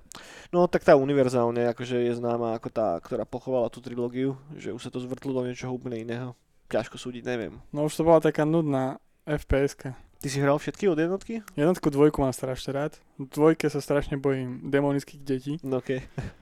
No 0.57 0.65
tak 0.73 0.89
tá 0.89 0.97
univerzálne, 0.97 1.69
akože 1.69 2.01
je 2.01 2.13
známa 2.17 2.57
ako 2.57 2.73
tá, 2.73 2.97
ktorá 3.05 3.29
pochovala 3.29 3.69
tú 3.69 3.85
trilógiu, 3.85 4.41
že 4.57 4.73
už 4.73 4.81
sa 4.81 4.91
to 4.91 5.05
zvrtlo 5.05 5.37
do 5.37 5.45
niečoho 5.45 5.77
úplne 5.77 6.01
iného. 6.01 6.33
Ťažko 6.73 6.97
súdiť, 6.97 7.29
neviem. 7.29 7.61
No 7.77 7.85
už 7.85 8.01
to 8.01 8.09
bola 8.09 8.25
taká 8.25 8.49
nudná 8.49 8.97
fps 9.29 9.93
Ty 10.23 10.29
si 10.29 10.39
hral 10.39 10.55
všetky 10.55 10.87
od 10.87 10.97
jednotky? 10.97 11.43
Jednotku, 11.53 11.91
dvojku 11.91 12.23
mám 12.23 12.31
strašne 12.31 12.71
rád. 12.71 12.93
V 13.19 13.27
dvojke 13.27 13.67
sa 13.67 13.83
strašne 13.83 14.17
bojím 14.17 14.71
demonických 14.71 15.21
detí. 15.21 15.55
No 15.63 15.83
okej. 15.83 16.01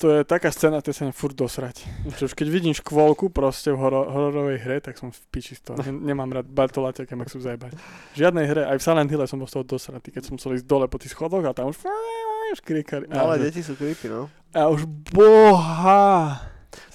To 0.00 0.08
je 0.08 0.24
taká 0.24 0.48
scéna, 0.48 0.80
to 0.80 0.96
sa 0.96 1.12
furt 1.12 1.36
dosrať. 1.36 1.84
Že 2.16 2.24
už 2.24 2.32
keď 2.32 2.48
vidím 2.48 2.72
škôlku 2.72 3.28
proste 3.28 3.68
v 3.68 3.76
horo- 3.76 4.08
hororovej 4.08 4.56
hre, 4.64 4.80
tak 4.80 4.96
som 4.96 5.12
v 5.12 5.18
piči 5.28 5.52
z 5.52 5.60
toho. 5.60 5.76
Ne- 5.76 5.92
Nemám 5.92 6.32
rád 6.32 6.48
Bartoláťa, 6.48 7.04
keď 7.04 7.16
ma 7.20 7.28
chcú 7.28 7.44
zajebať. 7.44 7.76
V 7.76 8.16
žiadnej 8.16 8.48
hre, 8.48 8.64
aj 8.64 8.80
v 8.80 8.86
Silent 8.86 9.12
Hill 9.12 9.28
som 9.28 9.36
bol 9.36 9.44
z 9.44 9.60
toho 9.60 9.66
dosratý, 9.68 10.08
keď 10.08 10.24
som 10.24 10.40
musel 10.40 10.56
ísť 10.56 10.64
dole 10.64 10.88
po 10.88 10.96
tých 10.96 11.12
schodoch 11.12 11.44
a 11.44 11.52
tam 11.52 11.68
už 11.68 11.84
už. 12.56 13.12
No, 13.12 13.28
ale 13.28 13.36
že- 13.36 13.44
deti 13.44 13.60
sú 13.60 13.76
creepy, 13.76 14.08
no. 14.08 14.32
a 14.56 14.72
už 14.72 14.88
boha. 14.88 16.40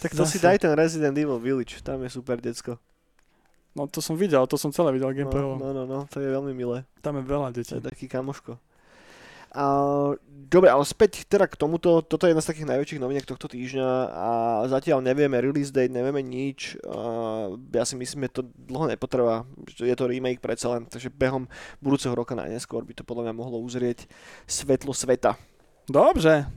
Tak 0.01 0.09
to 0.11 0.25
si 0.25 0.41
Zase. 0.41 0.45
daj 0.47 0.57
ten 0.59 0.73
Resident 0.73 1.13
Evil 1.13 1.37
Village, 1.37 1.85
tam 1.85 2.01
je 2.01 2.09
super 2.09 2.41
decko. 2.41 2.81
No 3.75 3.85
to 3.85 3.99
som 3.99 4.15
videl, 4.15 4.47
to 4.47 4.55
som 4.55 4.71
celé 4.71 4.95
videl 4.95 5.11
No, 5.11 5.15
gameplayovo. 5.15 5.59
no, 5.59 5.69
no, 5.71 5.83
no, 5.83 5.99
to 6.07 6.23
je 6.23 6.31
veľmi 6.31 6.55
milé. 6.55 6.87
Tam 7.03 7.19
je 7.19 7.23
veľa 7.23 7.51
To 7.51 7.55
detí. 7.59 7.75
je 7.75 7.83
taký 7.83 8.07
kamoško. 8.07 8.55
A, 9.55 9.63
dobre, 10.51 10.67
ale 10.67 10.83
späť 10.83 11.23
teda 11.23 11.47
k 11.47 11.55
tomuto, 11.55 12.03
toto 12.03 12.27
je 12.27 12.35
jedna 12.35 12.43
z 12.43 12.51
takých 12.51 12.67
najväčších 12.75 12.99
noviniek 12.99 13.23
tohto 13.23 13.47
týždňa 13.47 13.87
a 14.11 14.29
zatiaľ 14.67 14.99
nevieme 14.99 15.39
release 15.39 15.71
date, 15.71 15.95
nevieme 15.95 16.19
nič. 16.19 16.75
A 16.83 16.99
ja 17.71 17.87
si 17.87 17.95
myslím, 17.95 18.27
že 18.27 18.43
to 18.43 18.47
dlho 18.67 18.91
nepotrvá, 18.91 19.47
je 19.79 19.95
to 19.95 20.11
remake 20.11 20.43
predsa 20.43 20.75
len, 20.75 20.83
takže 20.83 21.07
behom 21.07 21.47
budúceho 21.79 22.11
roka 22.11 22.35
najneskôr 22.35 22.83
by 22.83 22.99
to 22.99 23.07
podľa 23.07 23.31
mňa 23.31 23.35
mohlo 23.35 23.63
uzrieť 23.63 24.11
svetlo 24.43 24.91
sveta. 24.91 25.39
Dobre. 25.87 26.51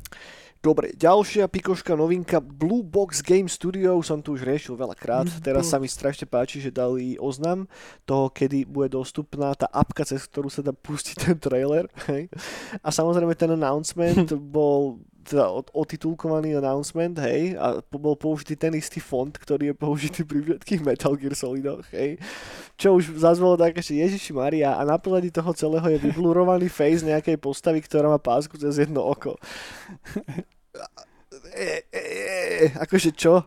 Dobre, 0.59 0.91
ďalšia 0.99 1.47
pikoška 1.47 1.95
novinka 1.95 2.43
Blue 2.43 2.83
Box 2.83 3.23
Game 3.23 3.47
Studio 3.47 4.03
som 4.03 4.19
tu 4.19 4.35
už 4.35 4.43
riešil 4.43 4.75
veľakrát. 4.75 5.31
Blue 5.31 5.43
Teraz 5.47 5.71
sa 5.71 5.79
mi 5.79 5.87
strašne 5.87 6.27
páči, 6.27 6.59
že 6.59 6.75
dali 6.75 7.15
oznam 7.15 7.71
toho, 8.03 8.27
kedy 8.27 8.67
bude 8.67 8.91
dostupná 8.91 9.55
tá 9.55 9.71
apka, 9.71 10.03
cez 10.03 10.27
ktorú 10.27 10.51
sa 10.51 10.67
dá 10.67 10.75
pustiť 10.75 11.17
ten 11.31 11.37
trailer. 11.39 11.87
Hej. 12.11 12.27
A 12.83 12.91
samozrejme 12.91 13.39
ten 13.39 13.55
announcement 13.55 14.35
bol 14.55 14.99
teda 15.29 15.53
otitulkovaný 15.77 16.57
announcement, 16.57 17.21
hej, 17.21 17.53
a 17.61 17.85
bol 17.93 18.17
použitý 18.17 18.57
ten 18.57 18.73
istý 18.73 18.99
font, 19.05 19.31
ktorý 19.31 19.71
je 19.71 19.75
použitý 19.77 20.25
pri 20.25 20.41
všetkých 20.41 20.81
Metal 20.81 21.13
Gear 21.21 21.37
Solidoch, 21.37 21.85
hej. 21.93 22.17
Čo 22.81 22.97
už 22.97 23.21
zazvalo 23.21 23.61
tak, 23.61 23.77
že 23.85 24.01
Ježiši 24.01 24.33
Maria 24.33 24.81
a 24.81 24.83
na 24.89 24.97
pozadí 24.97 25.29
toho 25.29 25.53
celého 25.53 25.85
je 25.93 25.99
vyblurovaný 26.01 26.73
face 26.73 27.05
nejakej 27.05 27.37
postavy, 27.37 27.85
ktorá 27.85 28.09
má 28.09 28.17
pásku 28.17 28.57
cez 28.57 28.81
jedno 28.81 29.05
oko. 29.05 29.37
E, 31.59 31.83
e, 31.91 32.03
e, 32.63 32.67
akože 32.79 33.11
čo? 33.19 33.43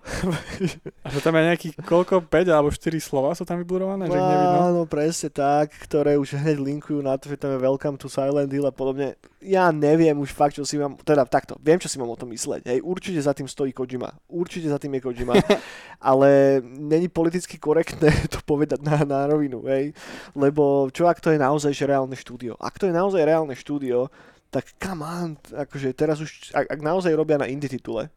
A 0.99 1.07
že 1.07 1.23
tam 1.23 1.31
je 1.39 1.47
nejakých 1.47 1.79
koľko, 1.87 2.27
5 2.27 2.51
alebo 2.51 2.67
4 2.67 2.99
slova 2.99 3.31
sú 3.31 3.47
tam 3.47 3.55
vyblurované, 3.63 4.11
že 4.11 4.19
nevidno. 4.19 4.59
Áno, 4.67 4.81
presne 4.83 5.31
tak, 5.31 5.71
ktoré 5.87 6.19
už 6.19 6.35
hneď 6.35 6.59
linkujú 6.59 6.99
na 6.99 7.15
to, 7.15 7.31
že 7.31 7.39
tam 7.39 7.55
je 7.55 7.63
Welcome 7.63 7.95
to 7.95 8.11
Silent 8.11 8.51
Hill 8.51 8.67
a 8.67 8.75
podobne. 8.75 9.15
Ja 9.39 9.71
neviem 9.71 10.19
už 10.19 10.35
fakt, 10.35 10.59
čo 10.59 10.67
si 10.67 10.75
mám, 10.75 10.99
teda 10.99 11.23
takto, 11.23 11.55
viem, 11.63 11.79
čo 11.79 11.87
si 11.87 11.95
mám 12.03 12.11
o 12.11 12.19
tom 12.19 12.35
mysleť. 12.35 12.67
Hej, 12.67 12.83
určite 12.83 13.23
za 13.23 13.31
tým 13.31 13.47
stojí 13.47 13.71
Kojima. 13.71 14.11
Určite 14.27 14.67
za 14.67 14.75
tým 14.75 14.91
je 14.99 15.01
Kojima. 15.07 15.33
ale 16.11 16.59
není 16.67 17.07
politicky 17.07 17.55
korektné 17.55 18.11
to 18.27 18.43
povedať 18.43 18.83
na, 18.83 19.07
na 19.07 19.23
rovinu, 19.31 19.63
hej. 19.71 19.95
Lebo 20.35 20.91
čo 20.91 21.07
ak 21.07 21.23
to 21.23 21.31
je 21.31 21.39
naozaj 21.39 21.71
že 21.71 21.87
reálne 21.87 22.19
štúdio? 22.19 22.59
Ak 22.59 22.75
to 22.75 22.91
je 22.91 22.93
naozaj 22.93 23.23
reálne 23.23 23.55
štúdio, 23.55 24.11
tak 24.51 24.75
come 24.75 25.01
on, 25.07 25.39
akože 25.55 25.95
teraz 25.95 26.19
už, 26.19 26.51
ak, 26.51 26.67
ak 26.67 26.79
naozaj 26.83 27.15
robia 27.15 27.39
na 27.39 27.47
indie 27.47 27.71
titule, 27.71 28.11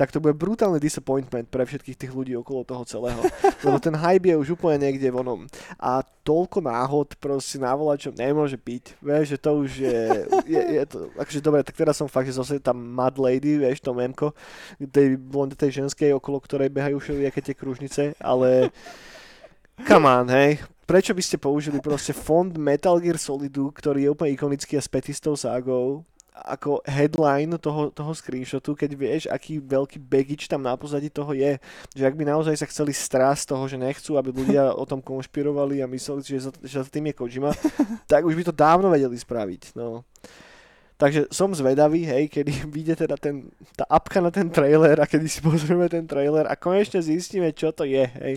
tak 0.00 0.12
to 0.14 0.22
bude 0.22 0.32
brutálny 0.32 0.80
disappointment 0.80 1.50
pre 1.52 1.66
všetkých 1.66 1.98
tých 1.98 2.12
ľudí 2.14 2.32
okolo 2.38 2.64
toho 2.64 2.88
celého. 2.88 3.20
Lebo 3.66 3.76
ten 3.76 3.92
hype 3.92 4.32
je 4.32 4.40
už 4.40 4.56
úplne 4.56 4.88
niekde 4.88 5.12
vonom. 5.12 5.44
A 5.76 6.00
toľko 6.24 6.64
náhod 6.64 7.20
proste 7.20 7.60
na 7.60 7.74
volačom 7.76 8.16
nemôže 8.16 8.56
byť. 8.56 8.96
Vieš, 9.02 9.24
že 9.36 9.38
to 9.40 9.50
už 9.60 9.70
je, 9.82 10.00
je, 10.48 10.62
je 10.80 10.84
to, 10.88 11.10
akože 11.20 11.40
dobre, 11.44 11.60
tak 11.60 11.76
teraz 11.76 12.00
som 12.00 12.08
fakt, 12.08 12.32
že 12.32 12.38
zase 12.38 12.62
tam 12.62 12.80
Mad 12.80 13.20
Lady, 13.20 13.60
vieš, 13.60 13.84
to 13.84 13.92
memko, 13.92 14.32
tej 14.78 15.20
blonde 15.20 15.58
tej 15.58 15.84
ženskej, 15.84 16.16
okolo 16.16 16.40
ktorej 16.40 16.72
behajú 16.72 16.96
všelijaké 16.96 17.44
tie 17.44 17.52
kružnice, 17.52 18.02
ale 18.16 18.72
come 19.86 20.06
on, 20.08 20.26
hej. 20.28 20.60
Prečo 20.84 21.14
by 21.14 21.22
ste 21.22 21.38
použili 21.38 21.78
proste 21.78 22.10
fond 22.10 22.50
Metal 22.58 22.98
Gear 22.98 23.14
Solidu, 23.14 23.70
ktorý 23.70 24.06
je 24.06 24.12
úplne 24.12 24.34
ikonický 24.34 24.74
a 24.74 24.82
s 24.82 24.90
petistou 24.90 25.38
ságou, 25.38 26.02
ako 26.34 26.80
headline 26.88 27.52
toho, 27.60 27.92
toho 27.92 28.12
screenshotu, 28.16 28.72
keď 28.72 28.90
vieš, 28.96 29.22
aký 29.28 29.60
veľký 29.60 30.00
baggage 30.00 30.48
tam 30.48 30.64
na 30.64 30.74
pozadí 30.74 31.12
toho 31.12 31.36
je. 31.36 31.60
Že 31.94 32.06
ak 32.10 32.14
by 32.16 32.24
naozaj 32.24 32.54
sa 32.56 32.66
chceli 32.66 32.96
strásť 32.96 33.52
toho, 33.52 33.64
že 33.68 33.76
nechcú, 33.76 34.16
aby 34.16 34.32
ľudia 34.32 34.72
o 34.72 34.84
tom 34.88 35.04
konšpirovali 35.04 35.84
a 35.84 35.90
mysleli, 35.90 36.20
že 36.24 36.48
za, 36.48 36.52
že 36.64 36.76
za 36.80 36.88
tým 36.88 37.12
je 37.12 37.14
Kojima, 37.14 37.52
tak 38.10 38.24
už 38.24 38.34
by 38.34 38.42
to 38.48 38.54
dávno 38.54 38.88
vedeli 38.88 39.14
spraviť. 39.14 39.76
No. 39.76 40.02
Takže 41.00 41.32
som 41.32 41.48
zvedavý, 41.56 42.04
hej, 42.04 42.28
kedy 42.28 42.52
vyjde 42.76 43.08
teda 43.08 43.16
ten, 43.16 43.48
tá 43.72 43.88
apka 43.88 44.20
na 44.20 44.28
ten 44.28 44.52
trailer 44.52 45.00
a 45.00 45.08
kedy 45.08 45.24
si 45.32 45.40
pozrieme 45.40 45.88
ten 45.88 46.04
trailer 46.04 46.44
a 46.44 46.52
konečne 46.52 47.00
zistíme, 47.00 47.48
čo 47.56 47.72
to 47.72 47.88
je, 47.88 48.04
hej. 48.04 48.36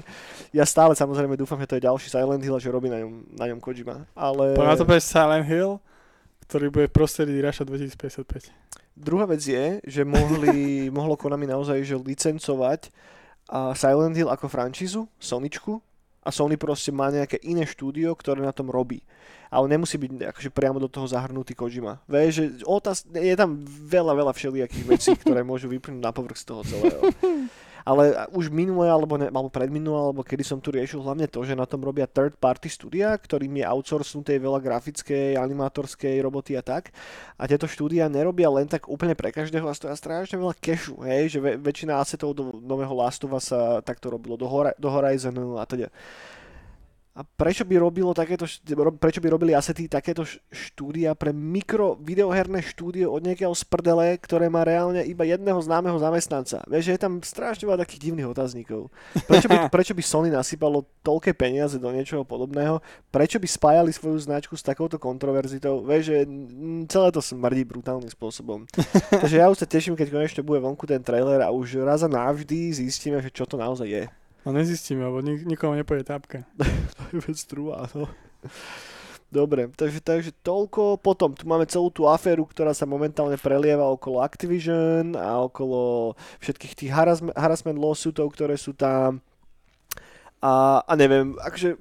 Ja 0.56 0.64
stále 0.64 0.96
samozrejme 0.96 1.36
dúfam, 1.36 1.60
že 1.60 1.68
to 1.68 1.76
je 1.76 1.84
ďalší 1.84 2.08
Silent 2.08 2.40
Hill 2.40 2.56
a 2.56 2.64
že 2.64 2.72
robí 2.72 2.88
na 2.88 3.04
ňom, 3.04 3.36
na 3.36 3.52
ňom 3.52 3.60
Kojima, 3.60 4.08
ale... 4.16 4.56
Poďme 4.56 4.80
to 4.80 4.88
bude 4.88 5.04
Silent 5.04 5.44
Hill, 5.44 5.84
ktorý 6.48 6.72
bude 6.72 6.88
prostredí 6.88 7.36
Raša 7.44 7.68
2055. 7.68 8.48
Druhá 8.96 9.28
vec 9.28 9.44
je, 9.44 9.84
že 9.84 10.08
mohli, 10.08 10.88
mohlo 10.98 11.20
Konami 11.20 11.44
naozaj 11.44 11.84
že 11.84 12.00
licencovať 12.00 12.88
a 13.52 13.76
Silent 13.76 14.16
Hill 14.16 14.32
ako 14.32 14.48
franšízu, 14.48 15.04
Soničku 15.20 15.84
a 16.24 16.30
Sony 16.32 16.56
proste 16.56 16.90
má 16.96 17.12
nejaké 17.12 17.38
iné 17.44 17.68
štúdio, 17.68 18.16
ktoré 18.16 18.40
na 18.40 18.56
tom 18.56 18.72
robí. 18.72 19.04
Ale 19.54 19.70
nemusí 19.70 20.02
byť 20.02 20.34
akože 20.34 20.50
priamo 20.50 20.82
do 20.82 20.90
toho 20.90 21.06
zahrnutý 21.06 21.54
Kojima. 21.54 22.02
Vieš, 22.10 22.32
že 22.34 22.46
otáz, 22.66 23.06
je 23.06 23.36
tam 23.38 23.62
veľa, 23.68 24.18
veľa 24.18 24.34
všelijakých 24.34 24.86
vecí, 24.90 25.12
ktoré 25.14 25.46
môžu 25.46 25.70
vyplnúť 25.70 26.02
na 26.02 26.10
povrch 26.10 26.42
z 26.42 26.46
toho 26.50 26.62
celého. 26.66 27.02
Ale 27.84 28.16
už 28.32 28.48
minulé, 28.48 28.88
alebo, 28.88 29.20
ne, 29.20 29.28
alebo 29.28 29.52
predminulé, 29.52 30.00
alebo 30.12 30.24
kedy 30.24 30.44
som 30.44 30.60
tu 30.64 30.72
riešil 30.72 31.04
hlavne 31.04 31.28
to, 31.28 31.44
že 31.44 31.56
na 31.56 31.68
tom 31.68 31.84
robia 31.84 32.08
third 32.08 32.40
party 32.40 32.72
studia, 32.72 33.12
ktorým 33.16 33.60
je 33.60 33.66
outsourcnuté 33.68 34.40
veľa 34.40 34.64
grafickej, 34.64 35.36
animátorskej 35.36 36.24
roboty 36.24 36.56
a 36.56 36.64
tak. 36.64 36.96
A 37.36 37.44
tieto 37.46 37.68
štúdia 37.68 38.08
nerobia 38.08 38.48
len 38.48 38.68
tak 38.72 38.88
úplne 38.88 39.14
pre 39.14 39.36
každého 39.36 39.68
a 39.68 39.76
stoja 39.76 40.00
strašne 40.00 40.40
veľa 40.40 40.56
cashu, 40.58 40.96
hej, 41.04 41.36
že 41.36 41.40
väčšina 41.40 42.00
asetov 42.00 42.34
do 42.34 42.56
nového 42.64 42.96
Last 42.96 43.22
of 43.28 43.36
Us 43.36 43.52
sa 43.52 43.84
takto 43.84 44.08
robilo, 44.08 44.40
do, 44.40 44.48
Hora, 44.48 44.72
do 44.80 44.88
Horizonu 44.88 45.60
a 45.60 45.68
teda. 45.68 45.92
A 47.14 47.22
prečo 47.22 47.62
by 47.62 47.78
robilo 47.78 48.10
takéto, 48.10 48.50
prečo 48.98 49.22
by 49.22 49.30
robili 49.30 49.54
asety 49.54 49.86
takéto 49.86 50.26
štúdia 50.50 51.14
pre 51.14 51.30
mikro 51.30 51.94
videoherné 52.02 52.66
štúdio 52.66 53.14
od 53.14 53.22
nejakého 53.22 53.54
sprdele, 53.54 54.18
ktoré 54.18 54.50
má 54.50 54.66
reálne 54.66 55.06
iba 55.06 55.22
jedného 55.22 55.62
známeho 55.62 55.94
zamestnanca. 56.02 56.66
Vieš, 56.66 56.90
že 56.90 56.94
je 56.98 57.04
tam 57.06 57.22
strašne 57.22 57.70
veľa 57.70 57.86
takých 57.86 58.10
divných 58.10 58.34
otáznikov. 58.34 58.90
Prečo 59.30 59.46
by, 59.46 59.58
prečo 59.78 59.94
by 59.94 60.02
Sony 60.02 60.34
nasypalo 60.34 60.90
toľké 61.06 61.38
peniaze 61.38 61.78
do 61.78 61.94
niečoho 61.94 62.26
podobného? 62.26 62.82
Prečo 63.14 63.38
by 63.38 63.46
spájali 63.46 63.94
svoju 63.94 64.18
značku 64.18 64.58
s 64.58 64.66
takouto 64.66 64.98
kontroverzitou? 64.98 65.86
Vieš, 65.86 66.04
že 66.10 66.18
celé 66.90 67.14
to 67.14 67.22
smrdí 67.22 67.62
brutálnym 67.62 68.10
spôsobom. 68.10 68.66
Takže 69.22 69.38
ja 69.38 69.54
už 69.54 69.62
sa 69.62 69.70
teším, 69.70 69.94
keď 69.94 70.10
konečne 70.10 70.42
bude 70.42 70.66
vonku 70.66 70.90
ten 70.90 71.06
trailer 71.06 71.46
a 71.46 71.54
už 71.54 71.86
raz 71.86 72.02
a 72.02 72.10
navždy 72.10 72.74
zistíme, 72.74 73.22
že 73.22 73.30
čo 73.30 73.46
to 73.46 73.54
naozaj 73.54 73.86
je. 73.86 74.10
No 74.44 74.52
nezistíme, 74.52 75.08
lebo 75.08 75.24
nik- 75.24 75.48
nikomu 75.48 75.80
nepôjde 75.80 76.04
tápka. 76.04 76.44
Vec 77.24 77.40
druhá, 77.48 77.88
no. 77.96 78.12
Dobre, 79.34 79.66
takže, 79.74 79.98
takže 80.04 80.32
toľko. 80.46 81.02
Potom 81.02 81.34
tu 81.34 81.50
máme 81.50 81.66
celú 81.66 81.90
tú 81.90 82.06
aféru, 82.06 82.46
ktorá 82.46 82.70
sa 82.76 82.86
momentálne 82.86 83.34
prelieva 83.42 83.90
okolo 83.90 84.22
Activision 84.22 85.18
a 85.18 85.42
okolo 85.42 86.14
všetkých 86.38 86.74
tých 86.78 86.92
harassment, 86.94 87.34
harassment 87.34 87.82
lawsuitov, 87.82 88.30
ktoré 88.30 88.60
sú 88.62 88.78
tam. 88.78 89.26
A, 90.38 90.84
a 90.86 90.94
neviem, 90.94 91.34
akože 91.40 91.80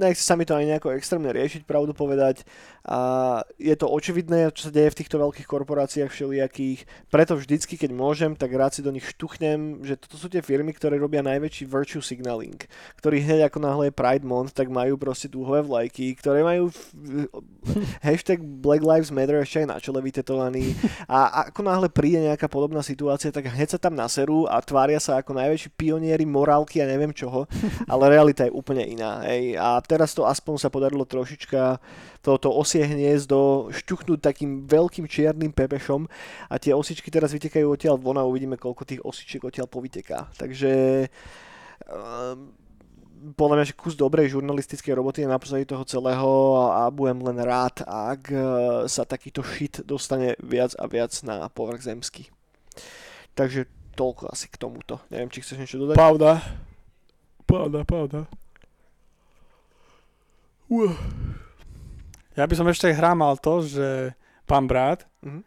nechce 0.00 0.24
sa 0.24 0.34
mi 0.34 0.48
to 0.48 0.56
ani 0.56 0.72
nejako 0.72 0.96
extrémne 0.96 1.28
riešiť, 1.28 1.68
pravdu 1.68 1.92
povedať. 1.92 2.48
A 2.88 3.44
je 3.60 3.76
to 3.76 3.84
očividné, 3.92 4.48
čo 4.56 4.68
sa 4.68 4.72
deje 4.72 4.88
v 4.88 4.98
týchto 5.04 5.20
veľkých 5.20 5.44
korporáciách 5.44 6.08
všelijakých. 6.08 6.88
Preto 7.12 7.36
vždycky, 7.36 7.76
keď 7.76 7.92
môžem, 7.92 8.32
tak 8.32 8.56
rád 8.56 8.72
si 8.72 8.80
do 8.80 8.88
nich 8.88 9.04
štuchnem, 9.04 9.84
že 9.84 10.00
toto 10.00 10.16
sú 10.16 10.32
tie 10.32 10.40
firmy, 10.40 10.72
ktoré 10.72 10.96
robia 10.96 11.20
najväčší 11.20 11.68
virtue 11.68 12.00
signaling, 12.00 12.56
ktorí 12.96 13.20
hneď 13.20 13.52
ako 13.52 13.58
náhle 13.60 13.92
je 13.92 13.98
Pride 14.00 14.24
Month, 14.24 14.56
tak 14.56 14.72
majú 14.72 14.96
proste 14.96 15.28
dúhové 15.28 15.60
vlajky, 15.60 16.16
ktoré 16.16 16.40
majú 16.40 16.72
hashtag 18.00 18.40
Black 18.40 18.80
Lives 18.80 19.12
Matter 19.12 19.44
ešte 19.44 19.60
aj 19.62 19.68
na 19.68 19.76
čele 19.76 20.00
vytetovaný. 20.00 20.72
A 21.04 21.52
ako 21.52 21.60
náhle 21.60 21.92
príde 21.92 22.24
nejaká 22.24 22.48
podobná 22.48 22.80
situácia, 22.80 23.28
tak 23.28 23.52
hneď 23.52 23.76
sa 23.76 23.78
tam 23.78 23.92
naserú 23.92 24.48
a 24.48 24.56
tvária 24.64 24.96
sa 24.96 25.20
ako 25.20 25.36
najväčší 25.36 25.68
pionieri 25.76 26.24
morálky 26.24 26.80
a 26.80 26.88
neviem 26.88 27.12
čoho, 27.12 27.44
ale 27.84 28.08
realita 28.08 28.48
je 28.48 28.56
úplne 28.56 28.88
iná. 28.88 29.20
Hej. 29.28 29.60
A 29.60 29.84
teraz 29.90 30.14
to 30.14 30.22
aspoň 30.22 30.54
sa 30.62 30.70
podarilo 30.70 31.02
trošička 31.02 31.82
toto 32.22 32.54
osie 32.54 32.86
hniezdo 32.86 33.74
šťuchnúť 33.74 34.22
takým 34.22 34.70
veľkým 34.70 35.10
čiernym 35.10 35.50
pepešom 35.50 36.06
a 36.46 36.54
tie 36.62 36.70
osičky 36.70 37.10
teraz 37.10 37.34
vytekajú 37.34 37.66
odtiaľ 37.66 37.98
von 37.98 38.14
a 38.14 38.22
uvidíme, 38.22 38.54
koľko 38.54 38.86
tých 38.86 39.02
osičiek 39.02 39.42
odtiaľ 39.42 39.66
povyteká. 39.66 40.30
Takže 40.38 40.70
um, 41.90 42.54
podľa 43.34 43.54
mňa, 43.58 43.68
že 43.68 43.74
kus 43.76 43.98
dobrej 43.98 44.32
žurnalistickej 44.32 44.94
roboty 44.94 45.26
je 45.26 45.28
na 45.28 45.42
pozadí 45.42 45.66
toho 45.66 45.82
celého 45.82 46.30
a, 46.56 46.86
a 46.86 46.94
budem 46.94 47.20
len 47.26 47.42
rád, 47.42 47.82
ak 47.84 48.22
uh, 48.30 48.42
sa 48.86 49.02
takýto 49.02 49.42
shit 49.42 49.82
dostane 49.82 50.38
viac 50.38 50.78
a 50.78 50.86
viac 50.86 51.10
na 51.26 51.50
povrch 51.50 51.82
zemský. 51.82 52.30
Takže 53.34 53.66
toľko 53.98 54.30
asi 54.30 54.46
k 54.46 54.56
tomuto. 54.56 55.02
Neviem, 55.10 55.28
či 55.34 55.42
chceš 55.42 55.58
niečo 55.58 55.82
dodať? 55.82 55.98
Pravda. 55.98 56.40
Pravda, 57.44 57.82
pravda. 57.82 58.30
Uh. 60.70 60.94
Ja 62.32 62.46
by 62.46 62.54
som 62.54 62.66
ešte 62.66 62.88
hrámal 62.88 63.36
to, 63.36 63.60
že 63.60 64.14
pán 64.46 64.64
brat, 64.64 65.04
Mhm. 65.20 65.40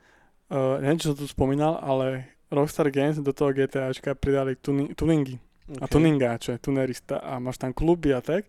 uh, 0.52 0.78
neviem, 0.80 1.00
čo 1.00 1.12
som 1.12 1.18
tu 1.18 1.26
spomínal, 1.26 1.80
ale 1.80 2.28
Rockstar 2.48 2.92
Games 2.92 3.18
do 3.18 3.32
toho 3.32 3.50
GTAčka 3.50 4.14
pridali 4.14 4.54
tuni- 4.56 4.94
tuningy. 4.94 5.40
A 5.74 5.88
Okay. 5.88 5.96
tuningáče, 5.96 6.60
tunerista 6.60 7.18
a 7.18 7.40
máš 7.40 7.58
tam 7.58 7.72
kluby 7.72 8.12
a 8.12 8.20
tak. 8.20 8.46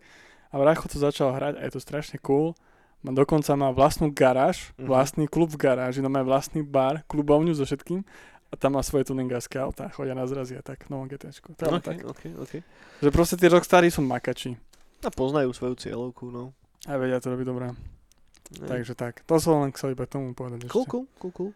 A 0.51 0.59
Vracho 0.59 0.85
to 0.85 0.99
začal 0.99 1.31
hrať 1.31 1.55
a 1.57 1.63
je 1.63 1.71
to 1.71 1.79
strašne 1.79 2.19
cool. 2.19 2.53
Má, 3.01 3.11
dokonca 3.13 3.55
má 3.55 3.71
vlastnú 3.71 4.11
garáž, 4.11 4.75
Mhm. 4.75 4.85
vlastný 4.85 5.25
klub 5.25 5.49
v 5.49 5.57
garáži, 5.57 6.01
no 6.01 6.09
má 6.09 6.21
vlastný 6.21 6.59
bar, 6.61 7.01
klubovňu 7.07 7.55
so 7.55 7.63
všetkým 7.63 8.03
a 8.45 8.55
tam 8.55 8.75
má 8.75 8.83
svoje 8.83 9.05
tuningárske 9.05 9.55
autá, 9.55 9.87
chodia 9.89 10.13
na 10.13 10.27
zrazy 10.27 10.53
a 10.53 10.61
tak, 10.61 10.85
novom 10.89 11.07
GTčku. 11.07 11.55
Okay, 11.55 11.79
tak. 11.81 11.97
okay, 12.03 12.31
okay. 12.35 12.61
Že 12.99 13.09
proste 13.09 13.35
tí 13.37 13.47
rockstari 13.47 13.87
sú 13.87 14.03
makači 14.03 14.59
A 15.01 15.09
poznajú 15.09 15.53
svoju 15.53 15.75
cieľovku, 15.77 16.29
no. 16.29 16.51
A 16.85 16.97
vedia 16.97 17.21
to 17.21 17.33
robiť 17.33 17.45
dobré. 17.45 17.73
Ne. 18.61 18.67
Takže 18.69 18.93
tak, 18.93 19.25
to 19.25 19.35
som 19.41 19.65
len 19.65 19.73
chcel 19.73 19.97
iba 19.97 20.05
tomu 20.05 20.37
povedať 20.37 20.69
ešte, 20.69 20.73
Cool, 20.73 20.85
cool, 20.85 21.05
cool, 21.17 21.33
cool. 21.33 21.51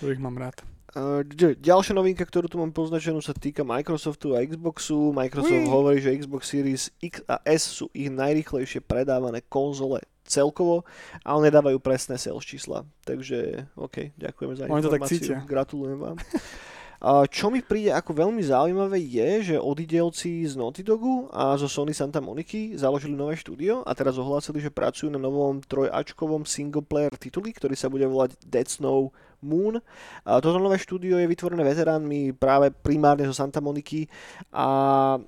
ktorých 0.00 0.20
mám 0.24 0.40
rád. 0.40 0.64
Uh, 0.94 1.26
ďalšia 1.58 1.90
novinka, 1.90 2.22
ktorú 2.22 2.46
tu 2.46 2.54
mám 2.56 2.70
poznačenú, 2.70 3.18
sa 3.18 3.34
týka 3.34 3.66
Microsoftu 3.66 4.38
a 4.38 4.46
Xboxu. 4.46 5.10
Microsoft 5.10 5.66
Ui. 5.66 5.68
hovorí, 5.68 5.98
že 5.98 6.14
Xbox 6.14 6.46
Series 6.46 6.86
X 7.02 7.18
a 7.26 7.42
S 7.42 7.66
sú 7.66 7.90
ich 7.90 8.06
najrychlejšie 8.14 8.78
predávané 8.78 9.42
konzole 9.42 10.06
celkovo, 10.22 10.86
ale 11.26 11.50
nedávajú 11.50 11.82
presné 11.82 12.14
sales 12.16 12.46
čísla. 12.46 12.86
Takže, 13.04 13.68
OK, 13.74 14.14
ďakujeme 14.16 14.54
za 14.54 14.62
Oni 14.70 14.80
to 14.80 14.88
tak 14.88 15.02
informáciu. 15.02 15.18
cítia. 15.18 15.38
Gratulujem 15.44 15.98
vám. 15.98 16.16
Čo 17.04 17.52
mi 17.52 17.60
príde 17.60 17.92
ako 17.92 18.16
veľmi 18.16 18.40
zaujímavé 18.40 18.96
je, 18.96 19.52
že 19.52 19.56
odidelci 19.60 20.40
z 20.48 20.56
Naughty 20.56 20.80
Dogu 20.80 21.28
a 21.36 21.52
zo 21.60 21.68
Sony 21.68 21.92
Santa 21.92 22.16
Moniky 22.24 22.80
založili 22.80 23.12
nové 23.12 23.36
štúdio 23.36 23.84
a 23.84 23.92
teraz 23.92 24.16
ohlásili, 24.16 24.64
že 24.64 24.72
pracujú 24.72 25.12
na 25.12 25.20
novom 25.20 25.60
trojačkovom 25.60 26.48
single 26.48 26.80
player 26.80 27.12
tituli, 27.20 27.52
ktorý 27.52 27.76
sa 27.76 27.92
bude 27.92 28.08
volať 28.08 28.40
Dead 28.48 28.64
Snow 28.64 29.12
Moon. 29.44 29.76
Toto 30.24 30.56
nové 30.56 30.80
štúdio 30.80 31.20
je 31.20 31.28
vytvorené 31.28 31.60
veteránmi 31.60 32.32
práve 32.32 32.72
primárne 32.72 33.28
zo 33.28 33.36
Santa 33.36 33.60
Moniky 33.60 34.08
a 34.50 34.66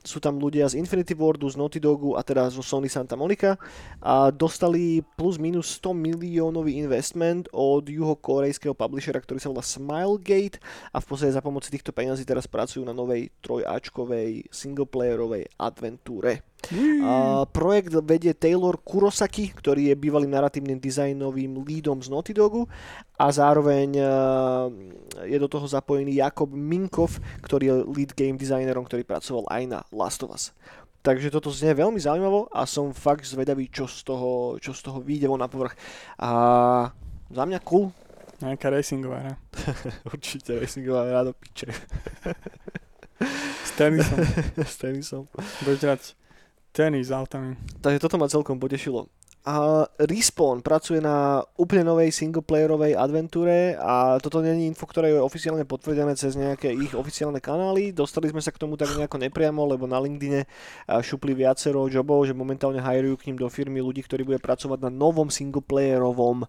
sú 0.01 0.19
tam 0.19 0.41
ľudia 0.41 0.65
z 0.73 0.81
Infinity 0.81 1.13
Wardu, 1.13 1.53
z 1.53 1.61
Naughty 1.61 1.77
Dogu 1.77 2.17
a 2.17 2.25
teda 2.25 2.49
zo 2.49 2.65
Sony 2.65 2.89
Santa 2.89 3.15
Monica 3.15 3.61
a 4.01 4.33
dostali 4.33 5.05
plus 5.21 5.37
minus 5.37 5.77
100 5.79 5.93
miliónový 5.93 6.81
investment 6.81 7.53
od 7.53 7.85
juhokorejského 7.85 8.73
publishera, 8.73 9.21
ktorý 9.21 9.37
sa 9.37 9.53
volá 9.53 9.61
Smilegate 9.61 10.57
a 10.97 10.99
v 10.99 11.07
podstate 11.07 11.37
za 11.37 11.45
pomoci 11.45 11.69
týchto 11.69 11.93
peňazí 11.93 12.25
teraz 12.25 12.49
pracujú 12.49 12.89
na 12.89 12.97
novej 12.97 13.29
trojačkovej 13.45 14.49
singleplayerovej 14.49 15.53
adventúre. 15.61 16.41
A 17.07 17.47
projekt 17.47 17.95
vedie 18.03 18.35
Taylor 18.35 18.75
Kurosaki, 18.83 19.55
ktorý 19.55 19.95
je 19.95 19.95
bývalým 19.95 20.35
narratívnym 20.35 20.83
dizajnovým 20.83 21.63
lídom 21.63 22.03
z 22.03 22.11
Naughty 22.11 22.35
Dogu 22.35 22.67
a 23.15 23.31
zároveň 23.31 23.89
a, 23.95 24.05
je 25.23 25.39
do 25.39 25.47
toho 25.47 25.71
zapojený 25.71 26.19
Jakob 26.19 26.51
Minkov, 26.51 27.23
ktorý 27.47 27.65
je 27.71 27.75
lead 27.87 28.13
game 28.19 28.35
designerom, 28.35 28.83
ktorý 28.83 29.07
pracoval 29.07 29.47
aj 29.47 29.63
na 29.71 29.79
Last 29.95 30.27
of 30.27 30.35
Us. 30.35 30.51
Takže 31.07 31.31
toto 31.31 31.55
znie 31.55 31.71
veľmi 31.71 32.03
zaujímavo 32.03 32.51
a 32.51 32.67
som 32.67 32.91
fakt 32.91 33.23
zvedavý, 33.31 33.71
čo 33.71 33.87
z 33.87 34.03
toho, 34.03 34.59
čo 34.59 34.75
z 34.75 34.81
toho 34.83 34.99
vyjde 34.99 35.31
von 35.31 35.39
na 35.39 35.47
povrch. 35.47 35.79
A 36.19 36.31
za 37.31 37.47
mňa 37.47 37.63
cool. 37.63 37.95
Nejaká 38.43 38.75
racingová 38.75 39.23
hra. 39.23 39.35
Určite 40.13 40.59
racingová 40.59 41.07
hra 41.07 41.31
do 41.31 41.33
piče. 41.33 41.71
S 43.63 43.71
tenisom. 43.79 44.19
S 44.67 44.75
tenisom. 44.83 45.23
Budeš 45.63 45.81
hrať 45.87 46.03
tenis 46.77 47.09
autami. 47.09 47.57
Takže 47.81 47.97
toto 47.97 48.21
ma 48.21 48.29
celkom 48.29 48.61
potešilo. 48.61 49.09
A 49.47 49.87
Respawn 50.03 50.59
pracuje 50.59 50.99
na 50.99 51.39
úplne 51.55 51.87
novej 51.87 52.11
singleplayerovej 52.11 52.99
adventúre 52.99 53.79
a 53.79 54.19
toto 54.19 54.43
je 54.43 54.51
info, 54.51 54.91
ktoré 54.91 55.15
je 55.15 55.23
oficiálne 55.23 55.63
potvrdené 55.63 56.19
cez 56.19 56.35
nejaké 56.35 56.75
ich 56.75 56.91
oficiálne 56.99 57.39
kanály. 57.39 57.95
Dostali 57.95 58.27
sme 58.27 58.43
sa 58.43 58.51
k 58.51 58.59
tomu 58.59 58.75
tak 58.75 58.99
nejako 58.99 59.23
nepriamo, 59.23 59.63
lebo 59.71 59.87
na 59.87 60.03
LinkedIne 60.03 60.51
šupli 60.99 61.39
viacero 61.39 61.87
jobov, 61.87 62.27
že 62.27 62.35
momentálne 62.35 62.83
hajrujú 62.83 63.23
k 63.23 63.27
ním 63.31 63.39
do 63.39 63.47
firmy 63.47 63.79
ľudí, 63.79 64.03
ktorí 64.03 64.27
bude 64.27 64.43
pracovať 64.43 64.83
na 64.83 64.91
novom 64.91 65.31
singleplayerovom 65.31 66.43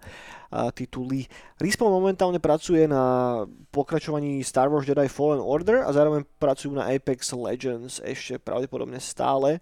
tituli. 0.73 1.29
Respawn 1.61 1.93
momentálne 1.93 2.41
pracuje 2.41 2.89
na 2.89 3.45
pokračovaní 3.69 4.41
Star 4.41 4.73
Wars 4.73 4.89
Jedi 4.89 5.05
Fallen 5.05 5.37
Order 5.37 5.85
a 5.85 5.93
zároveň 5.93 6.25
pracujú 6.41 6.73
na 6.73 6.89
Apex 6.89 7.29
Legends 7.37 8.01
ešte 8.01 8.41
pravdepodobne 8.41 8.97
stále 8.97 9.61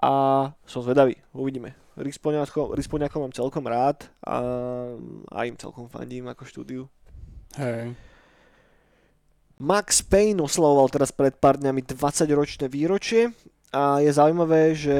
a 0.00 0.12
som 0.64 0.80
zvedavý, 0.80 1.20
uvidíme. 1.36 1.76
Risponiakov 2.00 3.20
mám 3.20 3.36
celkom 3.36 3.68
rád 3.68 4.08
a, 4.24 4.40
a 5.28 5.38
im 5.44 5.60
celkom 5.60 5.92
fandím 5.92 6.32
ako 6.32 6.48
štúdiu. 6.48 6.82
Hej. 7.60 7.92
Max 9.60 10.00
Payne 10.00 10.40
oslavoval 10.40 10.88
teraz 10.88 11.12
pred 11.12 11.36
pár 11.36 11.60
dňami 11.60 11.84
20-ročné 11.84 12.72
výročie 12.72 13.28
a 13.76 14.00
je 14.00 14.08
zaujímavé, 14.08 14.72
že 14.72 14.98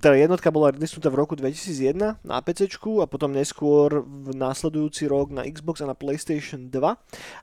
teda 0.00 0.16
jednotka 0.16 0.48
bola 0.48 0.72
releasnutá 0.72 1.12
v 1.12 1.20
roku 1.20 1.36
2001 1.36 2.24
na 2.24 2.40
PC 2.40 2.72
a 2.72 3.06
potom 3.06 3.28
neskôr 3.28 4.00
v 4.00 4.32
následujúci 4.32 5.04
rok 5.04 5.28
na 5.28 5.44
Xbox 5.44 5.84
a 5.84 5.86
na 5.86 5.92
PlayStation 5.92 6.72
2 6.72 6.80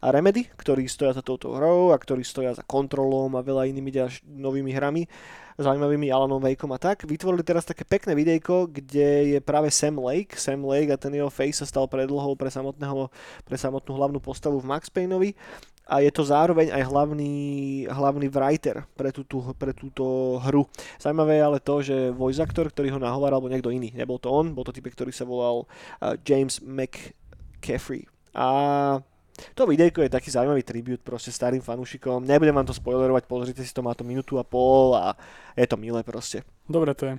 a 0.01 0.07
Remedy, 0.09 0.49
ktorí 0.57 0.89
stoja 0.89 1.13
za 1.13 1.21
touto 1.21 1.53
hrou 1.53 1.93
a 1.93 1.97
ktorí 2.01 2.25
stoja 2.25 2.57
za 2.57 2.65
kontrolom 2.65 3.37
a 3.37 3.45
veľa 3.45 3.69
inými 3.69 3.93
ďalš- 3.93 4.25
novými 4.25 4.73
hrami 4.73 5.05
zaujímavými 5.57 6.13
Alanom 6.13 6.37
Wakeom 6.37 6.69
a 6.73 6.79
tak, 6.81 7.05
vytvorili 7.09 7.41
teraz 7.41 7.65
také 7.65 7.81
pekné 7.81 8.13
videjko, 8.13 8.69
kde 8.69 9.37
je 9.37 9.39
práve 9.41 9.73
Sam 9.73 9.97
Lake. 9.97 10.37
Sam 10.37 10.61
Lake 10.61 10.93
a 10.93 11.01
ten 11.01 11.13
jeho 11.17 11.33
face 11.33 11.61
sa 11.61 11.65
stal 11.65 11.89
predlohou 11.89 12.37
pre, 12.37 12.53
samotného, 12.53 13.09
pre 13.41 13.57
samotnú 13.57 13.97
hlavnú 13.97 14.21
postavu 14.21 14.61
v 14.61 14.69
Max 14.69 14.93
Payneovi 14.93 15.33
a 15.87 16.03
je 16.03 16.11
to 16.11 16.27
zároveň 16.27 16.67
aj 16.75 16.83
hlavný, 16.83 17.33
hlavný 17.87 18.27
writer 18.27 18.83
pre 18.93 19.15
túto, 19.15 19.55
pre 19.55 19.71
túto 19.71 20.37
hru. 20.43 20.67
Zaujímavé 20.99 21.39
je 21.39 21.47
ale 21.47 21.59
to, 21.63 21.75
že 21.79 22.11
voice 22.11 22.43
actor, 22.43 22.67
ktorý 22.67 22.91
ho 22.91 22.99
nahováral, 22.99 23.39
bol 23.39 23.47
niekto 23.47 23.71
iný. 23.71 23.95
Nebol 23.95 24.19
to 24.19 24.27
on, 24.27 24.51
bol 24.51 24.67
to 24.67 24.75
typek, 24.75 24.93
ktorý 24.93 25.15
sa 25.15 25.23
volal 25.23 25.63
uh, 25.63 26.19
James 26.27 26.59
McCaffrey. 26.59 28.03
A 28.35 28.99
to 29.53 29.69
videjko 29.69 30.01
je 30.01 30.09
taký 30.09 30.33
zaujímavý 30.33 30.63
tribut 30.65 31.01
proste 31.05 31.29
starým 31.29 31.61
fanúšikom. 31.61 32.25
Nebudem 32.25 32.55
vám 32.57 32.65
to 32.65 32.73
spoilerovať, 32.73 33.23
pozrite 33.29 33.61
si 33.61 33.73
to, 33.73 33.85
má 33.85 33.93
to 33.93 34.01
minútu 34.01 34.41
a 34.41 34.43
pol 34.43 34.97
a 34.97 35.13
je 35.53 35.65
to 35.69 35.77
milé 35.77 36.01
proste. 36.01 36.41
Dobre 36.67 36.91
to 36.91 37.07
je. 37.07 37.13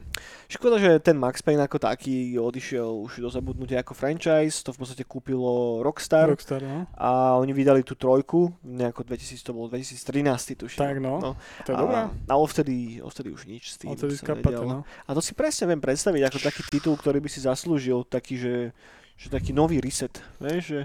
Škoda, 0.52 0.76
že 0.76 1.00
ten 1.00 1.16
Max 1.16 1.40
Payne 1.40 1.64
ako 1.64 1.80
taký 1.80 2.36
odišiel 2.36 2.84
už 3.08 3.24
do 3.24 3.28
zabudnutia 3.32 3.80
ako 3.80 3.96
franchise, 3.96 4.60
to 4.60 4.76
v 4.76 4.78
podstate 4.84 5.08
kúpilo 5.08 5.80
Rockstar 5.80 6.28
Rockstar, 6.28 6.60
no. 6.60 6.84
a 6.92 7.40
oni 7.40 7.56
vydali 7.56 7.80
tú 7.80 7.96
trojku, 7.96 8.52
nejako 8.60 9.08
2000, 9.08 9.40
to 9.40 9.56
bolo 9.56 9.72
2013 9.72 10.52
tuším. 10.52 10.78
Tak 10.78 10.96
no, 11.00 11.16
no. 11.16 11.32
to 11.64 11.72
je 11.72 11.76
a, 11.76 11.80
dobré. 11.80 11.96
a 12.28 12.34
odvtedy, 12.36 13.00
odvtedy 13.00 13.28
už 13.32 13.48
nič 13.48 13.72
s 13.72 13.76
tým 13.80 13.96
Odtedy 13.96 14.20
sa 14.20 14.28
skapate, 14.28 14.60
nedialo. 14.60 14.68
no. 14.68 14.78
A 14.84 15.10
to 15.16 15.24
si 15.24 15.32
presne 15.32 15.64
viem 15.72 15.80
predstaviť 15.80 16.22
ako 16.28 16.38
taký 16.44 16.62
titul, 16.68 16.94
ktorý 17.00 17.18
by 17.24 17.30
si 17.32 17.40
zaslúžil, 17.40 18.04
taký, 18.04 18.36
že, 18.36 18.76
že 19.16 19.32
taký 19.32 19.56
nový 19.56 19.80
reset, 19.80 20.12
vieš, 20.36 20.76
že 20.76 20.80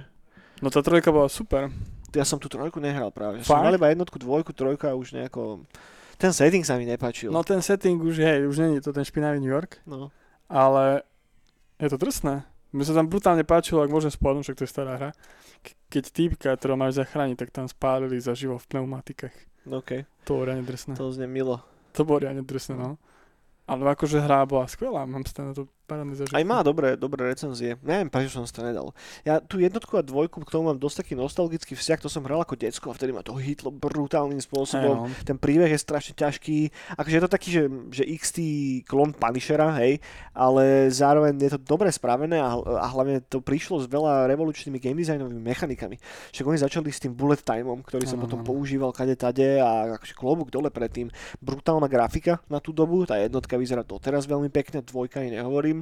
No 0.63 0.71
tá 0.71 0.79
trojka 0.79 1.11
bola 1.11 1.27
super. 1.27 1.67
ja 2.15 2.23
som 2.23 2.39
tú 2.39 2.47
trojku 2.47 2.79
nehral 2.79 3.11
práve. 3.11 3.43
Som 3.43 3.59
Fakt? 3.59 3.67
mal 3.67 3.75
iba 3.75 3.91
jednotku, 3.91 4.15
dvojku, 4.15 4.55
trojku 4.55 4.87
a 4.87 4.95
už 4.95 5.17
nejako... 5.19 5.67
Ten 6.15 6.31
setting 6.31 6.63
sa 6.63 6.79
mi 6.79 6.87
nepáčil. 6.87 7.33
No 7.33 7.43
ten 7.43 7.59
setting 7.59 7.99
už, 7.99 8.15
hej, 8.21 8.47
už 8.47 8.63
není 8.63 8.79
to 8.79 8.95
ten 8.95 9.03
špinavý 9.03 9.43
New 9.43 9.51
York, 9.51 9.83
no. 9.83 10.07
ale 10.47 11.03
je 11.81 11.89
to 11.91 11.97
drsné. 11.99 12.47
Mne 12.71 12.85
sa 12.85 12.95
tam 12.95 13.11
brutálne 13.11 13.43
páčilo, 13.43 13.83
ak 13.83 13.91
môžem 13.91 14.13
spomenúť, 14.13 14.45
však 14.47 14.57
to 14.61 14.63
je 14.63 14.71
stará 14.71 14.93
hra, 14.95 15.11
keď 15.91 16.03
týpka, 16.09 16.49
ktorého 16.55 16.79
máš 16.79 16.95
zachrániť, 17.01 17.37
tak 17.37 17.49
tam 17.51 17.65
spálili 17.67 18.17
zaživo 18.23 18.55
v 18.55 18.65
pneumatikách. 18.71 19.35
no 19.67 19.83
OK, 19.83 20.05
To 20.29 20.39
bolo 20.39 20.43
riadne 20.47 20.63
drsné. 20.63 20.93
to 20.95 21.11
znie 21.11 21.27
milo. 21.27 21.59
To 21.97 22.01
bolo 22.07 22.23
riadne 22.23 22.45
drsné, 22.45 22.77
no. 22.77 22.97
Ale 23.67 23.83
akože 23.93 24.21
hra 24.21 24.45
bola 24.47 24.69
skvelá, 24.69 25.03
mám 25.05 25.25
sa 25.27 25.49
na 25.49 25.53
to 25.53 25.67
parádne 25.83 26.15
zažiť. 26.15 26.33
Aj 26.33 26.43
má 26.47 26.63
dobré, 26.63 26.95
dobré 26.95 27.27
recenzie. 27.27 27.75
Neviem, 27.83 28.07
prečo 28.07 28.33
som 28.33 28.47
to 28.47 28.63
nedal. 28.63 28.95
Ja 29.27 29.43
tú 29.43 29.59
jednotku 29.59 29.99
a 29.99 30.03
dvojku 30.03 30.43
k 30.43 30.51
tomu 30.51 30.71
mám 30.71 30.79
dosť 30.79 31.03
taký 31.03 31.13
nostalgický 31.19 31.75
vzťah, 31.75 31.99
to 31.99 32.09
som 32.09 32.23
hral 32.23 32.41
ako 32.41 32.55
decko 32.55 32.91
a 32.91 32.95
vtedy 32.95 33.11
ma 33.11 33.21
to 33.21 33.35
hitlo 33.35 33.69
brutálnym 33.69 34.39
spôsobom. 34.39 35.07
no. 35.07 35.21
Ten 35.27 35.35
príbeh 35.35 35.69
je 35.69 35.79
strašne 35.79 36.15
ťažký. 36.15 36.71
Akože 36.95 37.15
je 37.19 37.23
to 37.23 37.31
taký, 37.31 37.49
že, 37.51 37.63
že 37.91 38.03
XT 38.07 38.37
klon 38.87 39.11
Punishera, 39.11 39.75
hej, 39.83 39.99
ale 40.31 40.87
zároveň 40.89 41.35
je 41.37 41.51
to 41.55 41.59
dobre 41.59 41.91
spravené 41.91 42.39
a, 42.39 42.55
a 42.57 42.87
hlavne 42.89 43.19
to 43.27 43.43
prišlo 43.43 43.83
s 43.83 43.87
veľa 43.91 44.25
revolučnými 44.31 44.79
game 44.79 44.99
designovými 44.99 45.43
mechanikami. 45.43 45.99
Však 46.31 46.45
oni 46.47 46.59
začali 46.59 46.89
s 46.89 47.03
tým 47.03 47.13
bullet 47.13 47.43
timeom, 47.43 47.83
ktorý 47.83 48.07
sa 48.07 48.15
potom 48.15 48.41
používal 48.41 48.95
kade 48.95 49.19
tade 49.19 49.59
a 49.59 49.99
akože 49.99 50.13
klobúk 50.15 50.49
dole 50.49 50.71
predtým. 50.71 51.11
Brutálna 51.43 51.91
grafika 51.91 52.39
na 52.47 52.63
tú 52.63 52.71
dobu, 52.71 53.03
tá 53.03 53.19
jednotka 53.19 53.59
vyzerá 53.59 53.83
doteraz 53.83 54.25
veľmi 54.25 54.47
pekne, 54.47 54.79
dvojka 54.81 55.23
aj 55.23 55.43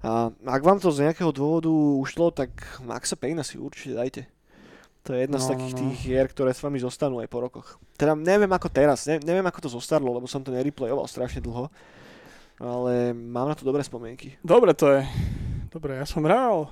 A 0.00 0.32
ak 0.32 0.62
vám 0.64 0.80
to 0.80 0.88
z 0.88 1.04
nejakého 1.04 1.28
dôvodu 1.28 1.68
ušlo, 1.68 2.32
tak 2.32 2.50
Maxa 2.80 3.20
Payne 3.20 3.44
si 3.44 3.60
určite 3.60 3.92
dajte. 3.92 4.22
To 5.04 5.12
je 5.12 5.24
jedna 5.28 5.36
z 5.40 5.48
No, 5.48 5.50
takých 5.56 5.72
no, 5.72 5.76
no. 5.76 5.80
tých 5.80 5.96
hier, 6.04 6.26
ktoré 6.28 6.50
s 6.52 6.60
vami 6.60 6.80
zostanú 6.80 7.20
aj 7.20 7.28
po 7.28 7.40
rokoch. 7.40 7.76
Teda 7.96 8.12
neviem 8.16 8.48
ako 8.52 8.68
teraz, 8.68 9.04
ne, 9.08 9.20
neviem 9.20 9.44
ako 9.44 9.68
to 9.68 9.70
zostarlo, 9.72 10.12
lebo 10.12 10.28
som 10.28 10.44
to 10.44 10.52
nereplayoval 10.52 11.08
strašne 11.08 11.40
dlho. 11.40 11.68
Ale 12.60 13.16
mám 13.16 13.48
na 13.48 13.56
to 13.56 13.64
dobré 13.64 13.80
spomienky. 13.80 14.36
Dobre 14.44 14.76
to 14.76 14.92
je. 14.92 15.04
Dobre, 15.72 15.96
ja 15.96 16.04
som 16.04 16.24
hral. 16.28 16.68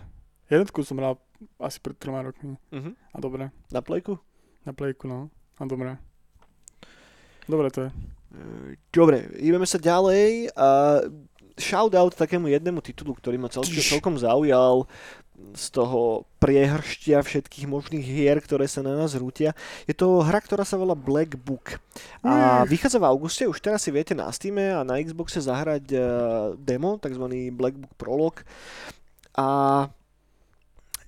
Jednotku 0.48 0.84
som 0.84 1.00
hral 1.00 1.16
asi 1.60 1.80
pred 1.80 1.96
troma 1.96 2.20
rokmi. 2.20 2.60
Uh-huh. 2.72 2.92
A 2.92 3.16
dobre. 3.20 3.48
Na 3.72 3.80
plejku? 3.80 4.20
Na 4.68 4.76
plejku, 4.76 5.08
no. 5.08 5.32
A 5.56 5.64
dobre. 5.64 5.96
Dobre 7.48 7.72
to 7.72 7.88
je. 7.88 7.90
Dobre, 8.92 9.32
ideme 9.40 9.64
sa 9.64 9.80
ďalej. 9.80 10.52
A 10.52 11.00
shoutout 11.58 12.14
takému 12.14 12.48
jednému 12.48 12.80
titulu, 12.80 13.12
ktorý 13.18 13.36
ma 13.36 13.50
celkom, 13.50 13.74
celkom 13.74 14.14
zaujal 14.16 14.86
z 15.54 15.66
toho 15.70 16.26
priehrštia 16.42 17.22
všetkých 17.22 17.70
možných 17.70 18.02
hier, 18.02 18.42
ktoré 18.42 18.66
sa 18.66 18.82
na 18.82 18.98
nás 18.98 19.14
rútia. 19.14 19.54
Je 19.86 19.94
to 19.94 20.18
hra, 20.18 20.42
ktorá 20.42 20.66
sa 20.66 20.74
volá 20.74 20.98
Black 20.98 21.38
Book. 21.38 21.78
A 22.26 22.66
Mm. 22.66 22.74
vychádza 22.74 22.98
v 22.98 23.06
auguste, 23.06 23.46
už 23.46 23.62
teraz 23.62 23.86
si 23.86 23.94
viete 23.94 24.18
na 24.18 24.26
Steam 24.34 24.58
a 24.58 24.82
na 24.82 24.98
Xboxe 24.98 25.38
zahrať 25.38 25.94
e, 25.94 25.98
demo, 26.58 26.98
takzvaný 26.98 27.54
Black 27.54 27.78
Book 27.78 27.94
Prolog. 27.94 28.42
A 29.38 29.86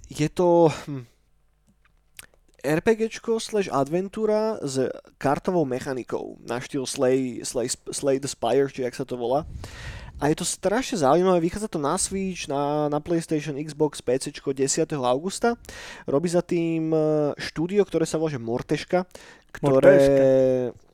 je 0.06 0.30
to... 0.30 0.70
Hm, 0.86 1.10
RPGčko 2.60 3.40
slash 3.40 3.72
adventúra 3.72 4.60
s 4.60 4.84
kartovou 5.16 5.64
mechanikou 5.64 6.36
na 6.44 6.60
štýl 6.60 6.84
Slay, 6.84 7.40
Slay, 7.40 7.72
Slay 7.72 8.20
the 8.20 8.28
Spire, 8.28 8.68
či 8.68 8.84
jak 8.84 8.92
sa 8.92 9.08
to 9.08 9.16
volá. 9.16 9.48
A 10.20 10.28
je 10.28 10.36
to 10.36 10.44
strašne 10.44 11.00
zaujímavé, 11.00 11.40
vychádza 11.40 11.72
to 11.72 11.80
na 11.80 11.96
Switch, 11.96 12.44
na, 12.44 12.92
na 12.92 13.00
PlayStation, 13.00 13.56
Xbox, 13.56 14.04
PC 14.04 14.36
10. 14.36 14.92
augusta. 15.00 15.56
Robí 16.04 16.28
za 16.28 16.44
tým 16.44 16.92
e, 16.92 17.32
štúdio, 17.40 17.88
ktoré 17.88 18.04
sa 18.04 18.20
volá 18.20 18.36
Morteška, 18.36 19.08
ktoré... 19.48 19.96
Morteška 19.96 20.89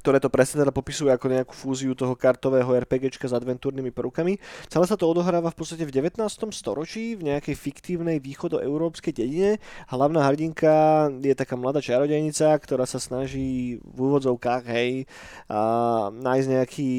ktoré 0.00 0.16
to 0.16 0.32
presne 0.32 0.64
teda 0.64 0.72
popisujú 0.72 1.12
ako 1.12 1.26
nejakú 1.28 1.52
fúziu 1.52 1.92
toho 1.92 2.16
kartového 2.16 2.72
RPGčka 2.88 3.28
s 3.28 3.36
adventúrnymi 3.36 3.92
prvkami. 3.92 4.40
Celé 4.72 4.84
sa 4.88 4.96
to 4.96 5.04
odohráva 5.04 5.52
v 5.52 5.58
podstate 5.60 5.84
v 5.84 5.92
19. 5.92 6.24
storočí 6.50 7.20
v 7.20 7.28
nejakej 7.28 7.52
fiktívnej 7.52 8.16
východoeurópskej 8.24 9.12
dedine. 9.12 9.60
Hlavná 9.92 10.24
hrdinka 10.24 11.06
je 11.20 11.36
taká 11.36 11.60
mladá 11.60 11.84
čarodejnica, 11.84 12.56
ktorá 12.56 12.88
sa 12.88 12.96
snaží 12.96 13.76
v 13.84 13.98
úvodzovkách 14.00 14.64
hej, 14.72 15.04
a 15.52 16.08
nájsť 16.08 16.48
nejaký 16.48 16.90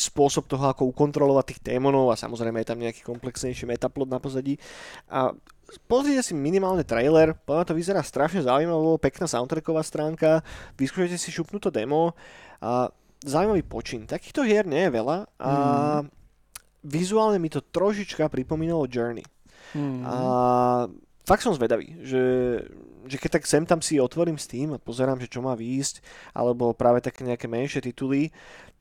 spôsob 0.00 0.48
toho, 0.48 0.64
ako 0.72 0.88
ukontrolovať 0.88 1.44
tých 1.52 1.60
démonov 1.76 2.08
a 2.08 2.16
samozrejme 2.16 2.64
je 2.64 2.70
tam 2.72 2.80
nejaký 2.80 3.04
komplexnejší 3.04 3.68
metaplot 3.68 4.08
na 4.08 4.16
pozadí. 4.22 4.56
A 5.12 5.36
pozrite 5.88 6.22
si 6.24 6.34
minimálne 6.36 6.84
trailer, 6.84 7.36
podľa 7.46 7.72
to 7.72 7.78
vyzerá 7.78 8.00
strašne 8.04 8.44
zaujímavo, 8.44 9.00
pekná 9.00 9.28
soundtracková 9.28 9.82
stránka, 9.84 10.44
vyskúšajte 10.76 11.16
si 11.16 11.30
šupnúť 11.32 11.68
to 11.68 11.70
demo 11.70 12.12
a 12.60 12.90
zaujímavý 13.22 13.62
počin. 13.64 14.04
Takýchto 14.04 14.42
hier 14.42 14.66
nie 14.66 14.86
je 14.86 14.94
veľa 14.94 15.18
a 15.38 15.52
mm. 16.02 16.04
vizuálne 16.86 17.38
mi 17.38 17.48
to 17.48 17.62
trošička 17.62 18.26
pripomínalo 18.28 18.90
Journey. 18.90 19.24
Mm. 19.72 20.02
A 20.04 20.16
fakt 21.24 21.46
som 21.46 21.54
zvedavý, 21.54 21.96
že, 22.02 22.22
že 23.06 23.18
keď 23.18 23.40
tak 23.40 23.44
sem 23.46 23.64
tam 23.66 23.80
si 23.82 23.98
otvorím 23.98 24.38
Steam 24.38 24.74
a 24.74 24.82
pozerám, 24.82 25.18
že 25.18 25.30
čo 25.30 25.42
má 25.42 25.54
výjsť, 25.58 26.02
alebo 26.34 26.74
práve 26.74 27.02
také 27.02 27.22
nejaké 27.26 27.46
menšie 27.46 27.82
tituly, 27.82 28.30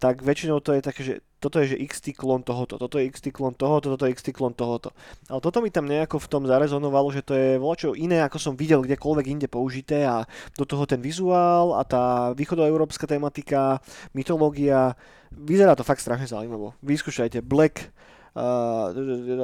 tak 0.02 0.26
väčšinou 0.26 0.66
to 0.66 0.74
je 0.74 0.82
také, 0.82 1.02
že 1.06 1.14
toto 1.38 1.62
je 1.62 1.74
že 1.74 1.82
XT 1.82 2.18
klon 2.18 2.42
tohoto, 2.42 2.78
toto 2.78 2.98
je 3.02 3.10
XT 3.10 3.34
klon 3.34 3.54
tohoto, 3.54 3.94
toto 3.94 4.06
je 4.06 4.14
XT 4.14 4.34
klon 4.34 4.54
tohoto. 4.54 4.94
Ale 5.30 5.42
toto 5.42 5.62
mi 5.62 5.74
tam 5.74 5.90
nejako 5.90 6.22
v 6.22 6.30
tom 6.30 6.44
zarezonovalo, 6.46 7.10
že 7.14 7.26
to 7.26 7.34
je 7.34 7.62
voľačo 7.62 7.98
iné, 7.98 8.22
ako 8.22 8.38
som 8.38 8.54
videl 8.54 8.86
kdekoľvek 8.86 9.26
inde 9.30 9.48
použité 9.50 10.06
a 10.06 10.26
do 10.58 10.66
toho 10.66 10.86
ten 10.86 11.02
vizuál 11.02 11.78
a 11.78 11.82
tá 11.82 12.34
východoeurópska 12.38 13.10
tematika, 13.10 13.82
mytológia, 14.14 14.94
vyzerá 15.34 15.74
to 15.74 15.86
fakt 15.86 16.02
strašne 16.02 16.30
zaujímavo. 16.30 16.78
Vyskúšajte 16.86 17.42
Black, 17.42 17.90
uh, 18.38 18.94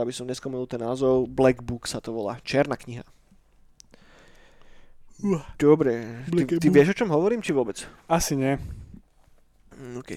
aby 0.01 0.13
som 0.13 0.29
nespomenul 0.29 0.69
ten 0.69 0.81
názov, 0.81 1.25
Black 1.29 1.65
Book 1.65 1.89
sa 1.89 1.97
to 1.97 2.13
volá, 2.13 2.37
černá 2.45 2.77
kniha. 2.77 3.05
Dobre, 5.57 6.23
ty, 6.29 6.45
ty 6.61 6.67
vieš 6.69 6.93
o 6.93 6.97
čom 7.03 7.09
hovorím, 7.09 7.41
či 7.41 7.49
vôbec? 7.49 7.81
Asi 8.05 8.37
nie. 8.37 8.53
Mm, 9.77 10.01
OK. 10.01 10.09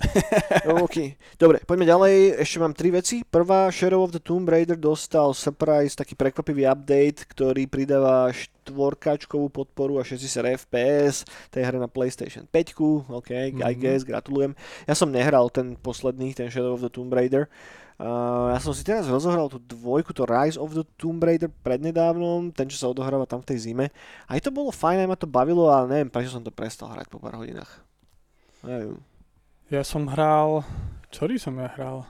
OK. 0.88 0.96
Dobre, 1.36 1.60
poďme 1.68 1.84
ďalej. 1.84 2.40
Ešte 2.40 2.56
mám 2.64 2.72
tri 2.72 2.88
veci. 2.88 3.20
Prvá, 3.28 3.68
Shadow 3.68 4.00
of 4.00 4.16
the 4.16 4.20
Tomb 4.20 4.48
Raider 4.48 4.76
dostal 4.76 5.36
surprise, 5.36 5.92
taký 5.92 6.16
prekvapivý 6.16 6.64
update, 6.64 7.28
ktorý 7.28 7.68
pridáva 7.68 8.32
štvorkačkovú 8.32 9.52
podporu 9.52 10.00
a 10.00 10.04
60 10.04 10.64
FPS 10.64 11.28
tej 11.52 11.68
hre 11.68 11.76
na 11.76 11.92
PlayStation 11.92 12.48
5. 12.48 13.12
OK, 13.12 13.30
mm-hmm. 13.32 13.60
I 13.60 13.72
guess, 13.76 14.00
gratulujem. 14.00 14.56
Ja 14.88 14.96
som 14.96 15.12
nehral 15.12 15.52
ten 15.52 15.76
posledný, 15.76 16.32
ten 16.32 16.48
Shadow 16.48 16.80
of 16.80 16.84
the 16.84 16.88
Tomb 16.88 17.12
Raider. 17.12 17.52
Uh, 18.00 18.56
ja 18.56 18.58
som 18.64 18.72
si 18.72 18.80
teraz 18.80 19.04
rozohral 19.04 19.52
tú 19.52 19.60
dvojku, 19.60 20.16
to 20.16 20.24
Rise 20.24 20.56
of 20.56 20.72
the 20.72 20.88
Tomb 20.96 21.20
Raider 21.20 21.52
prednedávnom, 21.52 22.48
ten, 22.48 22.64
čo 22.64 22.80
sa 22.80 22.88
odohráva 22.88 23.28
tam 23.28 23.44
v 23.44 23.52
tej 23.52 23.68
zime. 23.68 23.92
Aj 24.24 24.40
to 24.40 24.48
bolo 24.48 24.72
fajn, 24.72 25.04
aj 25.04 25.08
ma 25.12 25.20
to 25.20 25.28
bavilo, 25.28 25.68
ale 25.68 25.84
neviem, 25.92 26.08
prečo 26.08 26.32
som 26.32 26.40
to 26.40 26.48
prestal 26.48 26.88
hrať 26.88 27.12
po 27.12 27.20
pár 27.20 27.36
hodinách. 27.36 27.68
Neviem. 28.64 29.04
Ja 29.68 29.84
som 29.84 30.08
hral... 30.08 30.64
Ktorý 31.12 31.36
som 31.42 31.58
ja 31.60 31.68
hral? 31.76 32.06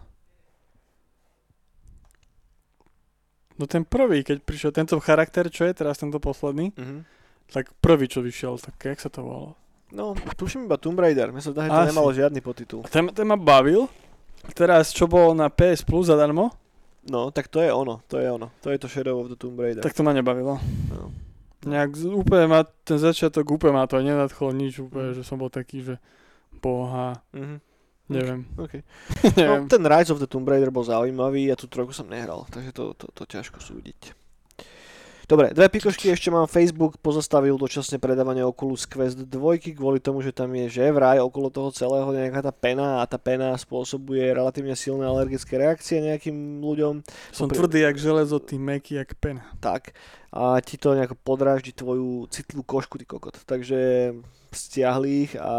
No 3.59 3.67
ten 3.67 3.83
prvý, 3.83 4.23
keď 4.23 4.47
prišiel 4.47 4.71
tento 4.71 4.95
charakter, 5.03 5.51
čo 5.51 5.67
je 5.67 5.75
teraz 5.75 5.99
tento 5.99 6.21
posledný, 6.23 6.71
mm-hmm. 6.71 7.01
tak 7.51 7.75
prvý, 7.83 8.07
čo 8.07 8.23
vyšiel, 8.23 8.63
tak 8.63 8.79
jak 8.79 9.01
sa 9.03 9.11
to 9.11 9.27
volalo? 9.27 9.59
No, 9.91 10.15
tuším 10.39 10.71
iba 10.71 10.79
Tomb 10.79 11.01
Raider, 11.01 11.35
myslím, 11.35 11.51
že 11.51 11.67
to 11.67 11.89
nemalo 11.91 12.15
žiadny 12.15 12.39
potitul. 12.45 12.87
Ten, 12.87 13.11
ten 13.11 13.27
ma 13.27 13.35
bavil, 13.35 13.91
teraz 14.57 14.93
čo 14.95 15.05
bolo 15.11 15.37
na 15.37 15.53
PS 15.53 15.85
Plus 15.85 16.09
zadarmo? 16.09 16.53
No, 17.09 17.33
tak 17.33 17.49
to 17.49 17.65
je 17.65 17.73
ono, 17.73 18.05
to 18.09 18.21
je 18.21 18.29
ono, 18.29 18.53
to 18.61 18.69
je 18.69 18.79
to 18.79 18.89
Shadow 18.89 19.25
of 19.25 19.33
the 19.33 19.37
Tomb 19.37 19.57
Raider. 19.57 19.81
Tak 19.81 19.97
to 19.97 20.05
ma 20.05 20.13
nebavilo. 20.13 20.61
No. 20.93 21.13
Nejak 21.65 21.97
úplne 22.09 22.45
ma, 22.49 22.61
ten 22.65 23.01
začiatok 23.01 23.45
úplne 23.49 23.77
ma 23.77 23.89
to 23.89 24.01
nenadchlo 24.01 24.53
nič 24.53 24.81
úplne, 24.81 25.13
mm. 25.13 25.17
že 25.17 25.23
som 25.25 25.41
bol 25.41 25.49
taký, 25.53 25.85
že 25.85 25.95
Boha. 26.61 27.21
Mm-hmm. 27.33 27.59
Neviem. 28.11 28.41
Okay. 28.59 28.83
Neviem. 29.39 29.65
No, 29.65 29.71
ten 29.71 29.83
Rise 29.87 30.11
of 30.13 30.21
the 30.21 30.29
Tomb 30.29 30.49
Raider 30.49 30.69
bol 30.75 30.85
zaujímavý, 30.85 31.49
ja 31.49 31.57
tú 31.57 31.71
trojku 31.71 31.95
som 31.95 32.11
nehral, 32.11 32.45
takže 32.51 32.75
to, 32.75 32.93
to, 32.99 33.07
to 33.15 33.23
ťažko 33.25 33.63
súdiť. 33.63 34.13
Dobre, 35.31 35.55
dve 35.55 35.71
pikošky 35.71 36.11
ešte 36.11 36.27
mám. 36.27 36.51
Facebook 36.51 36.99
pozastavil 36.99 37.55
dočasne 37.55 38.03
predávanie 38.03 38.43
Oculus 38.43 38.83
Quest 38.83 39.31
2 39.31 39.79
kvôli 39.79 40.03
tomu, 40.03 40.27
že 40.27 40.35
tam 40.35 40.51
je 40.59 40.67
že 40.67 40.91
vraj 40.91 41.23
okolo 41.23 41.55
toho 41.55 41.71
celého 41.71 42.11
nejaká 42.11 42.43
tá 42.43 42.51
pena 42.51 42.99
a 42.99 43.07
tá 43.07 43.15
pena 43.15 43.55
spôsobuje 43.55 44.27
relatívne 44.27 44.75
silné 44.75 45.07
alergické 45.07 45.55
reakcie 45.55 46.03
nejakým 46.03 46.59
ľuďom. 46.59 47.07
Som 47.31 47.47
Popri... 47.47 47.63
tvrdý 47.63 47.79
jak 47.87 47.97
železo, 48.03 48.43
ty 48.43 48.59
meký 48.59 49.07
jak 49.07 49.15
pena. 49.23 49.47
Tak. 49.63 49.95
A 50.31 50.63
ti 50.63 50.79
to 50.79 50.95
nejako 50.95 51.19
podráždi 51.19 51.75
tvoju 51.75 52.31
citlú 52.31 52.63
košku, 52.63 52.99
ty 52.99 53.07
kokot. 53.07 53.35
Takže 53.43 54.15
stiahli 54.51 55.09
ich 55.27 55.33
a, 55.39 55.55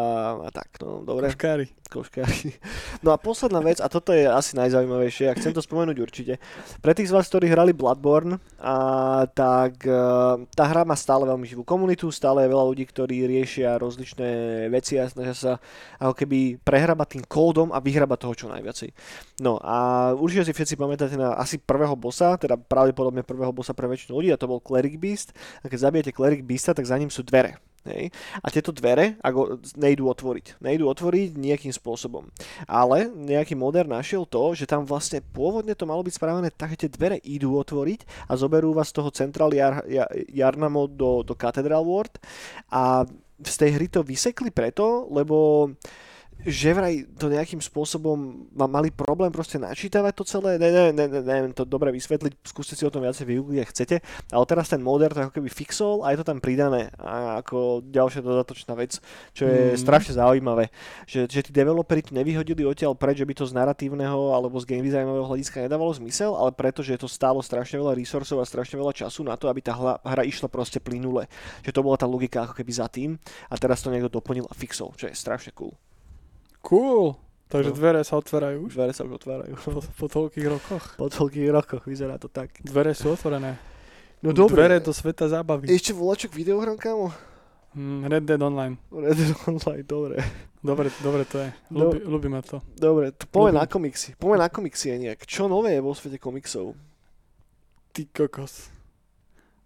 a 0.47 0.49
tak, 0.51 0.79
no 0.83 1.03
dobre. 1.07 1.31
Koškári. 1.31 1.67
Koškári. 1.91 2.55
No 3.03 3.11
a 3.11 3.17
posledná 3.19 3.59
vec, 3.59 3.83
a 3.83 3.91
toto 3.91 4.15
je 4.15 4.23
asi 4.27 4.55
najzaujímavejšie, 4.55 5.31
a 5.31 5.35
chcem 5.35 5.51
to 5.51 5.59
spomenúť 5.63 5.97
určite. 5.99 6.33
Pre 6.79 6.91
tých 6.95 7.11
z 7.11 7.15
vás, 7.15 7.27
ktorí 7.27 7.51
hrali 7.51 7.75
Bloodborne, 7.75 8.39
a, 8.59 8.75
tak 9.27 9.83
a, 9.87 10.39
e, 10.39 10.47
tá 10.55 10.63
hra 10.67 10.87
má 10.87 10.95
stále 10.95 11.27
veľmi 11.27 11.43
živú 11.43 11.67
komunitu, 11.67 12.07
stále 12.11 12.47
je 12.47 12.51
veľa 12.51 12.65
ľudí, 12.67 12.87
ktorí 12.87 13.27
riešia 13.27 13.75
rozličné 13.75 14.29
veci 14.71 14.99
a 14.99 15.11
snažia 15.11 15.35
sa 15.35 15.51
ako 15.99 16.13
keby 16.15 16.63
prehrabať 16.63 17.19
tým 17.19 17.23
kódom 17.27 17.75
a 17.75 17.83
vyhrabať 17.83 18.19
toho 18.23 18.33
čo 18.35 18.47
najviacej. 18.51 18.89
No 19.43 19.59
a 19.59 20.11
určite 20.15 20.47
si 20.47 20.55
všetci 20.55 20.79
pamätáte 20.79 21.19
na 21.19 21.35
asi 21.35 21.59
prvého 21.59 21.95
bossa, 21.99 22.39
teda 22.39 22.55
pravdepodobne 22.55 23.23
prvého 23.27 23.51
bossa 23.51 23.75
pre 23.75 23.91
väčšinu 23.91 24.15
ľudí, 24.15 24.29
a 24.31 24.39
to 24.39 24.47
bol 24.47 24.60
Cleric 24.61 25.01
Beast. 25.01 25.33
A 25.65 25.67
keď 25.67 25.89
zabijete 25.89 26.15
Cleric 26.15 26.45
Beasta, 26.45 26.77
tak 26.77 26.85
za 26.85 26.95
ním 26.95 27.09
sú 27.09 27.25
dvere 27.25 27.57
Hej. 27.81 28.13
A 28.45 28.47
tieto 28.53 28.69
dvere 28.69 29.17
ako 29.25 29.57
nejdú 29.73 30.05
otvoriť. 30.05 30.61
Nejdú 30.61 30.85
otvoriť 30.85 31.33
nejakým 31.33 31.73
spôsobom. 31.73 32.29
Ale 32.69 33.09
nejaký 33.09 33.57
moder 33.57 33.89
našiel 33.89 34.29
to, 34.29 34.53
že 34.53 34.69
tam 34.69 34.85
vlastne 34.85 35.25
pôvodne 35.33 35.73
to 35.73 35.89
malo 35.89 36.05
byť 36.05 36.13
spravené 36.13 36.53
tak, 36.53 36.77
že 36.77 36.85
tie 36.85 36.93
dvere 36.93 37.17
idú 37.25 37.57
otvoriť 37.57 38.29
a 38.29 38.37
zoberú 38.37 38.77
vás 38.77 38.93
z 38.93 39.01
toho 39.01 39.09
Central 39.09 39.49
Jar, 39.57 39.81
Jar, 39.89 40.09
Jarnamo 40.29 40.85
do, 40.85 41.25
do 41.25 41.33
Cathedral 41.33 41.81
Ward 41.81 42.21
a 42.69 43.09
z 43.41 43.55
tej 43.57 43.69
hry 43.73 43.89
to 43.89 44.05
vysekli 44.05 44.53
preto, 44.53 45.09
lebo 45.09 45.65
že 46.45 46.73
vraj 46.73 47.05
to 47.17 47.29
nejakým 47.29 47.61
spôsobom 47.61 48.49
mali 48.53 48.89
problém 48.89 49.29
proste 49.29 49.61
načítavať 49.61 50.13
to 50.17 50.23
celé, 50.25 50.57
ne, 50.57 50.69
ne, 50.73 50.83
ne, 50.89 51.05
ne, 51.05 51.21
neviem 51.21 51.53
to 51.53 51.67
dobre 51.67 51.93
vysvetliť, 51.93 52.41
skúste 52.41 52.73
si 52.73 52.83
o 52.87 52.93
tom 52.93 53.05
viacej 53.05 53.25
vyugliť, 53.29 53.59
ak 53.61 53.69
chcete, 53.69 53.95
ale 54.33 54.45
teraz 54.49 54.73
ten 54.73 54.81
moder 54.81 55.13
to 55.13 55.27
ako 55.27 55.37
keby 55.37 55.49
fixol 55.53 56.01
a 56.01 56.13
je 56.13 56.21
to 56.21 56.25
tam 56.25 56.41
pridané 56.41 56.89
a 56.97 57.41
ako 57.45 57.85
ďalšia 57.85 58.25
dodatočná 58.25 58.73
vec, 58.73 58.97
čo 59.37 59.45
je 59.45 59.73
mm. 59.73 59.79
strašne 59.79 60.17
zaujímavé, 60.17 60.73
že, 61.05 61.29
že 61.29 61.45
tí 61.45 61.51
developeri 61.53 62.01
to 62.01 62.17
nevyhodili 62.17 62.65
odtiaľ 62.65 62.97
preč, 62.97 63.21
že 63.21 63.27
by 63.27 63.33
to 63.37 63.45
z 63.45 63.53
narratívneho 63.53 64.33
alebo 64.33 64.57
z 64.57 64.65
game 64.65 64.85
designového 64.85 65.29
hľadiska 65.29 65.65
nedávalo 65.65 65.93
zmysel, 65.93 66.33
ale 66.33 66.49
preto, 66.55 66.81
že 66.81 66.97
to 66.97 67.05
stálo 67.05 67.43
strašne 67.45 67.77
veľa 67.77 67.93
resursov 67.93 68.41
a 68.41 68.45
strašne 68.49 68.81
veľa 68.81 68.93
času 68.97 69.21
na 69.27 69.37
to, 69.37 69.45
aby 69.45 69.61
tá 69.61 69.77
hra, 69.77 70.01
hra 70.01 70.23
išla 70.25 70.49
proste 70.49 70.81
plynule. 70.81 71.29
Že 71.61 71.71
to 71.75 71.85
bola 71.85 71.97
tá 71.99 72.09
logika 72.09 72.49
ako 72.49 72.57
keby 72.57 72.71
za 72.73 72.87
tým 72.89 73.21
a 73.51 73.53
teraz 73.59 73.85
to 73.85 73.93
niekto 73.93 74.09
doplnil 74.09 74.49
a 74.49 74.53
fixol, 74.57 74.93
čo 74.97 75.05
je 75.05 75.13
strašne 75.13 75.53
cool. 75.53 75.73
Cool. 76.61 77.17
Takže 77.51 77.69
no. 77.69 77.75
dvere 77.75 78.01
sa 78.07 78.15
otvárajú 78.15 78.71
už? 78.71 78.79
Dvere 78.79 78.93
sa 78.95 79.03
už 79.03 79.19
otvárajú. 79.19 79.53
Po, 79.59 79.83
po 79.83 80.05
toľkých 80.07 80.47
rokoch? 80.47 80.83
Po 80.95 81.11
toľkých 81.11 81.49
rokoch, 81.51 81.83
vyzerá 81.83 82.15
to 82.15 82.31
tak. 82.31 82.55
Dvere 82.63 82.95
sú 82.95 83.11
otvorené. 83.11 83.59
No 84.23 84.31
dobre. 84.31 84.63
Dvere 84.63 84.77
do 84.79 84.95
sveta 84.95 85.27
zábavy. 85.27 85.67
Ešte 85.67 85.91
volačok 85.91 86.31
videohram, 86.31 86.79
kámo? 86.79 87.11
Mm, 87.75 88.07
Red 88.07 88.23
Dead 88.23 88.41
Online. 88.41 88.79
Red 88.87 89.17
Dead 89.19 89.35
Online, 89.49 89.83
dobre. 89.83 90.15
Dobre, 90.61 90.87
dobre 91.01 91.23
to 91.25 91.41
je. 91.41 91.49
Ľubí, 91.73 91.97
no, 92.05 92.09
ľubíme 92.13 92.39
to. 92.45 92.61
Dobre, 92.77 93.09
to 93.17 93.25
poďme 93.25 93.57
na 93.57 93.65
komiksy. 93.65 94.13
Poďme 94.13 94.45
na 94.45 94.49
komiksy 94.53 94.93
nejak. 94.93 95.25
Čo 95.25 95.49
nové 95.49 95.73
je 95.73 95.81
vo 95.81 95.91
svete 95.97 96.21
komiksov? 96.21 96.77
Ty 97.91 98.01
kokos. 98.13 98.69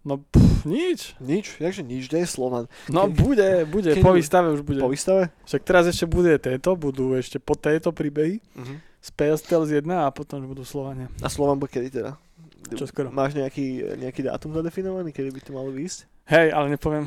No 0.06 0.22
pff, 0.22 0.62
nič. 0.62 1.18
Nič? 1.18 1.58
Jakže 1.58 1.82
nič? 1.82 2.06
Kde 2.06 2.22
je 2.22 2.28
Slovan? 2.30 2.70
No 2.86 3.10
Ke... 3.10 3.18
bude, 3.18 3.50
bude. 3.66 3.90
Ke... 3.90 4.06
Po 4.06 4.14
výstave 4.14 4.54
už 4.54 4.62
bude. 4.62 4.78
Po 4.78 4.86
výstave? 4.86 5.34
Však 5.50 5.66
teraz 5.66 5.90
ešte 5.90 6.06
bude 6.06 6.30
tieto, 6.38 6.78
budú 6.78 7.18
ešte 7.18 7.42
po 7.42 7.58
tejto 7.58 7.90
príbehy. 7.90 8.38
Uh-huh. 8.54 8.78
Z 9.02 9.08
PS 9.18 9.42
Tales 9.42 9.74
1 9.74 9.82
a 9.90 10.06
potom 10.14 10.46
už 10.46 10.46
budú 10.46 10.62
Slovania. 10.62 11.10
A 11.18 11.26
Slovan 11.26 11.58
bude 11.58 11.74
kedy 11.74 11.90
teda? 11.90 12.14
Čo 12.70 12.86
skoro? 12.86 13.10
Máš 13.10 13.34
nejaký, 13.34 13.98
nejaký 13.98 14.26
dátum 14.26 14.54
zadefinovaný, 14.54 15.10
kedy 15.10 15.34
by 15.34 15.40
to 15.42 15.50
malo 15.54 15.70
výjsť? 15.74 16.06
Hej, 16.26 16.50
ale 16.50 16.66
nepoviem. 16.74 17.06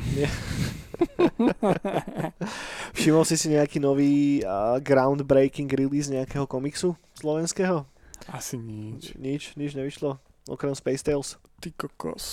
Všimol 2.96 3.24
si 3.28 3.36
si 3.36 3.52
nejaký 3.52 3.76
nový 3.80 4.40
uh, 4.40 4.80
groundbreaking 4.80 5.68
release 5.72 6.08
nejakého 6.08 6.48
komiksu 6.48 6.96
slovenského? 7.16 7.84
Asi 8.32 8.56
nič. 8.56 9.16
Nič, 9.16 9.56
nič 9.56 9.76
nevyšlo, 9.76 10.16
okrem 10.48 10.72
Space 10.72 11.04
Tales. 11.04 11.36
Ty 11.60 11.68
kokos. 11.76 12.24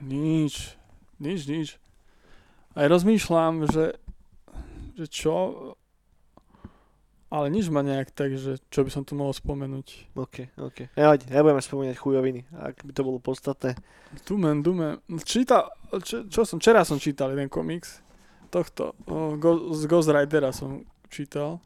Nič. 0.00 0.76
Nič, 1.20 1.40
nič. 1.44 1.68
Aj 2.72 2.86
rozmýšľam, 2.86 3.68
že, 3.68 3.98
že 4.96 5.06
čo, 5.10 5.34
ale 7.30 7.46
nič 7.46 7.70
ma 7.70 7.84
nejak 7.86 8.10
tak, 8.10 8.34
že 8.34 8.58
čo 8.72 8.82
by 8.82 8.90
som 8.90 9.02
tu 9.06 9.14
mohol 9.14 9.30
spomenúť. 9.30 10.16
OK, 10.18 10.50
OK. 10.58 10.90
Nevadí, 10.98 11.30
nebudeme 11.30 11.62
spomínať 11.62 11.96
chujoviny, 11.98 12.40
ak 12.50 12.82
by 12.82 12.92
to 12.94 13.02
bolo 13.06 13.18
podstatné. 13.22 13.78
Dumen, 14.26 14.66
dumen. 14.66 14.98
Čítal, 15.22 15.70
čo, 16.02 16.26
čo 16.26 16.42
som, 16.42 16.58
včera 16.58 16.82
som 16.82 16.98
čítal 16.98 17.30
jeden 17.30 17.46
komiks 17.46 18.02
tohto, 18.50 18.98
o, 19.06 19.38
Go, 19.38 19.70
z 19.78 19.86
Ghost 19.86 20.10
Ridera 20.10 20.50
som 20.50 20.82
čítal. 21.06 21.62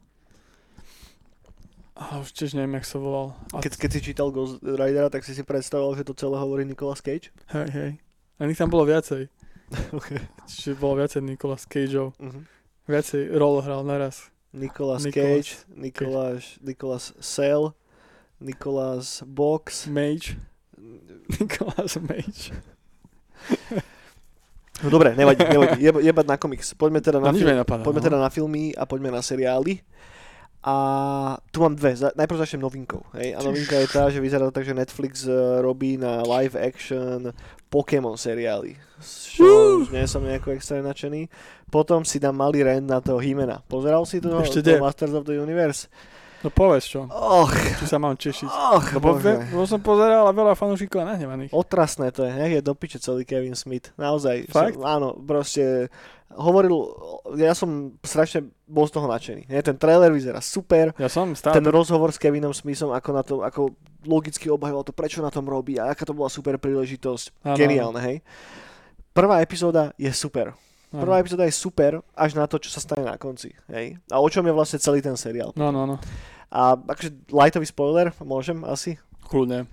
A 1.96 2.20
už 2.20 2.34
tiež 2.36 2.58
neviem, 2.58 2.76
jak 2.76 2.84
sa 2.90 2.98
volal. 3.00 3.32
A, 3.56 3.64
Keď, 3.64 3.72
keď 3.80 3.90
si 3.96 4.00
čítal 4.12 4.28
Ghost 4.34 4.60
Ridera, 4.60 5.08
tak 5.08 5.24
si 5.24 5.32
si 5.32 5.40
predstavoval, 5.40 5.96
že 5.96 6.04
to 6.04 6.12
celé 6.12 6.36
hovorí 6.36 6.68
Nicolas 6.68 7.00
Cage? 7.00 7.32
hej, 7.56 7.68
hej. 7.72 7.90
A 8.38 8.46
nich 8.46 8.58
tam 8.58 8.70
bolo 8.70 8.84
viacej. 8.84 9.30
OK. 9.98 10.08
Čiže 10.50 10.76
bolo 10.76 11.00
viacej 11.00 11.22
Nicolas 11.22 11.64
Cageov. 11.64 12.14
Uh-huh. 12.18 12.42
Viacej 12.84 13.32
rol 13.32 13.62
hral 13.64 13.86
naraz. 13.86 14.28
Nicolas 14.54 15.02
Nicolas 15.02 15.10
Cage, 15.10 15.50
Nicolas, 15.74 16.42
Nicolas 16.62 17.04
Sale, 17.18 17.74
Nicolas 18.38 19.26
Box. 19.26 19.90
Mage. 19.90 20.38
Nicolas 21.40 21.98
Mage. 21.98 22.54
No 24.82 24.90
dobre, 24.90 25.14
nevadí, 25.14 25.42
nevadí. 25.42 25.78
Jeba, 25.86 25.98
jebať 26.02 26.26
na 26.26 26.36
komiks. 26.38 26.74
Poďme 26.74 26.98
teda 27.02 27.18
na, 27.18 27.30
No 27.30 27.38
fil- 27.38 27.82
poďme 27.82 28.02
teda 28.02 28.18
na 28.18 28.30
filmy 28.30 28.74
a 28.74 28.86
poďme 28.86 29.10
na 29.14 29.22
seriály. 29.22 29.82
A 30.64 30.74
tu 31.52 31.60
mám 31.60 31.76
dve. 31.76 31.92
Najprv 31.92 32.40
začnem 32.40 32.64
novinkou. 32.64 33.04
Hej? 33.20 33.36
A 33.36 33.44
novinka 33.44 33.76
je 33.76 33.84
tá, 33.84 34.08
že 34.08 34.16
vyzerá 34.16 34.48
to 34.48 34.56
tak, 34.56 34.64
že 34.64 34.72
Netflix 34.72 35.28
eh, 35.28 35.36
robí 35.60 36.00
na 36.00 36.24
live 36.24 36.56
action 36.56 37.36
Pokémon 37.68 38.16
seriály. 38.16 38.80
Čo 39.04 39.84
už 39.84 39.92
nie 39.92 40.08
som 40.08 40.24
nejako 40.24 40.56
extra 40.56 40.80
nadšený. 40.80 41.28
Potom 41.68 42.06
si 42.08 42.16
dám 42.16 42.40
malý 42.40 42.64
rent 42.64 42.88
na 42.88 43.04
toho 43.04 43.20
Himena. 43.20 43.60
Pozeral 43.68 44.08
si 44.08 44.24
to? 44.24 44.40
Ešte 44.40 44.64
to. 44.64 44.80
Masters 44.80 45.12
of 45.12 45.28
the 45.28 45.36
Universe? 45.36 45.92
No 46.44 46.52
povedz 46.52 46.84
čo. 46.84 47.08
Och, 47.08 47.56
Či 47.56 47.88
sa 47.88 47.96
mám 47.96 48.20
tešiť. 48.20 48.44
och, 48.44 48.84
Lebo, 49.00 49.16
bože. 49.16 49.48
ve, 49.48 49.64
som 49.64 49.80
pozeral 49.80 50.28
a 50.28 50.32
veľa 50.36 50.52
fanúšikov 50.52 51.00
je 51.00 51.06
nahnevaných. 51.08 51.50
Otrasné 51.56 52.12
to 52.12 52.20
je, 52.28 52.36
nech 52.36 52.52
je 52.52 52.60
do 52.60 52.76
piče 52.76 53.00
celý 53.00 53.24
Kevin 53.24 53.56
Smith. 53.56 53.96
Naozaj. 53.96 54.52
Fakt? 54.52 54.76
Som, 54.76 54.84
áno, 54.84 55.16
proste 55.16 55.88
hovoril, 56.36 56.74
ja 57.40 57.56
som 57.56 57.96
strašne 58.04 58.52
bol 58.68 58.84
z 58.84 58.92
toho 58.92 59.08
nadšený. 59.08 59.48
Nie, 59.48 59.64
ten 59.64 59.80
trailer 59.80 60.12
vyzerá 60.12 60.44
super, 60.44 60.92
Ja 61.00 61.08
som 61.08 61.32
stále... 61.32 61.56
ten 61.56 61.64
rozhovor 61.64 62.12
s 62.12 62.20
Kevinom 62.20 62.52
Smithom, 62.52 62.92
ako 62.92 63.08
na 63.16 63.22
to, 63.24 63.34
ako 63.40 63.72
logicky 64.04 64.52
obhajoval 64.52 64.84
to, 64.84 64.92
prečo 64.92 65.24
na 65.24 65.32
tom 65.32 65.48
robí 65.48 65.80
a 65.80 65.96
aká 65.96 66.04
to 66.04 66.12
bola 66.12 66.28
super 66.28 66.60
príležitosť. 66.60 67.40
Áno, 67.40 67.56
Geniálne, 67.56 68.00
hej. 68.04 68.16
Prvá 69.16 69.40
epizóda 69.40 69.96
je 69.96 70.12
super. 70.12 70.52
Prvá 70.94 71.18
epizóda 71.18 71.42
je 71.42 71.50
super 71.50 72.06
až 72.14 72.38
na 72.38 72.46
to, 72.46 72.62
čo 72.62 72.70
sa 72.70 72.78
stane 72.78 73.02
na 73.02 73.18
konci. 73.18 73.50
Hej. 73.66 73.98
A 74.14 74.22
o 74.22 74.28
čom 74.30 74.46
je 74.46 74.54
vlastne 74.54 74.78
celý 74.78 75.02
ten 75.02 75.18
seriál. 75.18 75.50
No, 75.58 75.74
no, 75.74 75.86
no. 75.90 75.98
A 76.54 76.78
akože 76.78 77.10
lightový 77.34 77.66
spoiler, 77.66 78.14
môžem 78.22 78.62
asi? 78.62 78.94
Kľudne. 79.26 79.66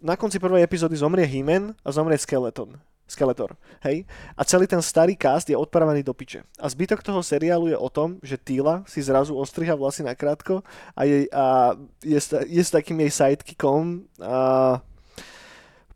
na 0.00 0.16
konci 0.16 0.36
prvej 0.36 0.64
epizódy 0.64 0.96
zomrie 0.96 1.24
He-Man 1.24 1.72
a 1.80 1.88
zomrie 1.92 2.20
Skeleton. 2.20 2.76
Skeletor, 3.10 3.58
hej? 3.82 4.06
A 4.38 4.46
celý 4.46 4.70
ten 4.70 4.78
starý 4.78 5.18
cast 5.18 5.50
je 5.50 5.58
odparavený 5.58 6.06
do 6.06 6.14
piče. 6.14 6.46
A 6.62 6.70
zbytok 6.70 7.02
toho 7.02 7.26
seriálu 7.26 7.66
je 7.66 7.74
o 7.74 7.90
tom, 7.90 8.22
že 8.22 8.38
Tila 8.38 8.86
si 8.86 9.02
zrazu 9.02 9.34
ostriha 9.34 9.74
vlasy 9.74 10.06
na 10.06 10.14
krátko 10.14 10.62
a, 10.94 11.02
jej, 11.02 11.26
a 11.34 11.74
je, 12.06 12.20
je 12.46 12.62
s 12.62 12.70
takým 12.70 13.02
jej 13.02 13.10
sidekickom 13.10 14.06
a 14.22 14.78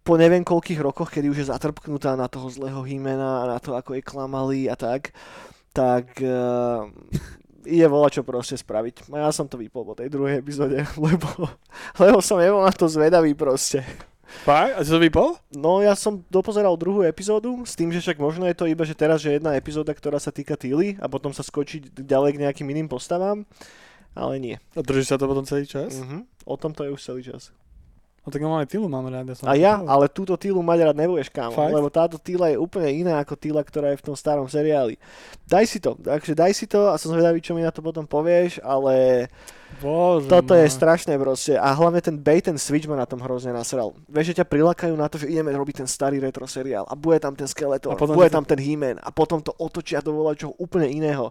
po 0.05 0.21
neviem 0.21 0.45
koľkých 0.45 0.83
rokoch, 0.85 1.09
kedy 1.09 1.31
už 1.33 1.39
je 1.41 1.51
zatrpknutá 1.55 2.19
na 2.19 2.29
toho 2.29 2.51
zlého 2.51 2.83
Himena 2.83 3.47
a 3.47 3.57
na 3.57 3.59
to, 3.63 3.73
ako 3.79 3.95
jej 3.95 4.05
klamali 4.05 4.67
a 4.69 4.77
tak, 4.77 5.15
tak 5.73 6.19
uh, 6.21 6.91
ide 7.67 7.87
voľa 7.89 8.21
čo 8.21 8.23
proste 8.23 8.57
spraviť. 8.57 9.11
A 9.13 9.29
ja 9.29 9.31
som 9.33 9.49
to 9.49 9.61
vypol 9.61 9.85
po 9.85 9.95
tej 9.97 10.09
druhej 10.13 10.41
epizóde, 10.41 10.85
lebo, 11.05 11.29
lebo 11.99 12.19
som 12.21 12.41
nebol 12.41 12.65
na 12.65 12.73
to 12.73 12.89
zvedavý 12.89 13.33
proste. 13.33 13.85
Fakt? 14.43 14.75
A 14.75 14.83
si 14.83 14.91
to 14.91 14.99
vypol? 14.99 15.39
No 15.55 15.79
ja 15.85 15.95
som 15.95 16.25
dopozeral 16.27 16.75
druhú 16.75 17.07
epizódu 17.07 17.63
s 17.63 17.79
tým, 17.79 17.95
že 17.95 18.03
však 18.03 18.19
možno 18.19 18.49
je 18.51 18.57
to 18.57 18.67
iba, 18.67 18.83
že 18.83 18.97
teraz 18.97 19.23
že 19.23 19.39
jedna 19.39 19.55
epizóda, 19.55 19.95
ktorá 19.95 20.19
sa 20.19 20.35
týka 20.35 20.59
Tilly 20.59 20.99
a 20.99 21.07
potom 21.07 21.31
sa 21.31 21.47
skočí 21.47 21.85
ďalej 21.95 22.35
k 22.35 22.43
nejakým 22.43 22.67
iným 22.67 22.89
postavám, 22.91 23.47
ale 24.17 24.35
nie. 24.43 24.57
A 24.75 24.83
drží 24.83 25.07
sa 25.07 25.21
to 25.21 25.31
potom 25.31 25.47
celý 25.47 25.69
čas? 25.71 26.03
Mhm. 26.03 26.27
O 26.45 26.59
tom 26.59 26.75
to 26.75 26.83
je 26.83 26.91
už 26.91 27.01
celý 27.01 27.23
čas. 27.23 27.55
No 28.25 28.33
tak 28.33 28.41
normálne 28.41 28.65
Tilu 28.65 28.89
mám 28.89 29.05
rád. 29.13 29.29
Ja 29.29 29.37
som 29.37 29.45
A 29.45 29.53
ja, 29.53 29.77
ale 29.85 30.09
túto 30.09 30.33
Týlu 30.41 30.65
mať 30.65 30.89
rád 30.89 30.97
nebudeš, 30.97 31.29
kámo, 31.29 31.53
Fakt? 31.53 31.77
lebo 31.77 31.93
táto 31.93 32.17
Týla 32.17 32.49
je 32.49 32.57
úplne 32.57 32.89
iná 32.89 33.21
ako 33.21 33.37
Týla, 33.37 33.61
ktorá 33.61 33.93
je 33.93 34.01
v 34.01 34.07
tom 34.09 34.17
starom 34.17 34.49
seriáli. 34.49 34.97
Daj 35.45 35.65
si 35.69 35.77
to, 35.77 35.93
takže 36.01 36.33
daj 36.33 36.53
si 36.57 36.65
to 36.65 36.89
a 36.89 36.97
som 36.97 37.13
zvedavý, 37.13 37.45
čo 37.45 37.53
mi 37.53 37.61
na 37.61 37.69
to 37.69 37.85
potom 37.85 38.09
povieš, 38.09 38.65
ale 38.65 39.29
Bože 39.77 40.25
toto 40.33 40.57
je 40.57 40.65
môj. 40.65 40.73
strašné 40.73 41.21
proste 41.21 41.61
a 41.61 41.69
hlavne 41.77 42.01
ten 42.01 42.17
bait 42.17 42.49
and 42.49 42.57
switch 42.57 42.89
ma 42.89 42.97
na 42.97 43.05
tom 43.05 43.21
hrozne 43.21 43.53
nasral. 43.53 43.93
Vieš, 44.09 44.33
že 44.33 44.41
ťa 44.41 44.49
prilakajú 44.49 44.97
na 44.97 45.05
to, 45.13 45.21
že 45.21 45.29
ideme 45.29 45.53
robiť 45.53 45.85
ten 45.85 45.89
starý 45.89 46.17
retro 46.17 46.49
seriál 46.49 46.89
a 46.89 46.97
bude 46.97 47.21
tam 47.21 47.37
ten 47.37 47.45
Skeletor, 47.45 47.93
A 47.93 48.01
bude 48.09 48.33
tam 48.33 48.49
ten 48.49 48.57
He-Man 48.57 49.05
a 49.05 49.13
potom 49.13 49.45
to 49.45 49.53
otočia 49.61 50.01
do 50.01 50.17
čoho 50.33 50.57
úplne 50.57 50.89
iného. 50.89 51.29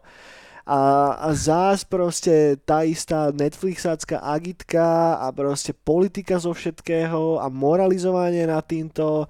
A, 0.64 1.12
a 1.20 1.30
zás 1.36 1.84
proste 1.84 2.56
tá 2.64 2.88
istá 2.88 3.36
Netflixácka 3.36 4.24
agitka 4.24 5.20
a 5.20 5.28
proste 5.36 5.76
politika 5.76 6.40
zo 6.40 6.56
všetkého 6.56 7.44
a 7.44 7.52
moralizovanie 7.52 8.48
nad 8.48 8.64
týmto 8.64 9.28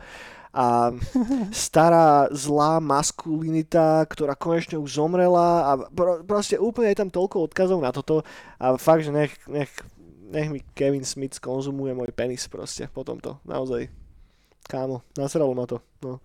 a 0.53 0.93
stará 1.65 2.29
zlá 2.29 2.77
maskulinita, 2.77 4.05
ktorá 4.05 4.37
konečne 4.37 4.77
už 4.77 5.01
zomrela 5.01 5.65
a 5.65 5.71
pro, 5.89 6.21
proste 6.21 6.61
úplne 6.61 6.93
je 6.93 7.01
tam 7.01 7.09
toľko 7.09 7.49
odkazov 7.49 7.81
na 7.81 7.89
toto 7.89 8.21
a 8.61 8.77
fakt, 8.77 9.09
že 9.09 9.09
nech, 9.09 9.33
nech, 9.49 9.73
nech 10.29 10.47
mi 10.53 10.61
Kevin 10.77 11.01
Smith 11.01 11.41
konzumuje 11.41 11.97
môj 11.97 12.13
penis 12.13 12.45
proste 12.45 12.85
po 12.93 13.01
tomto, 13.01 13.41
naozaj. 13.41 13.89
Kámo, 14.63 15.03
nasralo 15.17 15.51
ma 15.51 15.65
to. 15.67 15.81
No. 16.05 16.23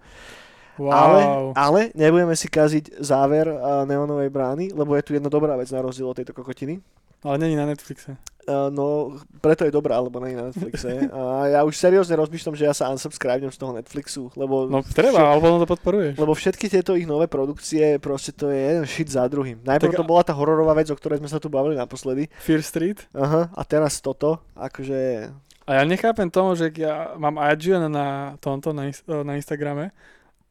Wow. 0.78 0.94
Ale, 0.94 1.20
ale 1.58 1.80
nebudeme 1.92 2.32
si 2.32 2.46
kaziť 2.46 3.02
záver 3.02 3.50
uh, 3.50 3.82
Neonovej 3.82 4.30
brány, 4.30 4.64
lebo 4.72 4.94
je 4.94 5.02
tu 5.02 5.10
jedna 5.12 5.26
dobrá 5.28 5.58
vec 5.58 5.68
na 5.68 5.82
rozdiel 5.82 6.06
od 6.06 6.16
tejto 6.16 6.30
kokotiny. 6.32 6.78
ale 7.26 7.36
není 7.38 7.58
na 7.58 7.66
Netflixe. 7.66 8.14
Uh, 8.48 8.72
no, 8.72 9.12
preto 9.44 9.68
je 9.68 9.74
dobrá, 9.74 10.00
lebo 10.00 10.22
nie 10.24 10.32
je 10.32 10.38
na 10.40 10.46
Netflixe. 10.48 10.88
A 11.12 11.52
ja 11.52 11.60
už 11.68 11.76
seriózne 11.76 12.16
rozmýšľam, 12.16 12.56
že 12.56 12.64
ja 12.64 12.72
sa 12.72 12.88
unsubscribem 12.88 13.52
z 13.52 13.58
toho 13.60 13.76
Netflixu, 13.76 14.32
lebo, 14.40 14.64
No 14.70 14.80
treba, 14.80 15.20
ale 15.20 15.42
potom 15.42 15.60
to 15.60 15.68
podporuješ. 15.68 16.14
lebo 16.16 16.32
všetky 16.32 16.70
tieto 16.72 16.96
ich 16.96 17.04
nové 17.04 17.28
produkcie, 17.28 18.00
proste 18.00 18.32
to 18.32 18.48
je 18.48 18.56
jeden 18.56 18.86
shit 18.88 19.10
za 19.12 19.28
druhým. 19.28 19.60
Najprv 19.66 19.92
Tak 19.92 20.00
to 20.00 20.06
bola 20.08 20.24
tá 20.24 20.32
hororová 20.32 20.72
vec, 20.72 20.88
o 20.88 20.96
ktorej 20.96 21.20
sme 21.20 21.28
sa 21.28 21.36
tu 21.36 21.52
bavili 21.52 21.76
naposledy. 21.76 22.32
Fear 22.40 22.64
Street. 22.64 23.04
Aha, 23.12 23.52
a 23.52 23.62
teraz 23.68 24.00
toto, 24.00 24.40
akože... 24.56 25.28
A 25.68 25.70
ja 25.76 25.82
nechápem 25.84 26.32
tomu, 26.32 26.56
že 26.56 26.72
ja 26.80 27.12
mám 27.20 27.36
IGN 27.36 27.92
na 27.92 28.40
tomto, 28.40 28.72
na, 28.72 28.88
na 29.04 29.36
Instagrame 29.36 29.92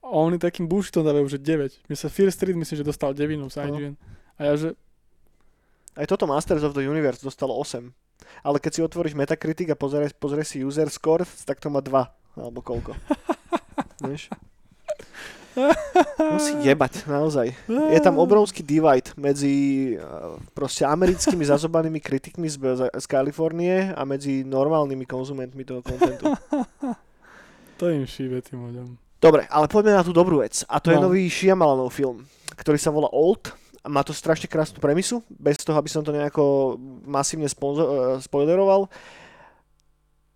a 0.08 0.16
oni 0.24 0.40
takým 0.40 0.66
bullshitom 0.66 1.04
dávajú, 1.04 1.28
že 1.28 1.40
9. 1.40 1.92
Mne 1.92 1.98
sa 2.00 2.08
Fear 2.08 2.32
Street 2.32 2.56
myslím, 2.56 2.78
že 2.80 2.86
dostal 2.88 3.12
9 3.12 3.52
z. 3.52 3.56
IGN. 3.60 3.96
A 4.40 4.42
ja, 4.48 4.54
že 4.56 4.70
Aj 5.98 6.06
toto 6.06 6.30
Masters 6.30 6.62
of 6.62 6.78
the 6.78 6.86
Universe 6.86 7.20
dostalo 7.20 7.58
8. 7.58 7.92
Ale 8.46 8.58
keď 8.62 8.72
si 8.72 8.82
otvoríš 8.86 9.18
Metacritic 9.18 9.74
a 9.74 9.76
pozrieš, 9.76 10.14
pozrieš 10.14 10.56
si 10.56 10.58
user 10.62 10.88
score, 10.94 11.26
tak 11.44 11.58
to 11.58 11.74
má 11.74 11.82
2. 11.82 11.92
Alebo 12.38 12.60
koľko. 12.62 12.94
Vieš? 14.06 14.30
Musí 16.22 16.54
jebať, 16.62 17.10
naozaj. 17.10 17.50
Je 17.66 18.00
tam 18.06 18.22
obrovský 18.22 18.62
divide 18.62 19.10
medzi 19.18 19.56
eh, 19.98 20.02
proste 20.54 20.86
americkými 20.86 21.42
zazobanými 21.42 21.98
kritikmi 21.98 22.46
z, 22.46 22.62
z 22.94 23.06
Kalifornie 23.10 23.90
a 23.90 24.06
medzi 24.06 24.46
normálnymi 24.46 25.06
konzumentmi 25.10 25.66
toho 25.66 25.82
kontentu. 25.82 26.30
to 27.82 27.90
im 27.90 28.06
šíbe 28.06 28.38
tým 28.46 28.70
ľuďom. 28.70 29.07
Dobre, 29.28 29.44
ale 29.52 29.68
poďme 29.68 29.94
na 29.94 30.04
tú 30.04 30.16
dobrú 30.16 30.40
vec. 30.40 30.64
A 30.66 30.80
to 30.80 30.90
je 30.90 30.98
No. 30.98 31.12
nový 31.12 31.28
Shyamalanov 31.28 31.92
film, 31.92 32.24
ktorý 32.56 32.80
sa 32.80 32.90
volá 32.90 33.12
Old. 33.12 33.52
A 33.84 33.92
má 33.92 34.04
to 34.04 34.12
strašne 34.12 34.52
krásnu 34.52 34.80
premisu, 34.80 35.24
bez 35.32 35.60
toho, 35.64 35.80
aby 35.80 35.88
som 35.88 36.04
to 36.04 36.12
nejako 36.12 36.76
masívne 37.04 37.48
sponzo- 37.48 37.88
eh, 37.88 37.96
spoileroval. 38.20 38.92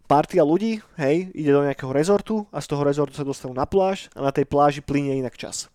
Partia 0.08 0.44
ľudí, 0.44 0.84
hej, 1.00 1.32
ide 1.32 1.52
do 1.52 1.64
nejakého 1.64 1.92
rezortu 1.92 2.44
a 2.52 2.60
z 2.60 2.68
toho 2.68 2.84
rezortu 2.84 3.16
sa 3.16 3.24
dostanú 3.24 3.56
na 3.56 3.64
pláž 3.64 4.12
a 4.12 4.20
na 4.20 4.32
tej 4.32 4.44
pláži 4.44 4.84
plinie 4.84 5.16
inak 5.16 5.36
čas. 5.36 5.72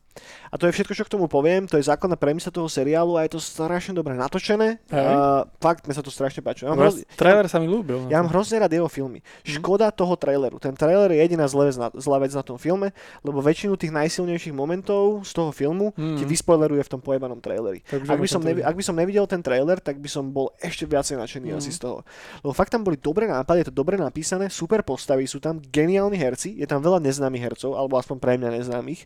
A 0.57 0.59
to 0.59 0.64
je 0.64 0.72
všetko, 0.72 0.92
čo 0.94 1.04
k 1.04 1.12
tomu 1.12 1.26
poviem. 1.26 1.68
To 1.68 1.76
je 1.76 1.84
základná 1.84 2.16
premisa 2.16 2.48
toho 2.48 2.64
seriálu 2.66 3.12
a 3.12 3.22
je 3.22 3.36
to 3.36 3.40
strašne 3.42 3.92
dobre 3.92 4.16
natočené. 4.16 4.80
A 4.88 5.44
fakt 5.57 5.84
mi 5.84 5.92
sa 5.92 6.00
to 6.00 6.09
strašne 6.09 6.40
páči. 6.40 6.64
Ja 6.64 6.72
hroz... 6.72 7.04
Trailer 7.12 7.44
sa 7.44 7.61
mi 7.61 7.66
ľúbil. 7.66 7.98
no. 7.98 8.09
ja 8.09 8.16
mám 8.16 8.32
hrozne 8.32 8.57
rád 8.57 8.72
jeho 8.72 8.88
filmy. 8.88 9.20
Škoda 9.42 9.90
toho 9.90 10.14
traileru. 10.14 10.57
Ten 10.57 10.72
trailer 10.72 11.11
je 11.11 11.20
jediná 11.20 11.44
zlá 11.44 11.66
vec, 11.66 11.76
na, 11.76 11.92
zlá 11.92 12.16
vec 12.16 12.32
na 12.32 12.40
tom 12.40 12.57
filme, 12.57 12.88
lebo 13.20 13.38
väčšinu 13.38 13.76
tých 13.76 13.92
najsilnejších 13.92 14.50
momentov 14.50 15.20
z 15.22 15.32
toho 15.32 15.50
filmu 15.50 15.92
Mm. 15.92 16.16
ti 16.16 16.24
vyspoileruje 16.24 16.80
v 16.80 16.88
tom 16.88 17.00
pojebanom 17.00 17.36
traileri. 17.36 17.82
Takže 17.82 18.07
Ak 18.07 18.16
by, 18.16 18.24
som 18.26 18.40
nevi- 18.40 18.61
ak 18.61 18.72
by 18.72 18.82
som 18.82 18.94
nevidel 18.94 19.24
ten 19.24 19.40
trailer, 19.40 19.76
tak 19.76 19.96
by 19.96 20.07
som 20.07 20.24
bol 20.26 20.54
ešte 20.57 20.84
viacej 20.84 21.16
nadšený 21.16 21.50
Mhm. 21.50 21.57
asi 21.57 21.68
z 21.68 21.80
toho. 21.80 22.00
Lebo 22.40 22.52
fakt 22.52 22.70
tam 22.70 22.80
boli 22.80 22.96
dobré 22.96 23.26
nápady, 23.26 23.61
je 23.61 23.68
to 23.68 23.76
dobre 23.76 23.96
napísané, 23.96 24.46
super 24.48 24.80
postavy, 24.82 25.24
sú 25.24 25.36
tam 25.36 25.59
geniálni 25.59 26.14
herci, 26.14 26.54
je 26.54 26.64
tam 26.64 26.78
veľa 26.78 27.02
neznámych 27.02 27.42
hercov, 27.44 27.74
alebo 27.74 27.96
aspoň 27.96 28.16
pre 28.16 28.36
mňa 28.36 28.50
neznámych, 28.54 29.02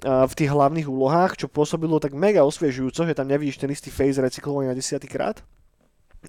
a 0.00 0.22
v 0.22 0.32
tých 0.32 0.46
hlavných 0.46 0.77
úlohách, 0.86 1.34
čo 1.34 1.50
pôsobilo 1.50 1.98
tak 1.98 2.14
mega 2.14 2.46
osviežujúco, 2.46 3.02
že 3.02 3.16
tam 3.18 3.26
nevidíš 3.26 3.58
ten 3.58 3.72
istý 3.72 3.90
face 3.90 4.22
recyklovaný 4.22 4.70
na 4.70 4.78
desiatý 4.78 5.10
krát. 5.10 5.42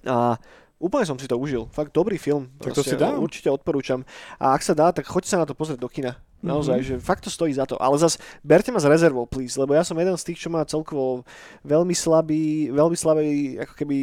A 0.02 0.40
úplne 0.80 1.06
som 1.06 1.20
si 1.20 1.30
to 1.30 1.38
užil. 1.38 1.70
Fakt 1.70 1.94
dobrý 1.94 2.18
film. 2.18 2.50
Tak 2.58 2.74
to 2.74 2.82
si 2.82 2.98
dám. 2.98 3.20
Určite 3.20 3.52
odporúčam. 3.52 4.02
A 4.40 4.56
ak 4.56 4.64
sa 4.64 4.74
dá, 4.74 4.90
tak 4.90 5.06
choď 5.06 5.24
sa 5.28 5.36
na 5.38 5.46
to 5.46 5.54
pozrieť 5.54 5.78
do 5.78 5.86
kina. 5.92 6.18
Naozaj, 6.40 6.78
Mhm. 6.80 6.86
že 6.88 6.94
fakt 7.04 7.20
to 7.20 7.30
stojí 7.30 7.52
za 7.52 7.68
to. 7.68 7.76
Ale 7.76 8.00
zas 8.00 8.16
berte 8.40 8.72
ma 8.72 8.80
s 8.80 8.88
rezervou, 8.88 9.28
please, 9.28 9.60
lebo 9.60 9.76
ja 9.76 9.84
som 9.84 9.92
jeden 10.00 10.16
z 10.16 10.24
tých, 10.24 10.40
čo 10.40 10.48
má 10.48 10.64
celkovo 10.64 11.20
veľmi 11.60 11.92
slabý, 11.92 12.72
veľmi 12.72 12.96
slabý, 12.96 13.24
ako 13.60 13.74
keby, 13.76 13.96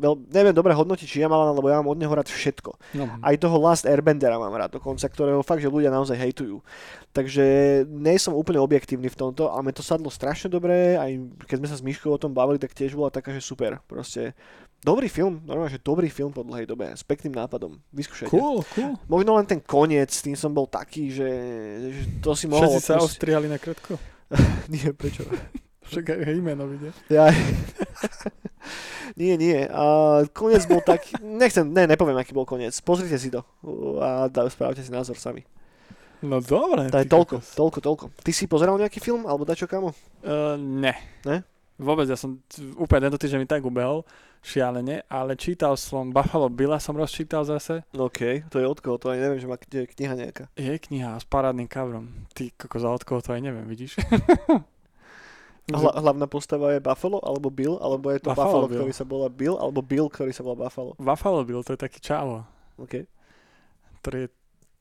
veľ, 0.00 0.14
neviem 0.32 0.56
dobre 0.56 0.72
hodnotiť 0.72 1.04
Shyamalan, 1.04 1.52
lebo 1.52 1.68
ja 1.68 1.84
mám 1.84 1.92
od 1.92 2.00
neho 2.00 2.08
rád 2.08 2.32
všetko. 2.32 2.70
No. 2.96 3.04
Aj 3.20 3.34
toho 3.36 3.56
Last 3.60 3.84
Airbendera 3.84 4.40
mám 4.40 4.56
rád 4.56 4.80
dokonca, 4.80 5.04
ktorého 5.04 5.44
fakt, 5.44 5.60
že 5.60 5.68
ľudia 5.68 5.92
naozaj 5.92 6.16
hejtujú. 6.16 6.64
Takže 7.12 7.44
nie 7.84 8.16
som 8.16 8.32
úplne 8.32 8.56
objektívny 8.56 9.12
v 9.12 9.18
tomto, 9.18 9.52
ale 9.52 9.68
mne 9.68 9.76
to 9.76 9.84
sadlo 9.84 10.08
strašne 10.08 10.48
dobre, 10.48 10.96
aj 10.96 11.20
keď 11.44 11.56
sme 11.60 11.68
sa 11.68 11.76
s 11.76 11.84
Myškou 11.84 12.08
o 12.08 12.16
tom 12.16 12.32
bavili, 12.32 12.56
tak 12.56 12.72
tiež 12.72 12.96
bola 12.96 13.12
taká, 13.12 13.36
že 13.36 13.44
super. 13.44 13.84
Proste 13.84 14.32
dobrý 14.82 15.06
film, 15.06 15.40
normálne, 15.46 15.72
že 15.72 15.80
dobrý 15.80 16.10
film 16.10 16.34
po 16.34 16.42
dlhej 16.42 16.66
dobe, 16.66 16.90
s 16.90 17.06
pekným 17.06 17.38
nápadom. 17.38 17.78
Vyskúšajte. 17.94 18.34
Cool, 18.34 18.66
cool. 18.74 18.98
Možno 19.06 19.38
len 19.38 19.46
ten 19.46 19.62
koniec, 19.62 20.10
tým 20.10 20.34
som 20.34 20.50
bol 20.50 20.66
taký, 20.66 21.08
že, 21.08 21.30
že 21.94 22.02
to 22.18 22.34
si 22.34 22.50
mohol 22.50 22.76
Všetci 22.76 22.82
sa 22.82 22.98
ostrihali 22.98 23.46
na 23.46 23.62
krátko. 23.62 23.96
Nie, 24.72 24.90
prečo? 24.90 25.22
Však 25.86 26.18
aj 26.18 26.38
meno 26.42 26.66
vidie. 26.66 26.90
Ja... 27.10 27.30
nie, 29.20 29.34
nie. 29.36 29.68
A 29.68 30.22
koniec 30.32 30.64
bol 30.64 30.80
taký... 30.80 31.18
Nechcem, 31.20 31.68
ne, 31.68 31.84
nepoviem, 31.84 32.16
aký 32.16 32.32
bol 32.32 32.48
koniec. 32.48 32.72
Pozrite 32.80 33.18
si 33.20 33.28
to 33.28 33.44
a 34.00 34.30
spravte 34.48 34.80
si 34.80 34.88
názor 34.88 35.20
sami. 35.20 35.44
No 36.22 36.38
dobre. 36.38 36.86
To 36.88 37.02
je 37.02 37.10
toľko, 37.10 37.36
toľko, 37.42 37.78
toľko. 37.82 38.04
Ty 38.22 38.30
si 38.30 38.46
pozeral 38.46 38.78
nejaký 38.78 39.02
film, 39.02 39.26
alebo 39.26 39.42
dačo 39.42 39.66
kamo? 39.66 39.90
Uh, 40.22 40.54
ne. 40.54 40.94
Ne? 41.26 41.42
Vôbec, 41.82 42.06
ja 42.06 42.14
som 42.14 42.38
úplne 42.78 43.10
tento 43.10 43.18
týždeň 43.18 43.42
mi 43.42 43.48
tak 43.50 43.66
ubehol, 43.66 44.06
šialene, 44.38 45.02
ale 45.10 45.34
čítal 45.34 45.74
som 45.74 46.14
Buffalo 46.14 46.46
Billa, 46.46 46.78
som 46.78 46.94
rozčítal 46.94 47.42
zase. 47.42 47.82
OK, 47.98 48.46
to 48.46 48.62
je 48.62 48.66
od 48.66 48.78
koho, 48.78 49.02
to 49.02 49.10
aj 49.10 49.18
neviem, 49.18 49.42
že 49.42 49.50
má 49.50 49.58
kde 49.58 49.82
je 49.82 49.90
kniha 49.98 50.14
nejaká. 50.14 50.44
Je 50.54 50.78
kniha 50.78 51.18
s 51.18 51.26
parádnym 51.26 51.66
kavrom. 51.66 52.26
Ty, 52.30 52.54
kokos, 52.54 52.86
a 52.86 52.94
od 52.94 53.02
koho 53.02 53.18
to 53.18 53.34
aj 53.34 53.42
neviem, 53.42 53.66
vidíš? 53.66 53.98
Hla, 55.70 55.94
hlavná 55.94 56.26
postava 56.26 56.74
je 56.74 56.82
Buffalo, 56.82 57.22
alebo 57.22 57.46
Bill, 57.46 57.78
alebo 57.78 58.10
je 58.10 58.18
to 58.18 58.34
Buffalo 58.34 58.66
Buffalo, 58.66 58.66
Bill. 58.66 58.78
ktorý 58.82 58.92
sa 58.94 59.04
volá 59.06 59.28
Bill, 59.30 59.54
alebo 59.54 59.78
Bill, 59.78 60.10
ktorý 60.10 60.34
sa 60.34 60.42
volá 60.42 60.66
Buffalo. 60.66 60.98
Buffalo 60.98 61.46
Bill, 61.46 61.62
to 61.62 61.78
je 61.78 61.80
taký 61.80 62.02
čavo, 62.02 62.42
OK. 62.82 63.06
ktorý 64.02 64.26
je, 64.26 64.28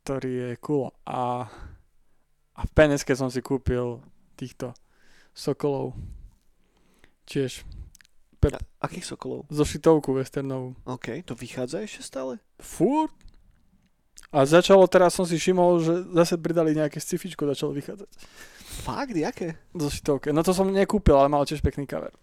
ktorý 0.02 0.32
je 0.34 0.49
cool. 0.66 0.89
A, 1.06 1.45
a 2.58 2.62
v 2.66 2.72
Peneske 2.74 3.14
som 3.14 3.30
si 3.30 3.45
kúpil 3.45 4.02
týchto 4.34 4.74
sokolov. 5.38 5.93
Tiež 7.26 7.63
A, 8.41 8.57
akých 8.82 9.05
sokolov? 9.05 9.45
zošitovku 9.53 10.17
westernovú. 10.17 10.74
OK, 10.89 11.22
to 11.22 11.38
vychádza 11.38 11.86
ešte 11.86 12.01
stále? 12.01 12.41
Furt? 12.57 13.13
A 14.32 14.47
začalo, 14.47 14.88
teraz 14.88 15.13
som 15.13 15.28
si 15.28 15.36
všimol, 15.38 15.84
že 15.84 15.93
zase 16.15 16.39
pridali 16.39 16.72
nejaké 16.72 16.97
scifičko, 17.03 17.45
začalo 17.45 17.76
vychádzať. 17.76 18.09
Fakt, 18.82 19.13
jaké? 19.13 19.59
Zošitovke. 19.76 20.32
No 20.32 20.41
to 20.41 20.55
som 20.55 20.72
nekúpil, 20.72 21.13
ale 21.19 21.28
mal 21.28 21.43
tiež 21.43 21.59
pekný 21.59 21.84
cover. 21.84 22.15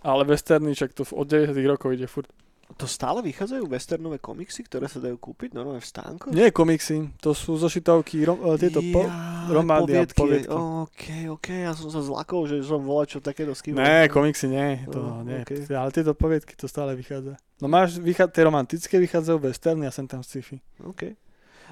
Ale 0.00 0.24
westerny, 0.24 0.72
však 0.72 0.96
to 0.96 1.04
od 1.12 1.26
90 1.28 1.54
rokov 1.68 1.92
ide 1.92 2.08
furt. 2.08 2.28
To 2.64 2.88
stále 2.88 3.20
vychádzajú 3.20 3.68
westernové 3.68 4.18
komiksy, 4.18 4.64
ktoré 4.64 4.88
sa 4.88 4.96
dajú 4.98 5.20
kúpiť 5.20 5.52
normálne 5.52 5.84
v 5.84 5.88
stánkoch? 5.88 6.32
Nie 6.32 6.48
komiksy, 6.48 7.12
to 7.20 7.36
sú 7.36 7.60
zošitovky, 7.60 8.24
rom, 8.24 8.40
e, 8.40 8.56
tieto 8.56 8.80
po... 8.90 9.04
romády 9.52 10.00
a 10.00 10.08
poviedky. 10.08 10.48
OK, 10.50 11.28
OK, 11.28 11.48
ja 11.52 11.76
som 11.76 11.92
sa 11.92 12.00
zlakol, 12.00 12.48
že 12.48 12.64
som 12.64 12.80
volal 12.80 13.04
čo 13.04 13.20
takéto 13.20 13.52
skýval. 13.52 13.84
Ne, 13.84 14.08
komiksy 14.08 14.48
nie, 14.48 14.80
to 14.88 14.96
No, 14.96 15.20
nie. 15.22 15.44
okej. 15.44 15.68
Ale 15.70 15.92
tieto 15.92 16.16
poviedky 16.16 16.56
to 16.56 16.64
stále 16.64 16.96
vychádza. 16.96 17.36
No 17.60 17.68
máš, 17.68 18.00
vychá... 18.00 18.26
tie 18.26 18.42
romantické 18.48 18.96
vychádzajú 18.96 19.38
westerny 19.44 19.84
a 19.84 19.92
sem 19.92 20.08
tam 20.08 20.24
sci-fi. 20.24 20.58
OK. 20.82 21.14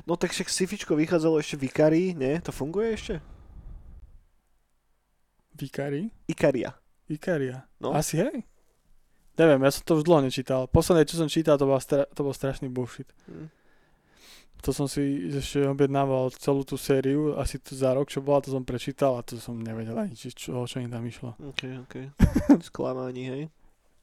No 0.05 0.21
tak 0.21 0.37
však 0.37 0.49
scifičko 0.53 0.93
vychádzalo 0.97 1.41
ešte 1.41 1.57
v 1.57 1.73
Ikarii, 1.73 2.09
nie? 2.15 2.37
To 2.45 2.53
funguje 2.53 2.95
ešte? 2.95 3.15
Vikari? 5.57 6.09
Ikaria. 6.29 6.73
Ikaria. 7.09 7.69
No. 7.77 7.93
Asi 7.93 8.17
hej. 8.17 8.45
Neviem, 9.33 9.61
ja 9.65 9.71
som 9.73 9.83
to 9.89 9.97
už 9.97 10.05
dlho 10.05 10.21
nečítal. 10.21 10.69
Posledné, 10.69 11.09
čo 11.09 11.17
som 11.17 11.29
čítal, 11.31 11.57
to 11.57 11.65
bol, 11.65 11.81
stra... 11.81 12.05
to 12.13 12.21
bol 12.21 12.37
strašný 12.37 12.69
bullshit. 12.69 13.09
Hm. 13.29 13.49
To 14.63 14.71
som 14.71 14.87
si 14.87 15.27
ešte 15.27 15.67
objednával 15.67 16.31
celú 16.39 16.63
tú 16.63 16.79
sériu, 16.79 17.35
asi 17.35 17.59
to 17.59 17.75
za 17.75 17.91
rok, 17.99 18.07
čo 18.07 18.23
bola, 18.23 18.39
to 18.39 18.55
som 18.55 18.63
prečítal 18.63 19.19
a 19.19 19.27
to 19.27 19.35
som 19.35 19.59
nevedel 19.59 19.99
ani, 19.99 20.15
či, 20.15 20.31
čo, 20.31 20.55
o 20.55 20.71
čo 20.71 20.79
im 20.79 20.87
tam 20.87 21.03
išlo. 21.03 21.35
OK, 21.35 21.63
OK. 21.83 21.95
Sklamání, 22.71 23.25
hej. 23.27 23.43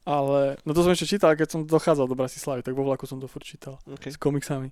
Ale, 0.04 0.60
no 0.68 0.76
to 0.76 0.84
som 0.84 0.92
ešte 0.92 1.16
čítal, 1.16 1.32
keď 1.32 1.48
som 1.48 1.60
dochádzal 1.64 2.04
do 2.04 2.16
Bratislavy, 2.18 2.60
tak 2.60 2.76
vo 2.76 2.84
vlaku 2.84 3.08
som 3.08 3.16
to 3.16 3.24
furt 3.24 3.46
čítal. 3.46 3.80
OK. 3.88 4.12
S 4.12 4.20
komiksami. 4.20 4.68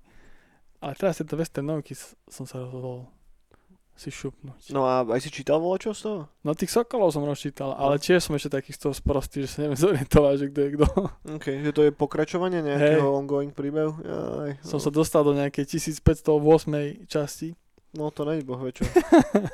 Ale 0.85 0.93
teraz 0.93 1.25
tieto 1.25 1.41
westernovky 1.41 1.97
s- 1.97 2.13
som 2.29 2.45
sa 2.45 2.61
rozhodol 2.61 3.09
si 3.99 4.15
šupnúť. 4.15 4.71
No 4.71 4.87
a 4.87 5.03
aj 5.03 5.27
si 5.27 5.31
čítal 5.35 5.59
volačo 5.59 5.91
z 5.91 6.01
toho? 6.07 6.21
No 6.47 6.55
tých 6.55 6.71
Sokolov 6.71 7.11
som 7.11 7.27
rozčítal, 7.27 7.75
ale 7.75 7.99
tiež 7.99 8.23
som 8.23 8.39
ešte 8.39 8.63
takých 8.63 8.79
z 8.79 8.81
toho 8.87 8.95
sprostý, 8.95 9.43
že 9.43 9.51
sa 9.51 9.67
neviem 9.67 9.75
zorientovať, 9.85 10.35
že 10.39 10.47
kto 10.55 10.59
je 10.63 10.71
kto. 10.79 10.87
OK, 11.35 11.47
že 11.67 11.71
to 11.75 11.83
je 11.83 11.91
pokračovanie 11.91 12.63
nejakého 12.63 13.11
ongoing 13.11 13.51
príbehu? 13.51 13.99
Som 14.63 14.79
no. 14.79 14.85
sa 14.87 14.91
dostal 14.95 15.27
do 15.27 15.35
nejakej 15.35 15.67
1508 15.67 17.11
časti. 17.11 17.59
No 17.99 18.15
to 18.15 18.23
není 18.23 18.47
boh 18.47 18.61
čo. 18.71 18.87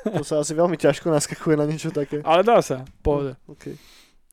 to 0.05 0.21
sa 0.21 0.45
asi 0.45 0.53
veľmi 0.53 0.77
ťažko 0.77 1.09
naskakuje 1.09 1.55
na 1.57 1.65
niečo 1.65 1.89
také. 1.89 2.21
Ale 2.21 2.45
dá 2.45 2.61
sa, 2.61 2.85
pohode. 3.01 3.33
OK. 3.49 3.73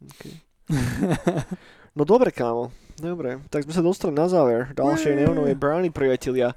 OK. 0.05 0.23
No 1.93 2.09
dobre, 2.09 2.33
kámo. 2.33 2.73
Dobre, 2.97 3.37
tak 3.53 3.69
sme 3.69 3.77
sa 3.77 3.85
dostali 3.85 4.17
na 4.17 4.25
záver 4.25 4.73
ďalšej 4.73 5.13
neonovej 5.13 5.57
brány, 5.61 5.93
priatelia. 5.93 6.57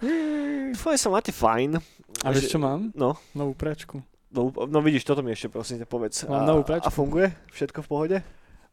Dúfam, 0.72 0.96
sa 0.96 1.12
máte 1.12 1.36
fajn. 1.36 1.76
A 2.24 2.32
vieš 2.32 2.54
čo 2.54 2.60
mám? 2.62 2.94
No, 2.96 3.20
Novú 3.36 3.58
prečku. 3.58 4.00
no, 4.32 4.54
no 4.54 4.80
vidíš, 4.80 5.04
toto 5.04 5.26
mi 5.26 5.36
ešte 5.36 5.52
prosím 5.52 5.84
ťa 5.84 5.88
povedz. 5.90 6.16
Mám 6.30 6.44
a, 6.44 6.48
novú 6.48 6.64
pračku. 6.64 6.88
a 6.88 6.90
funguje? 6.94 7.28
Všetko 7.52 7.80
v 7.84 7.88
pohode? 7.88 8.18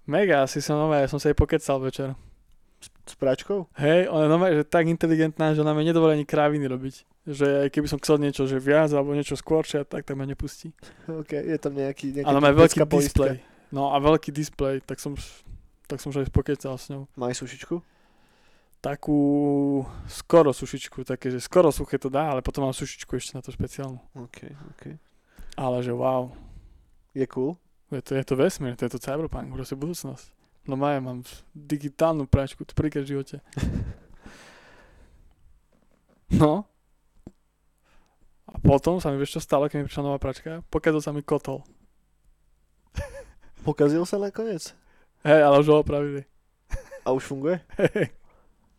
Mega, 0.06 0.42
asi 0.42 0.58
som 0.58 0.78
nové, 0.78 1.02
ja 1.02 1.08
som 1.10 1.22
sa 1.22 1.30
jej 1.30 1.38
pokecal 1.38 1.78
večer. 1.78 2.14
S 3.06 3.14
pračkou? 3.14 3.70
Hej, 3.78 4.10
ona 4.10 4.26
je 4.26 4.30
nové, 4.30 4.46
že 4.58 4.62
tak 4.66 4.90
inteligentná, 4.90 5.54
že 5.54 5.62
ona 5.62 5.70
mi 5.70 5.86
nedovolí 5.86 6.18
ani 6.18 6.26
kráviny 6.26 6.66
robiť. 6.66 7.06
Že 7.30 7.46
aj 7.66 7.68
keby 7.70 7.86
som 7.86 7.98
chcel 8.02 8.18
niečo, 8.18 8.42
že 8.50 8.58
viac 8.58 8.90
alebo 8.90 9.14
niečo 9.14 9.38
skôršie, 9.38 9.86
tak, 9.86 10.02
tak 10.02 10.14
ma 10.18 10.26
nepustí. 10.26 10.74
OK, 11.06 11.30
je 11.30 11.58
tam 11.62 11.78
nejaký, 11.78 12.10
nejaký 12.18 12.26
Ale 12.26 12.42
má 12.42 12.50
veľký 12.50 12.82
displej. 12.82 13.38
No 13.70 13.94
a 13.94 14.02
veľký 14.02 14.34
displej, 14.34 14.82
tak 14.82 14.98
som, 14.98 15.14
tak 15.86 16.02
som 16.02 16.10
sa 16.10 16.26
aj 16.26 16.34
pokecal 16.34 16.74
s 16.74 16.90
ňou. 16.90 17.06
Má 17.14 17.30
aj 17.30 17.38
sušičku? 17.38 17.78
Takú 18.82 19.18
skoro 20.10 20.50
sušičku, 20.50 21.06
také, 21.06 21.30
že 21.30 21.38
skoro 21.38 21.70
suché 21.70 22.02
to 22.02 22.10
dá, 22.10 22.34
ale 22.34 22.42
potom 22.42 22.66
mám 22.66 22.74
sušičku 22.74 23.14
ešte 23.14 23.38
na 23.38 23.42
to 23.46 23.54
špeciálnu. 23.54 24.02
OK, 24.18 24.50
OK. 24.74 24.84
Ale 25.54 25.76
že 25.86 25.94
wow, 25.94 26.34
Je 27.14 27.22
cool? 27.30 27.54
je 27.94 28.02
to, 28.02 28.16
je 28.16 28.24
to 28.24 28.34
vesmír, 28.36 28.74
to 28.74 28.88
je 28.88 28.92
to 28.96 28.98
cyberpunk, 28.98 29.52
proste 29.52 29.76
budúcnosť. 29.76 30.32
No 30.64 30.74
maja, 30.80 30.98
mám 30.98 31.22
digitálnu 31.52 32.24
pračku, 32.26 32.64
to 32.64 32.74
prvýkrát 32.74 33.06
v 33.06 33.12
živote. 33.18 33.36
No. 36.32 36.64
A 38.48 38.56
potom 38.56 38.96
sa 39.04 39.12
mi 39.12 39.20
vieš 39.20 39.36
čo 39.36 39.44
stalo, 39.44 39.68
keď 39.68 39.84
mi 39.84 39.86
prišla 39.88 40.08
nová 40.08 40.16
pračka? 40.16 40.64
Pokazil 40.72 41.04
sa 41.04 41.12
mi 41.12 41.20
kotol. 41.20 41.60
Pokazil 43.68 44.08
sa 44.08 44.16
nakoniec? 44.16 44.72
Hej, 45.28 45.40
ale 45.44 45.60
už 45.60 45.68
ho 45.68 45.84
opravili. 45.84 46.24
A 47.04 47.12
už 47.12 47.28
funguje? 47.28 47.60
Hej, 47.76 48.16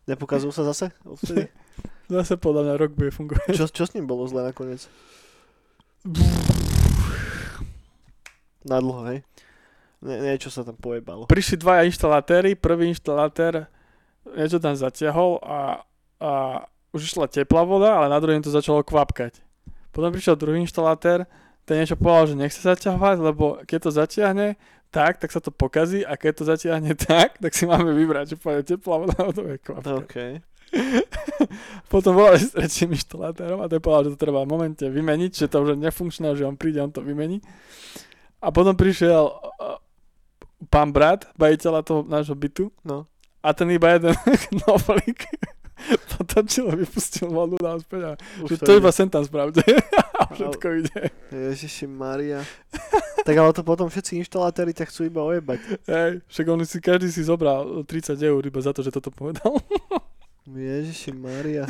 Nepokazil 0.04 0.52
sa 0.52 0.64
zase? 0.68 0.92
Odvtedy? 1.04 1.48
zase 2.16 2.36
podľa 2.36 2.62
mňa 2.68 2.74
rok 2.76 2.92
bude 2.92 3.10
fungovať. 3.10 3.56
Čo, 3.56 3.66
čo 3.72 3.84
s 3.88 3.94
ním 3.96 4.04
bolo 4.04 4.28
zle 4.28 4.44
nakoniec? 4.44 4.84
Na 8.64 8.80
dlho, 8.80 9.02
hej? 9.08 9.18
Nie, 10.04 10.20
niečo 10.20 10.52
sa 10.52 10.60
tam 10.60 10.76
pojebalo. 10.76 11.24
Prišli 11.24 11.56
dvaja 11.64 11.88
inštalatéri, 11.88 12.60
prvý 12.60 12.92
inštalatér 12.92 13.72
niečo 14.36 14.60
tam 14.60 14.76
zatiahol 14.76 15.40
a, 15.44 15.84
a 16.20 16.32
už 16.92 17.12
išla 17.12 17.28
teplá 17.28 17.64
voda, 17.64 17.96
ale 18.00 18.12
na 18.12 18.20
druhým 18.20 18.40
to 18.40 18.52
začalo 18.52 18.84
kvapkať. 18.84 19.40
Potom 19.92 20.12
prišiel 20.12 20.36
druhý 20.36 20.60
inštalatér, 20.64 21.28
ten 21.64 21.80
niečo 21.80 21.96
povedal, 21.96 22.32
že 22.32 22.40
nechce 22.40 22.60
zaťahovať, 22.60 23.16
lebo 23.20 23.44
keď 23.64 23.78
to 23.88 23.90
zatiahne 23.92 24.46
tak, 24.94 25.18
tak 25.18 25.34
sa 25.34 25.42
to 25.42 25.50
pokazí 25.50 26.06
a 26.06 26.14
keď 26.14 26.32
to 26.38 26.44
zatiahne 26.46 26.94
tak, 27.10 27.42
tak 27.42 27.50
si 27.50 27.66
máme 27.66 27.90
vybrať, 27.90 28.34
že 28.34 28.36
povede 28.38 28.78
teplá 28.78 29.02
voda 29.02 29.26
je 29.26 29.58
kvapka. 29.58 29.98
OK. 30.06 30.16
Potom 31.92 32.14
volali 32.14 32.38
s 32.38 32.54
tretím 32.54 32.94
inštalátorom 32.94 33.58
a 33.62 33.66
ten 33.66 33.82
povedal, 33.82 34.10
že 34.10 34.12
to 34.14 34.22
treba 34.22 34.46
v 34.46 34.52
momente 34.54 34.86
vymeniť, 34.86 35.30
že 35.34 35.46
to 35.50 35.66
už 35.66 35.74
je 35.74 35.82
nefunkčné, 35.82 36.38
že 36.38 36.46
on 36.46 36.54
príde, 36.54 36.78
on 36.78 36.94
to 36.94 37.02
vymení. 37.02 37.42
A 38.38 38.54
potom 38.54 38.74
prišiel 38.74 39.34
uh, 39.34 39.78
pán 40.70 40.94
brat, 40.94 41.26
bajiteľa 41.34 41.80
toho 41.82 42.00
nášho 42.06 42.34
bytu 42.38 42.70
No. 42.86 43.06
a 43.42 43.48
ten 43.54 43.70
iba 43.74 43.98
jeden 43.98 44.14
knoflík 44.50 45.26
potočil 46.16 46.70
a 46.70 46.74
vypustil 46.74 47.28
vodu 47.28 47.56
na 47.60 47.78
späť 47.78 48.02
a 48.02 48.12
že 48.46 48.56
to 48.58 48.72
ide. 48.74 48.80
iba 48.80 48.90
sem 48.94 49.08
tam 49.10 49.22
spravte. 49.26 49.60
a 50.20 50.22
všetko 50.32 50.66
ide. 50.80 51.00
Ježiši 51.30 51.86
Maria. 51.90 52.40
tak 53.26 53.34
ale 53.34 53.50
to 53.52 53.62
potom 53.66 53.90
všetci 53.90 54.22
inštalatéri 54.24 54.72
ťa 54.72 54.88
chcú 54.88 55.08
iba 55.08 55.22
ojebať. 55.24 55.60
Hej, 55.88 56.12
však 56.28 56.46
on 56.48 56.58
si, 56.64 56.78
každý 56.78 57.08
si 57.10 57.22
zobral 57.26 57.84
30 57.84 58.14
eur 58.20 58.40
iba 58.40 58.60
za 58.62 58.72
to, 58.72 58.80
že 58.84 58.94
toto 58.94 59.10
povedal. 59.10 59.58
Ježiši 60.44 61.12
Maria. 61.16 61.64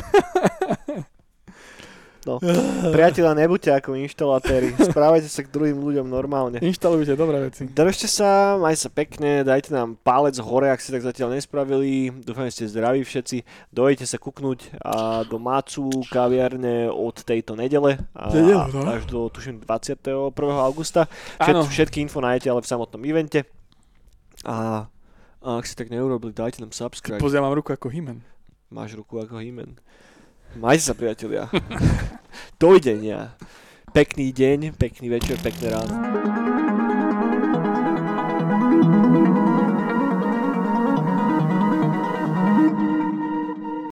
No, 2.24 2.40
priatelia, 2.88 3.36
nebuďte 3.36 3.70
ako 3.76 4.00
inštalatéri. 4.00 4.72
Správajte 4.88 5.28
sa 5.28 5.44
k 5.44 5.52
druhým 5.52 5.76
ľuďom 5.76 6.08
normálne. 6.08 6.56
Inštalujte 6.56 7.12
dobré 7.20 7.36
veci. 7.44 7.68
Držte 7.68 8.08
sa, 8.08 8.56
majte 8.56 8.88
sa 8.88 8.90
pekne, 8.90 9.44
dajte 9.44 9.76
nám 9.76 10.00
palec 10.00 10.40
hore, 10.40 10.72
ak 10.72 10.80
ste 10.80 10.96
tak 10.96 11.04
zatiaľ 11.04 11.36
nespravili. 11.36 12.08
Dúfam, 12.24 12.48
že 12.48 12.64
ste 12.64 12.72
zdraví 12.72 13.04
všetci. 13.04 13.44
Dojete 13.68 14.08
sa 14.08 14.16
kuknúť 14.16 14.80
a 14.80 15.28
do 15.28 15.36
Mácu 15.36 15.92
kaviarne 16.08 16.88
od 16.88 17.20
tejto 17.20 17.60
nedele 17.60 18.00
a, 18.16 18.32
Nedele, 18.32 18.72
no. 18.72 18.88
až 18.88 19.04
do 19.04 19.28
tuším 19.28 19.60
21. 19.60 20.32
augusta. 20.64 21.04
Všet, 21.44 21.56
všetky 21.68 22.00
info 22.00 22.24
nájdete 22.24 22.48
ale 22.48 22.64
v 22.64 22.68
samotnom 22.72 23.04
evente. 23.04 23.44
A, 24.48 24.88
a 25.44 25.48
ak 25.60 25.68
ste 25.68 25.76
tak 25.76 25.92
neurobili, 25.92 26.32
dajte 26.32 26.64
nám 26.64 26.72
subscribe. 26.72 27.20
pozia 27.20 27.44
mám 27.44 27.52
ruku 27.52 27.76
ako 27.76 27.92
Himen. 27.92 28.24
Máš 28.72 28.96
ruku 28.96 29.20
ako 29.20 29.44
Himen. 29.44 29.76
Majte 30.54 30.86
sa, 30.86 30.94
priatelia. 30.94 31.50
Dovidenia. 32.62 33.34
Pekný 33.90 34.30
deň, 34.30 34.78
pekný 34.78 35.10
večer, 35.10 35.34
pekné 35.42 35.74
ráno. 35.74 36.43